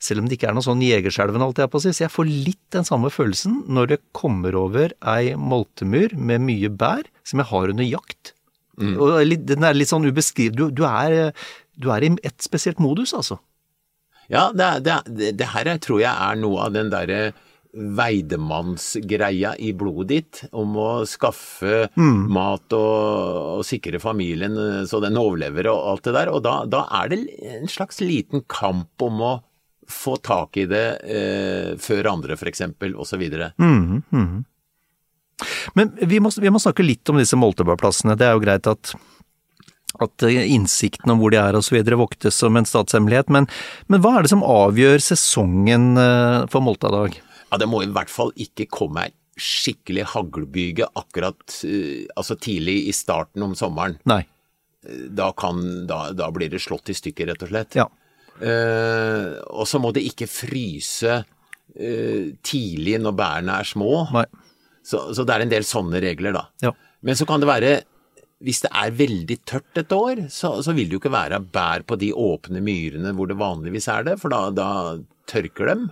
selv 0.00 0.22
om 0.22 0.28
det 0.28 0.36
ikke 0.38 0.46
er 0.52 0.54
noe 0.56 0.64
sånn 0.64 0.82
Jegerskjelven, 0.84 1.42
holdt 1.42 1.58
jeg 1.58 1.70
på 1.72 1.80
å 1.80 1.82
si. 1.82 1.90
Så 1.92 2.04
jeg 2.04 2.14
får 2.14 2.28
litt 2.30 2.62
den 2.72 2.86
samme 2.86 3.10
følelsen 3.12 3.64
når 3.66 3.90
det 3.90 3.98
kommer 4.16 4.56
over 4.56 4.94
ei 5.10 5.34
moltemyr 5.34 6.14
med 6.14 6.44
mye 6.46 6.70
bær 6.70 7.02
som 7.26 7.42
jeg 7.42 7.50
har 7.50 7.74
under 7.74 7.88
jakt. 7.88 8.32
Mm. 8.78 8.94
Og 8.94 9.34
den 9.50 9.66
er 9.66 9.74
litt 9.74 9.90
sånn 9.90 10.06
ubeskrivelig 10.06 10.54
du, 10.54 10.64
du, 10.80 10.84
er, 10.86 11.34
du 11.74 11.90
er 11.92 12.06
i 12.06 12.12
et 12.22 12.38
spesielt 12.46 12.78
modus, 12.82 13.12
altså. 13.18 13.40
Ja, 14.30 14.50
det, 14.54 14.70
det, 14.84 15.32
det 15.40 15.50
her 15.54 15.70
tror 15.82 16.02
jeg 16.02 16.12
er 16.12 16.38
noe 16.38 16.68
av 16.68 16.74
den 16.76 16.92
derre 16.92 17.32
veidemannsgreia 17.72 19.56
i 19.60 19.72
blodet 19.76 20.08
ditt 20.08 20.40
om 20.56 20.76
å 20.80 20.88
skaffe 21.06 21.88
mm. 21.94 22.22
mat 22.32 22.72
og, 22.76 23.58
og, 23.58 23.64
sikre 23.66 24.00
familien 24.00 24.56
eh, 24.56 24.84
så 24.88 25.02
den 25.04 25.18
overlever 25.20 25.68
og 25.72 25.90
alt 25.92 26.08
det 26.08 26.14
der. 26.16 26.32
Og 26.32 26.42
da, 26.46 26.62
da 26.70 26.86
er 27.02 27.12
det 27.12 27.20
en 27.58 27.68
slags 27.70 28.00
liten 28.04 28.46
kamp 28.48 29.04
om 29.04 29.20
å 29.20 29.34
få 29.88 30.16
tak 30.24 30.56
i 30.60 30.66
det 30.68 30.86
eh, 31.04 31.74
før 31.80 32.12
andre, 32.14 32.36
f.eks., 32.36 32.64
osv. 32.96 33.26
Mm, 33.60 34.00
mm. 34.12 34.32
Men 35.78 35.94
vi 36.00 36.18
må, 36.20 36.32
vi 36.34 36.50
må, 36.50 36.60
snakke 36.60 36.84
litt 36.84 37.08
om 37.08 37.20
disse 37.20 37.38
Moltebø-plassene. 37.38 38.16
Det 38.18 38.26
er 38.26 38.36
jo 38.36 38.44
greit 38.44 38.68
at 38.70 38.96
at 40.04 40.22
innsikten 40.28 41.10
om 41.10 41.18
hvor 41.18 41.32
de 41.32 41.38
er 41.40 41.56
osv. 41.58 41.78
voktes 41.98 42.36
som 42.36 42.54
en 42.58 42.66
statshemmelighet, 42.68 43.32
men, 43.34 43.48
men, 43.88 44.02
hva 44.04 44.18
er 44.18 44.26
det 44.26 44.30
som 44.30 44.44
avgjør 44.44 45.00
sesongen 45.02 45.96
eh, 45.98 46.44
for 46.52 46.62
Moltadag? 46.62 47.16
Ja, 47.48 47.58
det 47.60 47.68
må 47.70 47.82
i 47.82 47.90
hvert 47.92 48.12
fall 48.12 48.34
ikke 48.36 48.68
komme 48.70 49.08
ei 49.08 49.14
skikkelig 49.38 50.02
haglbyge 50.16 50.88
akkurat 50.98 51.60
uh, 51.62 52.08
altså 52.18 52.34
tidlig 52.42 52.88
i 52.90 52.94
starten 52.96 53.44
om 53.46 53.54
sommeren. 53.58 53.98
Nei. 54.10 54.24
Da, 55.14 55.30
kan, 55.36 55.62
da, 55.86 56.08
da 56.16 56.28
blir 56.34 56.50
det 56.50 56.62
slått 56.64 56.90
i 56.90 56.96
stykker, 56.96 57.30
rett 57.30 57.44
og 57.46 57.52
slett. 57.52 57.78
Ja. 57.78 57.86
Uh, 58.38 59.38
og 59.50 59.66
så 59.70 59.80
må 59.82 59.92
det 59.94 60.04
ikke 60.10 60.28
fryse 60.30 61.20
uh, 61.22 62.24
tidlig 62.46 62.98
når 63.02 63.14
bærene 63.18 63.60
er 63.62 63.68
små. 63.68 63.92
Så, 64.82 65.08
så, 65.14 65.22
det 65.22 65.36
er 65.36 65.46
en 65.46 65.54
del 65.54 65.66
sånne 65.68 66.02
regler, 66.02 66.34
da. 66.34 66.44
Ja. 66.64 66.74
Men 67.06 67.18
så 67.18 67.26
kan 67.28 67.42
det 67.42 67.50
være 67.50 67.72
hvis 68.44 68.62
det 68.62 68.70
er 68.70 68.94
veldig 68.94 69.36
tørt 69.48 69.80
et 69.80 69.92
år, 69.94 70.26
så, 70.30 70.52
så, 70.62 70.74
vil 70.74 70.86
det 70.86 70.94
jo 70.94 71.00
ikke 71.02 71.10
være 71.10 71.40
bær 71.42 71.82
på 71.86 71.96
de 71.98 72.12
åpne 72.14 72.62
myrene 72.62 73.10
hvor 73.18 73.30
det 73.30 73.38
vanligvis 73.38 73.88
er 73.90 74.06
det, 74.06 74.14
for 74.22 74.30
da, 74.30 74.44
da 74.54 74.68
tørker 75.30 75.72
dem. 75.72 75.88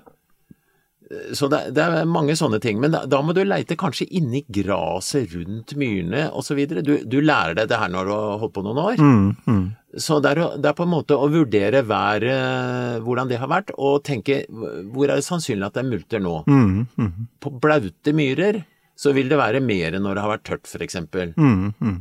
Så 1.34 1.46
det, 1.52 1.60
det, 1.76 1.82
er 1.82 2.08
mange 2.10 2.34
sånne 2.38 2.58
ting. 2.62 2.80
Men 2.82 2.94
da, 2.94 3.04
da 3.06 3.20
må 3.22 3.34
du 3.36 3.42
leite 3.46 3.76
kanskje 3.78 4.08
inni 4.18 4.42
graset 4.52 5.34
rundt 5.36 5.76
myrene 5.78 6.26
osv. 6.34 6.62
Du, 6.82 6.96
du 7.06 7.18
lærer 7.22 7.54
deg 7.58 7.70
det 7.70 7.78
her 7.78 7.92
når 7.92 8.08
du 8.08 8.14
har 8.14 8.40
holdt 8.42 8.54
på 8.56 8.64
noen 8.66 8.80
år. 8.82 9.02
Mm, 9.02 9.28
mm. 9.46 9.66
Så 10.02 10.18
det 10.20 10.34
er, 10.34 10.42
det 10.58 10.70
er, 10.70 10.76
på 10.76 10.84
en 10.84 10.92
måte 10.92 11.16
å 11.16 11.28
vurdere 11.32 11.84
været, 11.86 13.02
hvordan 13.06 13.30
det 13.30 13.38
har 13.40 13.52
vært, 13.52 13.70
og 13.78 14.02
tenke 14.04 14.42
hvor 14.50 15.06
er 15.06 15.14
det 15.14 15.28
sannsynlig 15.28 15.68
at 15.68 15.78
det 15.78 15.84
er 15.84 15.92
multer 15.92 16.24
nå. 16.24 16.40
Mm, 16.50 16.82
mm. 16.98 17.12
på 17.40 17.54
blaute 17.62 18.16
myrer 18.16 18.64
så 18.96 19.12
vil 19.16 19.30
det 19.30 19.38
være 19.38 19.60
mer 19.64 19.94
enn 19.94 20.04
når 20.06 20.16
det 20.16 20.24
har 20.24 20.32
vært 20.32 20.46
tørt, 20.48 20.68
f.eks. 20.68 20.98
Mm, 21.36 21.72
mm. 21.78 21.96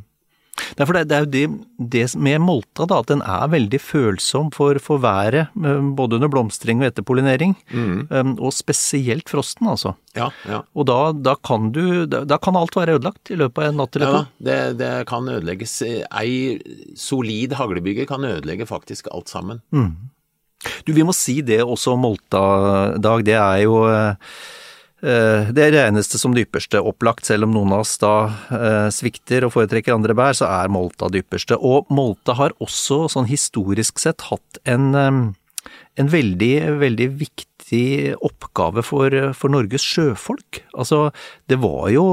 Nei, 0.56 0.86
for 0.86 0.96
det, 0.96 1.04
det, 1.10 1.16
er 1.18 1.26
jo 1.26 1.32
det, 1.34 1.44
det, 1.92 2.04
med 2.20 2.40
molta, 2.44 2.86
da, 2.88 3.02
at 3.04 3.12
den 3.12 3.22
er 3.26 3.50
veldig 3.52 3.80
følsom 3.82 4.52
for, 4.56 4.80
for 4.84 5.02
været. 5.04 5.52
Eh, 5.56 5.84
både 5.98 6.20
under 6.20 6.32
blomstring 6.32 6.82
og 6.82 6.90
etter 6.90 7.06
pollinering. 7.08 7.56
Mm. 7.74 8.08
Um, 8.10 8.34
og 8.40 8.56
spesielt 8.56 9.32
frosten, 9.32 9.68
altså. 9.72 9.96
Ja, 10.16 10.30
ja. 10.48 10.62
Og 10.76 10.88
da, 10.88 11.00
da, 11.12 11.36
kan 11.44 11.74
du 11.76 12.06
da, 12.08 12.40
kan 12.40 12.56
alt 12.60 12.78
være 12.78 12.98
ødelagt 13.00 13.34
i 13.34 13.40
løpet 13.40 13.66
av 13.66 13.70
en 13.72 13.80
natt 13.82 14.00
eller 14.00 14.14
to. 14.14 14.24
Ja, 14.24 14.48
det, 14.48 14.60
det 14.80 14.92
kan 15.12 15.28
ødelegges. 15.32 15.78
Ei 16.08 16.94
solid 17.00 17.58
haglebygge 17.60 18.08
kan 18.10 18.24
ødelegge 18.28 18.68
faktisk 18.70 19.12
alt 19.12 19.32
sammen. 19.32 19.64
Mm. 19.76 19.92
Du, 20.88 20.96
vi 20.96 21.04
må 21.06 21.14
si 21.14 21.42
det 21.46 21.60
også 21.62 21.94
om 21.94 22.06
Molta-dag. 22.08 23.26
Det 23.28 23.36
er 23.38 23.66
jo 23.68 23.84
Eh, 23.92 24.14
det 25.06 25.66
reneste 25.76 26.18
som 26.18 26.34
dypeste 26.36 26.80
opplagt, 26.82 27.28
selv 27.28 27.48
om 27.48 27.54
noen 27.54 27.76
av 27.76 27.84
oss 27.84 27.96
da 28.02 28.14
eh, 28.50 28.88
svikter 28.94 29.46
og 29.46 29.54
foretrekker 29.54 29.94
andre 29.94 30.16
bær, 30.18 30.34
så 30.38 30.50
er 30.50 30.72
Molta 30.74 31.10
dypeste. 31.14 31.60
Og 31.60 31.90
Molta 31.94 32.34
har 32.40 32.56
også 32.64 33.06
sånn 33.14 33.30
historisk 33.30 34.02
sett 34.02 34.26
hatt 34.32 34.60
en, 34.66 34.88
eh, 34.98 35.20
en 36.02 36.12
veldig, 36.12 36.54
veldig 36.82 37.10
viktig 37.22 37.86
oppgave 38.26 38.86
for, 38.86 39.14
for 39.38 39.54
Norges 39.54 39.86
sjøfolk. 39.86 40.64
Altså, 40.74 41.10
det 41.50 41.62
var 41.62 41.90
jo 41.94 42.08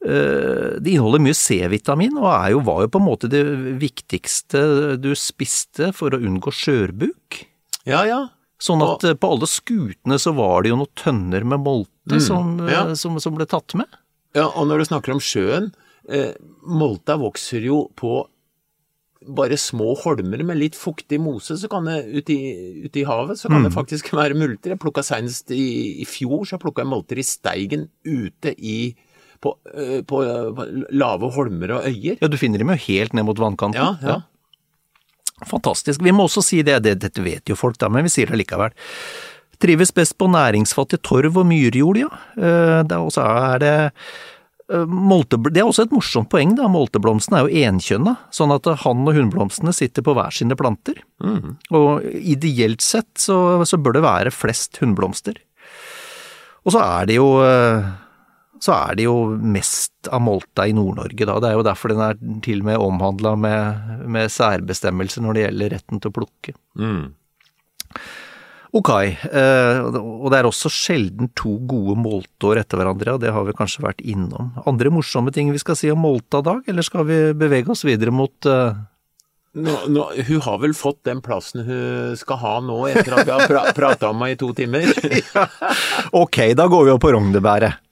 det 0.00 0.88
inneholder 0.88 1.20
mye 1.20 1.36
C-vitamin, 1.36 2.14
og 2.16 2.30
jo, 2.48 2.62
var 2.64 2.78
jo 2.86 2.88
på 2.88 3.00
en 3.02 3.04
måte 3.04 3.28
det 3.28 3.42
viktigste 3.82 4.62
du 4.96 5.10
spiste 5.12 5.90
for 5.92 6.16
å 6.16 6.20
unngå 6.24 6.48
skjørbuk. 6.56 7.42
Ja, 7.84 8.06
ja. 8.08 8.22
Sånn 8.60 8.82
at 8.84 9.06
og, 9.08 9.20
på 9.20 9.30
alle 9.34 9.48
skutene 9.48 10.18
så 10.20 10.34
var 10.36 10.62
det 10.62 10.72
jo 10.72 10.80
noen 10.82 10.92
tønner 10.98 11.46
med 11.48 11.62
molte 11.64 12.18
mm, 12.18 12.24
som, 12.24 12.58
ja. 12.68 12.84
Eh, 12.90 12.96
som, 12.98 13.16
som, 13.22 13.36
ble 13.36 13.46
tatt 13.48 13.74
med. 13.78 13.88
Ja, 14.36 14.50
og 14.50 14.68
når 14.68 14.82
du 14.82 14.90
snakker 14.90 15.14
om 15.14 15.22
sjøen, 15.24 15.70
eh, 16.12 16.34
molta 16.68 17.16
vokser 17.20 17.64
jo 17.64 17.86
på 17.98 18.20
bare 19.20 19.56
små 19.60 19.94
holmer 20.00 20.42
med 20.48 20.56
litt 20.56 20.76
fuktig 20.78 21.18
mose, 21.20 21.56
så 21.60 21.68
kan 21.72 21.88
det 21.88 21.98
ute 22.08 22.32
i, 22.32 22.52
ut 22.86 22.96
i 22.96 23.04
havet 23.04 23.40
så 23.40 23.50
kan 23.50 23.60
mm. 23.60 23.68
det 23.68 23.74
faktisk 23.76 24.12
være 24.20 24.36
multer. 24.38 24.74
Jeg 24.74 24.82
plukka 24.82 25.04
senest 25.04 25.52
i, 25.52 26.00
i, 26.00 26.08
fjor, 26.08 26.44
så 26.48 26.60
plukka 26.60 26.84
jeg 26.84 26.92
molter 26.92 27.20
i 27.20 27.26
Steigen 27.26 27.88
ute 28.04 28.54
i 28.56 28.80
på, 29.40 29.54
uh, 29.72 30.00
på, 30.04 30.20
på, 30.56 30.66
lave 30.92 31.30
holmer 31.32 31.78
og 31.78 31.88
øyer. 31.88 32.18
Ja, 32.20 32.28
du 32.28 32.36
finner 32.40 32.60
dem 32.60 32.72
jo 32.74 32.80
helt 32.90 33.16
ned 33.16 33.24
mot 33.28 33.40
vannkanten. 33.40 33.80
Ja, 33.80 33.96
ja. 34.04 34.18
Fantastisk. 35.48 36.02
Vi 36.04 36.12
må 36.12 36.26
også 36.28 36.42
si 36.44 36.62
det, 36.66 36.80
det 36.84 36.98
dette 37.04 37.22
vet 37.24 37.48
jo 37.48 37.58
folk 37.58 37.78
da, 37.80 37.88
men 37.92 38.04
vi 38.06 38.12
sier 38.12 38.30
det 38.30 38.40
likevel. 38.42 38.74
Trives 39.60 39.92
best 39.96 40.16
på 40.20 40.28
næringsfattig 40.32 41.02
torv 41.04 41.40
og 41.40 41.48
myrjord, 41.48 42.00
ja. 42.00 42.10
Eh, 42.36 42.80
det 42.88 42.96
er 42.96 43.00
også 43.00 43.24
er 43.24 43.60
det 43.60 43.74
eh, 44.70 44.84
det 45.50 45.60
er 45.60 45.66
også 45.66 45.84
et 45.88 45.94
morsomt 45.94 46.30
poeng, 46.32 46.54
da. 46.56 46.68
Molteblomsten 46.72 47.36
er 47.36 47.44
jo 47.46 47.66
enkjønna, 47.68 48.16
sånn 48.32 48.54
at 48.56 48.68
hann- 48.84 49.04
og 49.08 49.16
hunnblomstene 49.16 49.74
sitter 49.76 50.04
på 50.06 50.14
hver 50.16 50.32
sine 50.32 50.56
planter. 50.56 51.02
Mm. 51.24 51.56
Og 51.76 52.06
ideelt 52.20 52.84
sett 52.84 53.10
så, 53.20 53.60
så, 53.68 53.80
bør 53.80 53.98
det 53.98 54.06
være 54.06 54.32
flest 54.34 54.80
hunnblomster. 54.80 55.40
Og 56.64 56.76
så 56.76 56.84
er 56.84 57.08
det 57.08 57.16
jo 57.16 57.32
eh, 57.44 57.90
så 58.60 58.74
er 58.76 58.96
det 58.98 59.06
jo 59.06 59.16
mest 59.40 60.10
av 60.12 60.20
molta 60.24 60.66
i 60.68 60.74
Nord-Norge, 60.76 61.24
da. 61.24 61.38
Det 61.40 61.50
er 61.50 61.56
jo 61.56 61.66
derfor 61.66 61.94
den 61.94 62.02
er 62.04 62.18
til 62.44 62.60
og 62.60 62.68
med 62.68 62.82
omhandla 62.84 63.34
med, 63.40 63.94
med 64.12 64.32
særbestemmelser 64.32 65.24
når 65.24 65.36
det 65.36 65.46
gjelder 65.46 65.72
retten 65.76 66.02
til 66.02 66.12
å 66.12 66.16
plukke. 66.18 66.56
Mm. 66.76 67.06
Ok, 68.70 68.90
eh, 68.92 69.80
og 69.82 70.28
det 70.30 70.38
er 70.38 70.46
også 70.46 70.70
sjelden 70.70 71.32
to 71.34 71.56
gode 71.66 71.96
molteår 71.98 72.60
etter 72.60 72.78
hverandre, 72.78 73.16
og 73.16 73.24
det 73.24 73.32
har 73.34 73.48
vi 73.48 73.56
kanskje 73.56 73.82
vært 73.82 74.04
innom. 74.04 74.52
Andre 74.68 74.92
morsomme 74.94 75.32
ting 75.34 75.50
vi 75.50 75.62
skal 75.62 75.78
si 75.78 75.90
om 75.90 76.04
Molta, 76.04 76.38
Dag, 76.44 76.62
eller 76.70 76.86
skal 76.86 77.08
vi 77.08 77.18
bevege 77.34 77.72
oss 77.74 77.82
videre 77.88 78.14
mot 78.14 78.46
eh, 78.46 78.78
Nå, 79.50 79.72
nå, 79.90 80.04
hun 80.28 80.42
har 80.44 80.60
vel 80.62 80.76
fått 80.78 81.00
den 81.08 81.18
plassen 81.26 81.64
hun 81.66 82.12
skal 82.14 82.38
ha 82.38 82.52
nå, 82.62 82.76
etter 82.86 83.16
at 83.16 83.26
vi 83.26 83.32
har 83.34 83.48
pra 83.50 83.64
prata 83.74 84.12
om 84.12 84.20
henne 84.22 84.36
i 84.36 84.38
to 84.38 84.52
timer? 84.54 84.86
Ok, 86.22 86.38
da 86.54 86.68
går 86.70 86.86
vi 86.86 86.92
opp 86.94 87.02
på 87.02 87.10
rognebæret. 87.16 87.89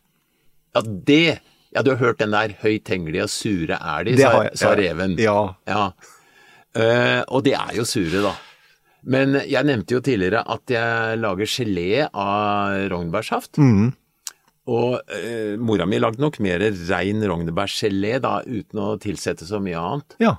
Ja, 0.74 0.82
det 0.84 1.40
Ja, 1.74 1.82
du 1.84 1.90
har 1.92 1.98
hørt 2.00 2.18
den 2.18 2.32
der 2.32 2.54
'høyt 2.62 2.88
henglige 2.88 3.26
og 3.26 3.28
sure 3.28 3.76
er 3.76 4.04
de', 4.04 4.16
sa, 4.16 4.48
sa 4.56 4.70
reven. 4.74 5.18
Ja. 5.20 5.54
Ja. 5.68 5.90
Uh, 6.72 7.22
og 7.28 7.44
de 7.44 7.52
er 7.52 7.74
jo 7.76 7.84
sure, 7.84 8.22
da. 8.24 8.32
Men 9.04 9.36
jeg 9.46 9.64
nevnte 9.68 9.94
jo 9.94 10.00
tidligere 10.00 10.42
at 10.48 10.72
jeg 10.72 11.18
lager 11.20 11.46
gelé 11.46 12.08
av 12.08 12.88
rognbærsaft. 12.90 13.60
Mm. 13.60 13.92
Og 14.68 14.98
eh, 15.16 15.54
mora 15.56 15.86
mi 15.88 16.00
lagde 16.00 16.20
nok 16.20 16.40
mer 16.44 16.60
rein 16.90 17.22
rognebærgelé, 17.24 18.18
da, 18.20 18.34
uten 18.44 18.82
å 18.84 18.90
tilsette 19.00 19.46
så 19.48 19.62
mye 19.64 19.80
annet. 19.80 20.18
Ja. 20.20 20.34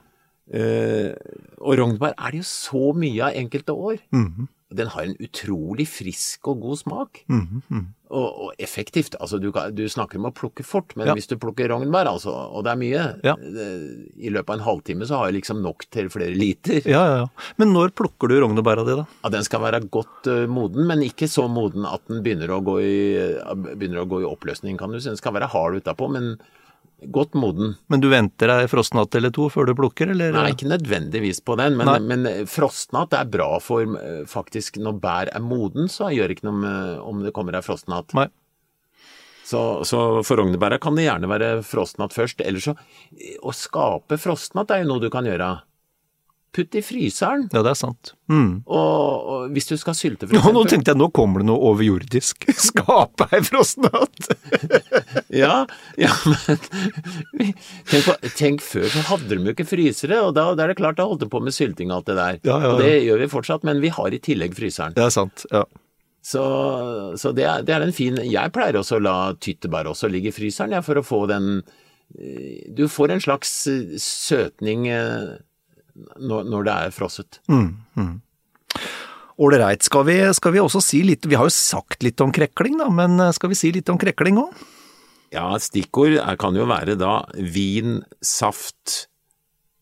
Eh, 0.54 1.14
og 1.58 1.80
rognebær 1.80 2.14
er 2.14 2.36
det 2.36 2.44
jo 2.44 2.50
så 2.50 2.92
mye 2.98 3.30
av 3.30 3.38
enkelte 3.40 3.74
år. 3.74 4.02
Mhm. 4.14 4.50
Den 4.70 4.88
har 4.94 5.08
en 5.08 5.16
utrolig 5.18 5.88
frisk 5.90 6.48
og 6.52 6.60
god 6.62 6.78
smak. 6.78 7.24
Mm 7.28 7.62
-hmm. 7.70 7.86
Og, 8.10 8.46
og 8.46 8.54
effektivt. 8.60 9.16
Altså, 9.22 9.38
du, 9.38 9.52
kan, 9.52 9.76
du 9.76 9.90
snakker 9.90 10.18
om 10.18 10.26
å 10.26 10.32
plukke 10.34 10.64
fort, 10.64 10.96
men 10.96 11.08
Ja. 11.08 11.14
hvis 11.14 11.28
du 11.28 11.38
plukker 11.38 11.70
rognbær, 11.70 12.06
altså, 12.08 12.30
og 12.30 12.64
det 12.64 12.72
er 12.72 12.76
mye 12.76 13.20
Ja. 13.24 13.36
I 14.18 14.30
løpet 14.30 14.50
av 14.50 14.56
en 14.60 14.66
halvtime 14.66 15.06
så 15.06 15.18
har 15.18 15.26
jeg 15.28 15.42
liksom 15.42 15.62
nok 15.62 15.86
til 15.92 16.10
flere 16.10 16.34
liter. 16.36 16.82
Ja, 16.88 17.06
ja, 17.06 17.18
ja. 17.18 17.28
Men 17.58 17.74
når 17.74 17.90
plukker 17.90 18.28
du 18.28 18.40
rognebæra 18.42 18.86
di, 18.86 18.96
da? 18.96 19.06
Ja, 19.24 19.30
den 19.30 19.44
skal 19.44 19.62
være 19.62 19.90
godt 19.90 20.28
uh, 20.28 20.48
moden, 20.48 20.88
men 20.88 21.02
ikke 21.02 21.28
så 21.28 21.48
moden 21.50 21.86
at 21.86 22.02
den 22.08 22.24
begynner 22.24 22.50
å 22.50 22.64
gå 22.64 22.80
i, 22.82 23.18
uh, 23.18 23.54
begynner 23.56 24.02
å 24.02 24.10
gå 24.10 24.22
i 24.22 24.30
oppløsning, 24.30 24.78
kan 24.78 24.92
du 24.92 25.00
si. 25.00 25.10
Den 25.10 25.18
skal 25.18 25.34
være 25.34 25.48
hard 25.50 25.76
utapå, 25.76 26.10
men 26.12 26.38
godt 27.08 27.38
moden. 27.40 27.76
Men 27.88 28.04
du 28.04 28.10
venter 28.12 28.52
deg 28.52 28.68
frostnatt 28.72 29.16
eller 29.16 29.32
to 29.36 29.48
før 29.54 29.70
du 29.70 29.76
plukker, 29.78 30.12
eller? 30.14 30.34
Nei, 30.36 30.52
ikke 30.54 30.70
nødvendigvis 30.72 31.42
på 31.46 31.56
den, 31.60 31.78
men, 31.80 32.10
men 32.10 32.28
frostnatt 32.50 33.16
er 33.18 33.30
bra 33.32 33.54
for 33.64 33.86
eh, 34.00 34.26
faktisk 34.30 34.82
når 34.82 35.00
bær 35.04 35.32
er 35.34 35.44
moden, 35.44 35.88
så 35.92 36.12
gjør 36.14 36.30
det 36.30 36.40
ikke 36.40 36.50
noe 36.52 36.76
om 37.06 37.24
det 37.24 37.34
kommer 37.36 37.58
ei 37.58 37.66
frostnatt. 37.66 38.16
Nei. 38.18 38.28
Så, 39.50 39.82
så 39.88 40.00
for 40.22 40.38
rognebæra 40.38 40.78
kan 40.82 40.98
det 40.98 41.08
gjerne 41.08 41.30
være 41.32 41.48
frostnatt 41.66 42.14
først. 42.14 42.44
Eller 42.46 42.62
så 42.62 42.76
Å 43.42 43.54
skape 43.56 44.20
frostnatt 44.22 44.70
er 44.76 44.84
jo 44.84 44.92
noe 44.92 45.02
du 45.02 45.10
kan 45.14 45.26
gjøre. 45.26 45.48
Putt 46.56 46.74
i 46.74 46.82
fryseren. 46.82 47.46
Ja, 47.54 47.62
det 47.62 47.76
er 47.76 47.78
sant. 47.78 48.14
Mm. 48.32 48.64
Og, 48.66 49.28
og 49.34 49.52
hvis 49.54 49.70
du 49.70 49.76
skal 49.78 49.94
sylte, 49.98 50.26
for 50.26 50.34
Nå, 50.40 50.54
nå 50.56 50.64
tenkte 50.70 50.96
jeg, 50.96 51.00
nå 51.00 51.10
kommer 51.14 51.44
det 51.44 51.50
noe 51.52 51.62
overjordisk. 51.72 52.48
Skape 52.70 53.30
ei 53.36 53.44
frostnatt! 53.46 54.30
Ja, 55.30 55.62
ja, 55.98 56.10
men 56.26 57.52
tenk, 57.86 58.06
på, 58.06 58.14
tenk 58.38 58.64
før 58.66 58.88
så 58.90 59.04
hadde 59.12 59.30
de 59.30 59.38
jo 59.46 59.54
ikke 59.54 59.66
frysere, 59.68 60.18
og 60.26 60.34
da, 60.38 60.48
da 60.58 60.66
er 60.66 60.74
det 60.74 60.80
klart 60.80 60.98
da 60.98 61.06
holdt 61.06 61.22
de 61.22 61.28
på 61.30 61.42
med 61.44 61.54
sylting 61.54 61.92
og 61.92 62.00
alt 62.00 62.10
det 62.10 62.16
der. 62.18 62.40
Ja, 62.50 62.58
ja. 62.64 62.72
Og 62.72 62.82
det 62.82 62.96
gjør 63.06 63.22
vi 63.22 63.28
fortsatt, 63.32 63.68
men 63.68 63.82
vi 63.84 63.92
har 63.94 64.16
i 64.16 64.20
tillegg 64.26 64.58
fryseren. 64.58 64.96
Det 64.98 65.06
er 65.06 65.14
sant, 65.14 65.46
ja. 65.54 65.64
Så, 66.26 66.44
så 67.22 67.32
det, 67.32 67.46
er, 67.46 67.62
det 67.66 67.76
er 67.76 67.86
en 67.86 67.94
fin 67.96 68.18
Jeg 68.28 68.52
pleier 68.52 68.76
også 68.76 68.98
å 68.98 69.04
la 69.04 69.14
tyttebær 69.40 69.88
også 69.88 70.10
ligge 70.12 70.34
i 70.34 70.36
fryseren, 70.36 70.74
ja, 70.76 70.82
for 70.86 71.00
å 71.00 71.06
få 71.06 71.22
den 71.32 71.62
eh, 71.62 72.66
Du 72.76 72.88
får 72.92 73.16
en 73.16 73.24
slags 73.24 73.54
eh, 73.72 73.96
søtning 74.04 74.90
eh, 74.92 75.38
når, 76.20 76.44
når 76.50 76.64
det 76.68 76.76
er 76.88 76.94
frosset. 76.96 77.40
Ålreit, 79.40 79.84
skal, 79.88 80.04
vi- 80.06 80.34
skal 80.36 80.52
vi 80.52 80.60
også 80.60 80.82
si 80.84 81.00
litt 81.08 81.24
Vi 81.26 81.36
har 81.40 81.48
jo 81.48 81.54
sagt 81.56 82.04
litt 82.04 82.20
om 82.22 82.32
krekling, 82.36 82.78
da, 82.82 82.90
men 82.92 83.20
eh, 83.24 83.32
skal 83.36 83.50
vi 83.54 83.56
si 83.56 83.72
litt 83.72 83.90
om 83.90 83.98
krekling 84.02 84.38
òg? 84.42 84.52
Ja, 85.32 85.52
stikkord 85.62 86.18
er, 86.18 86.36
kan 86.42 86.56
jo 86.58 86.66
være 86.68 86.96
da 87.00 87.22
vin, 87.38 88.02
saft 88.26 89.06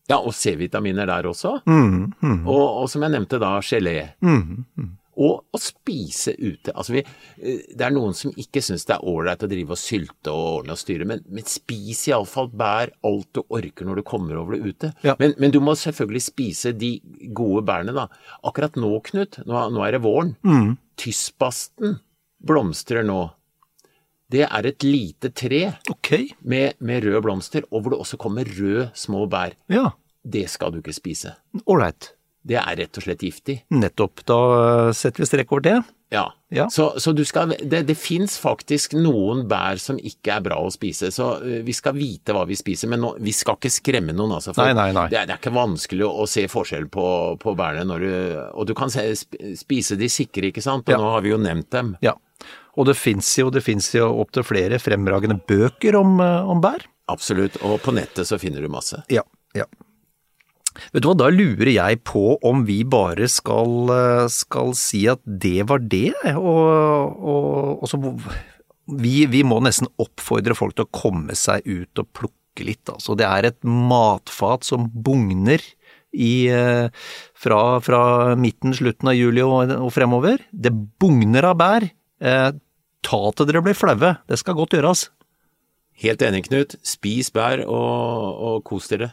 Ja, 0.08 0.18
og 0.20 0.32
C-vitaminer 0.36 1.06
der 1.08 1.26
også. 1.28 1.58
Mm, 1.68 2.12
mm, 2.22 2.46
Og, 2.48 2.82
og 2.82 2.86
som 2.88 3.02
jeg 3.04 3.12
nevnte 3.16 3.40
da, 3.42 3.58
gelé. 3.60 4.10
mm, 4.24 4.64
mm. 4.78 4.92
Og 5.18 5.54
å 5.54 5.58
spise 5.58 6.34
ute. 6.38 6.70
Altså 6.74 6.94
vi, 6.94 7.02
eh, 7.02 7.62
det 7.74 7.86
er 7.86 7.94
noen 7.94 8.14
som 8.14 8.30
ikke 8.38 8.62
syns 8.62 8.86
det 8.86 8.94
er 8.94 9.06
ålreit 9.10 9.42
å 9.42 9.50
drive 9.50 9.74
og 9.74 9.80
sylte 9.80 10.34
og 10.34 10.60
ordne 10.60 10.76
og 10.76 10.80
styre, 10.80 11.08
men, 11.10 11.24
men 11.26 11.48
spis 11.48 12.04
iallfall 12.10 12.50
bær 12.54 12.92
alt 13.08 13.30
du 13.34 13.42
orker 13.44 13.88
når 13.88 14.00
du 14.00 14.06
kommer 14.06 14.38
over 14.38 14.54
det 14.54 14.74
ute. 14.74 14.92
Ja. 15.06 15.16
Men, 15.18 15.34
men 15.42 15.54
du 15.54 15.58
må 15.64 15.74
selvfølgelig 15.78 16.24
spise 16.28 16.74
de 16.76 16.92
gode 17.34 17.64
bærene, 17.66 17.96
da. 17.96 18.06
Akkurat 18.46 18.78
nå, 18.78 18.92
Knut, 19.08 19.40
nå, 19.48 19.64
nå 19.74 19.82
er 19.86 19.96
det 19.96 20.04
våren. 20.04 20.36
Mm. 20.46 20.76
Tyspasten 20.98 21.98
blomstrer 22.44 23.06
nå. 23.06 23.24
Det 24.28 24.44
er 24.44 24.66
et 24.68 24.84
lite 24.84 25.30
tre 25.32 25.62
okay. 25.88 26.28
med, 26.44 26.76
med 26.84 27.06
røde 27.06 27.22
blomster, 27.24 27.64
og 27.72 27.82
hvor 27.82 27.94
det 27.94 28.02
også 28.04 28.18
kommer 28.20 28.48
røde 28.58 28.90
små 28.98 29.24
bær. 29.30 29.56
ja, 29.72 29.90
Det 30.22 30.44
skal 30.52 30.72
du 30.72 30.82
ikke 30.82 30.92
spise. 30.92 31.32
ålreit. 31.64 32.12
Det 32.48 32.56
er 32.60 32.78
rett 32.82 32.98
og 32.98 33.04
slett 33.04 33.22
giftig. 33.24 33.60
Nettopp. 33.76 34.24
Da 34.28 34.40
eh, 34.58 34.90
setter 34.96 35.24
vi 35.24 35.28
strek 35.28 35.52
over 35.52 35.64
det. 35.66 35.76
Ja. 36.10 36.24
Ja. 36.48 36.64
Så, 36.72 36.94
så 36.96 37.12
du 37.12 37.20
skal, 37.28 37.50
det, 37.60 37.82
det 37.90 37.96
fins 38.00 38.38
faktisk 38.40 38.94
noen 38.96 39.42
bær 39.50 39.76
som 39.82 39.98
ikke 40.00 40.38
er 40.38 40.44
bra 40.46 40.56
å 40.64 40.70
spise, 40.72 41.10
så 41.12 41.34
øh, 41.44 41.58
vi 41.66 41.74
skal 41.76 41.92
vite 41.98 42.32
hva 42.32 42.46
vi 42.48 42.56
spiser. 42.56 42.88
Men 42.88 43.02
nå, 43.04 43.10
vi 43.20 43.34
skal 43.36 43.58
ikke 43.58 43.72
skremme 43.74 44.14
noen, 44.16 44.38
altså. 44.38 44.54
Nei, 44.56 44.70
nei, 44.78 44.88
nei. 44.96 45.04
Det, 45.12 45.20
er, 45.20 45.28
det 45.28 45.36
er 45.36 45.42
ikke 45.42 45.52
vanskelig 45.58 46.06
å, 46.08 46.14
å 46.24 46.28
se 46.30 46.46
forskjell 46.48 46.88
på, 46.94 47.04
på 47.42 47.54
bærene 47.58 47.84
når 47.90 48.06
du 48.06 48.14
Og 48.54 48.70
du 48.70 48.72
kan 48.78 48.92
se, 48.92 49.04
spise 49.60 49.98
de 50.00 50.08
sikre, 50.12 50.48
ikke 50.48 50.64
sant? 50.64 50.88
Og 50.88 50.96
Ja. 50.96 51.02
nå 51.02 51.12
har 51.12 51.26
vi 51.26 51.34
jo 51.34 51.40
nevnt 51.42 51.68
dem. 51.74 51.92
Ja. 52.04 52.16
Og 52.78 52.86
det 52.86 52.94
fins 52.96 53.28
jo, 53.36 53.50
det 53.50 53.64
jo 53.98 54.06
opptil 54.22 54.46
flere 54.46 54.78
fremragende 54.80 55.40
bøker 55.48 55.98
om, 55.98 56.20
eh, 56.22 56.48
om 56.48 56.62
bær. 56.62 56.86
Absolutt. 57.10 57.58
Og 57.66 57.80
på 57.82 57.92
nettet 57.96 58.28
så 58.28 58.38
finner 58.40 58.62
du 58.62 58.68
masse. 58.72 59.02
Ja, 59.12 59.24
ja. 59.56 59.64
Vet 60.92 61.04
du 61.04 61.08
hva, 61.10 61.16
da 61.18 61.30
lurer 61.32 61.70
jeg 61.72 62.00
på 62.06 62.38
om 62.46 62.64
vi 62.68 62.80
bare 62.88 63.28
skal, 63.30 63.90
eh, 63.94 64.26
skal 64.32 64.74
si 64.78 65.04
at 65.10 65.22
det 65.24 65.68
var 65.70 65.82
det, 65.84 66.12
og, 66.34 67.18
og, 67.18 67.82
og 67.82 67.90
så 67.90 68.00
vi, 68.88 69.26
vi 69.28 69.42
må 69.44 69.60
nesten 69.64 69.90
oppfordre 70.00 70.56
folk 70.56 70.76
til 70.76 70.86
å 70.86 70.94
komme 70.94 71.36
seg 71.36 71.66
ut 71.68 72.00
og 72.00 72.12
plukke 72.16 72.66
litt, 72.66 72.86
altså. 72.90 73.16
Det 73.18 73.26
er 73.28 73.50
et 73.50 73.58
matfat 73.62 74.66
som 74.66 74.88
bugner 74.88 75.62
i, 76.12 76.48
eh, 76.48 76.88
fra, 77.36 77.60
fra 77.84 78.00
midten, 78.40 78.74
slutten 78.74 79.12
av 79.12 79.18
juli 79.18 79.44
og, 79.44 79.74
og 79.76 79.92
fremover. 79.94 80.40
Det 80.50 80.72
bugner 80.72 81.50
av 81.50 81.60
bær. 81.60 81.86
Eh, 82.18 82.50
ta 83.04 83.20
til 83.36 83.48
dere 83.48 83.62
blir 83.64 83.78
flaue, 83.78 84.16
det 84.26 84.40
skal 84.40 84.56
godt 84.58 84.74
gjøres. 84.78 85.08
Helt 85.98 86.22
enig, 86.22 86.44
Knut. 86.46 86.76
Spis 86.86 87.32
bær 87.34 87.64
og, 87.66 88.42
og 88.48 88.58
kos 88.66 88.86
dere. 88.90 89.12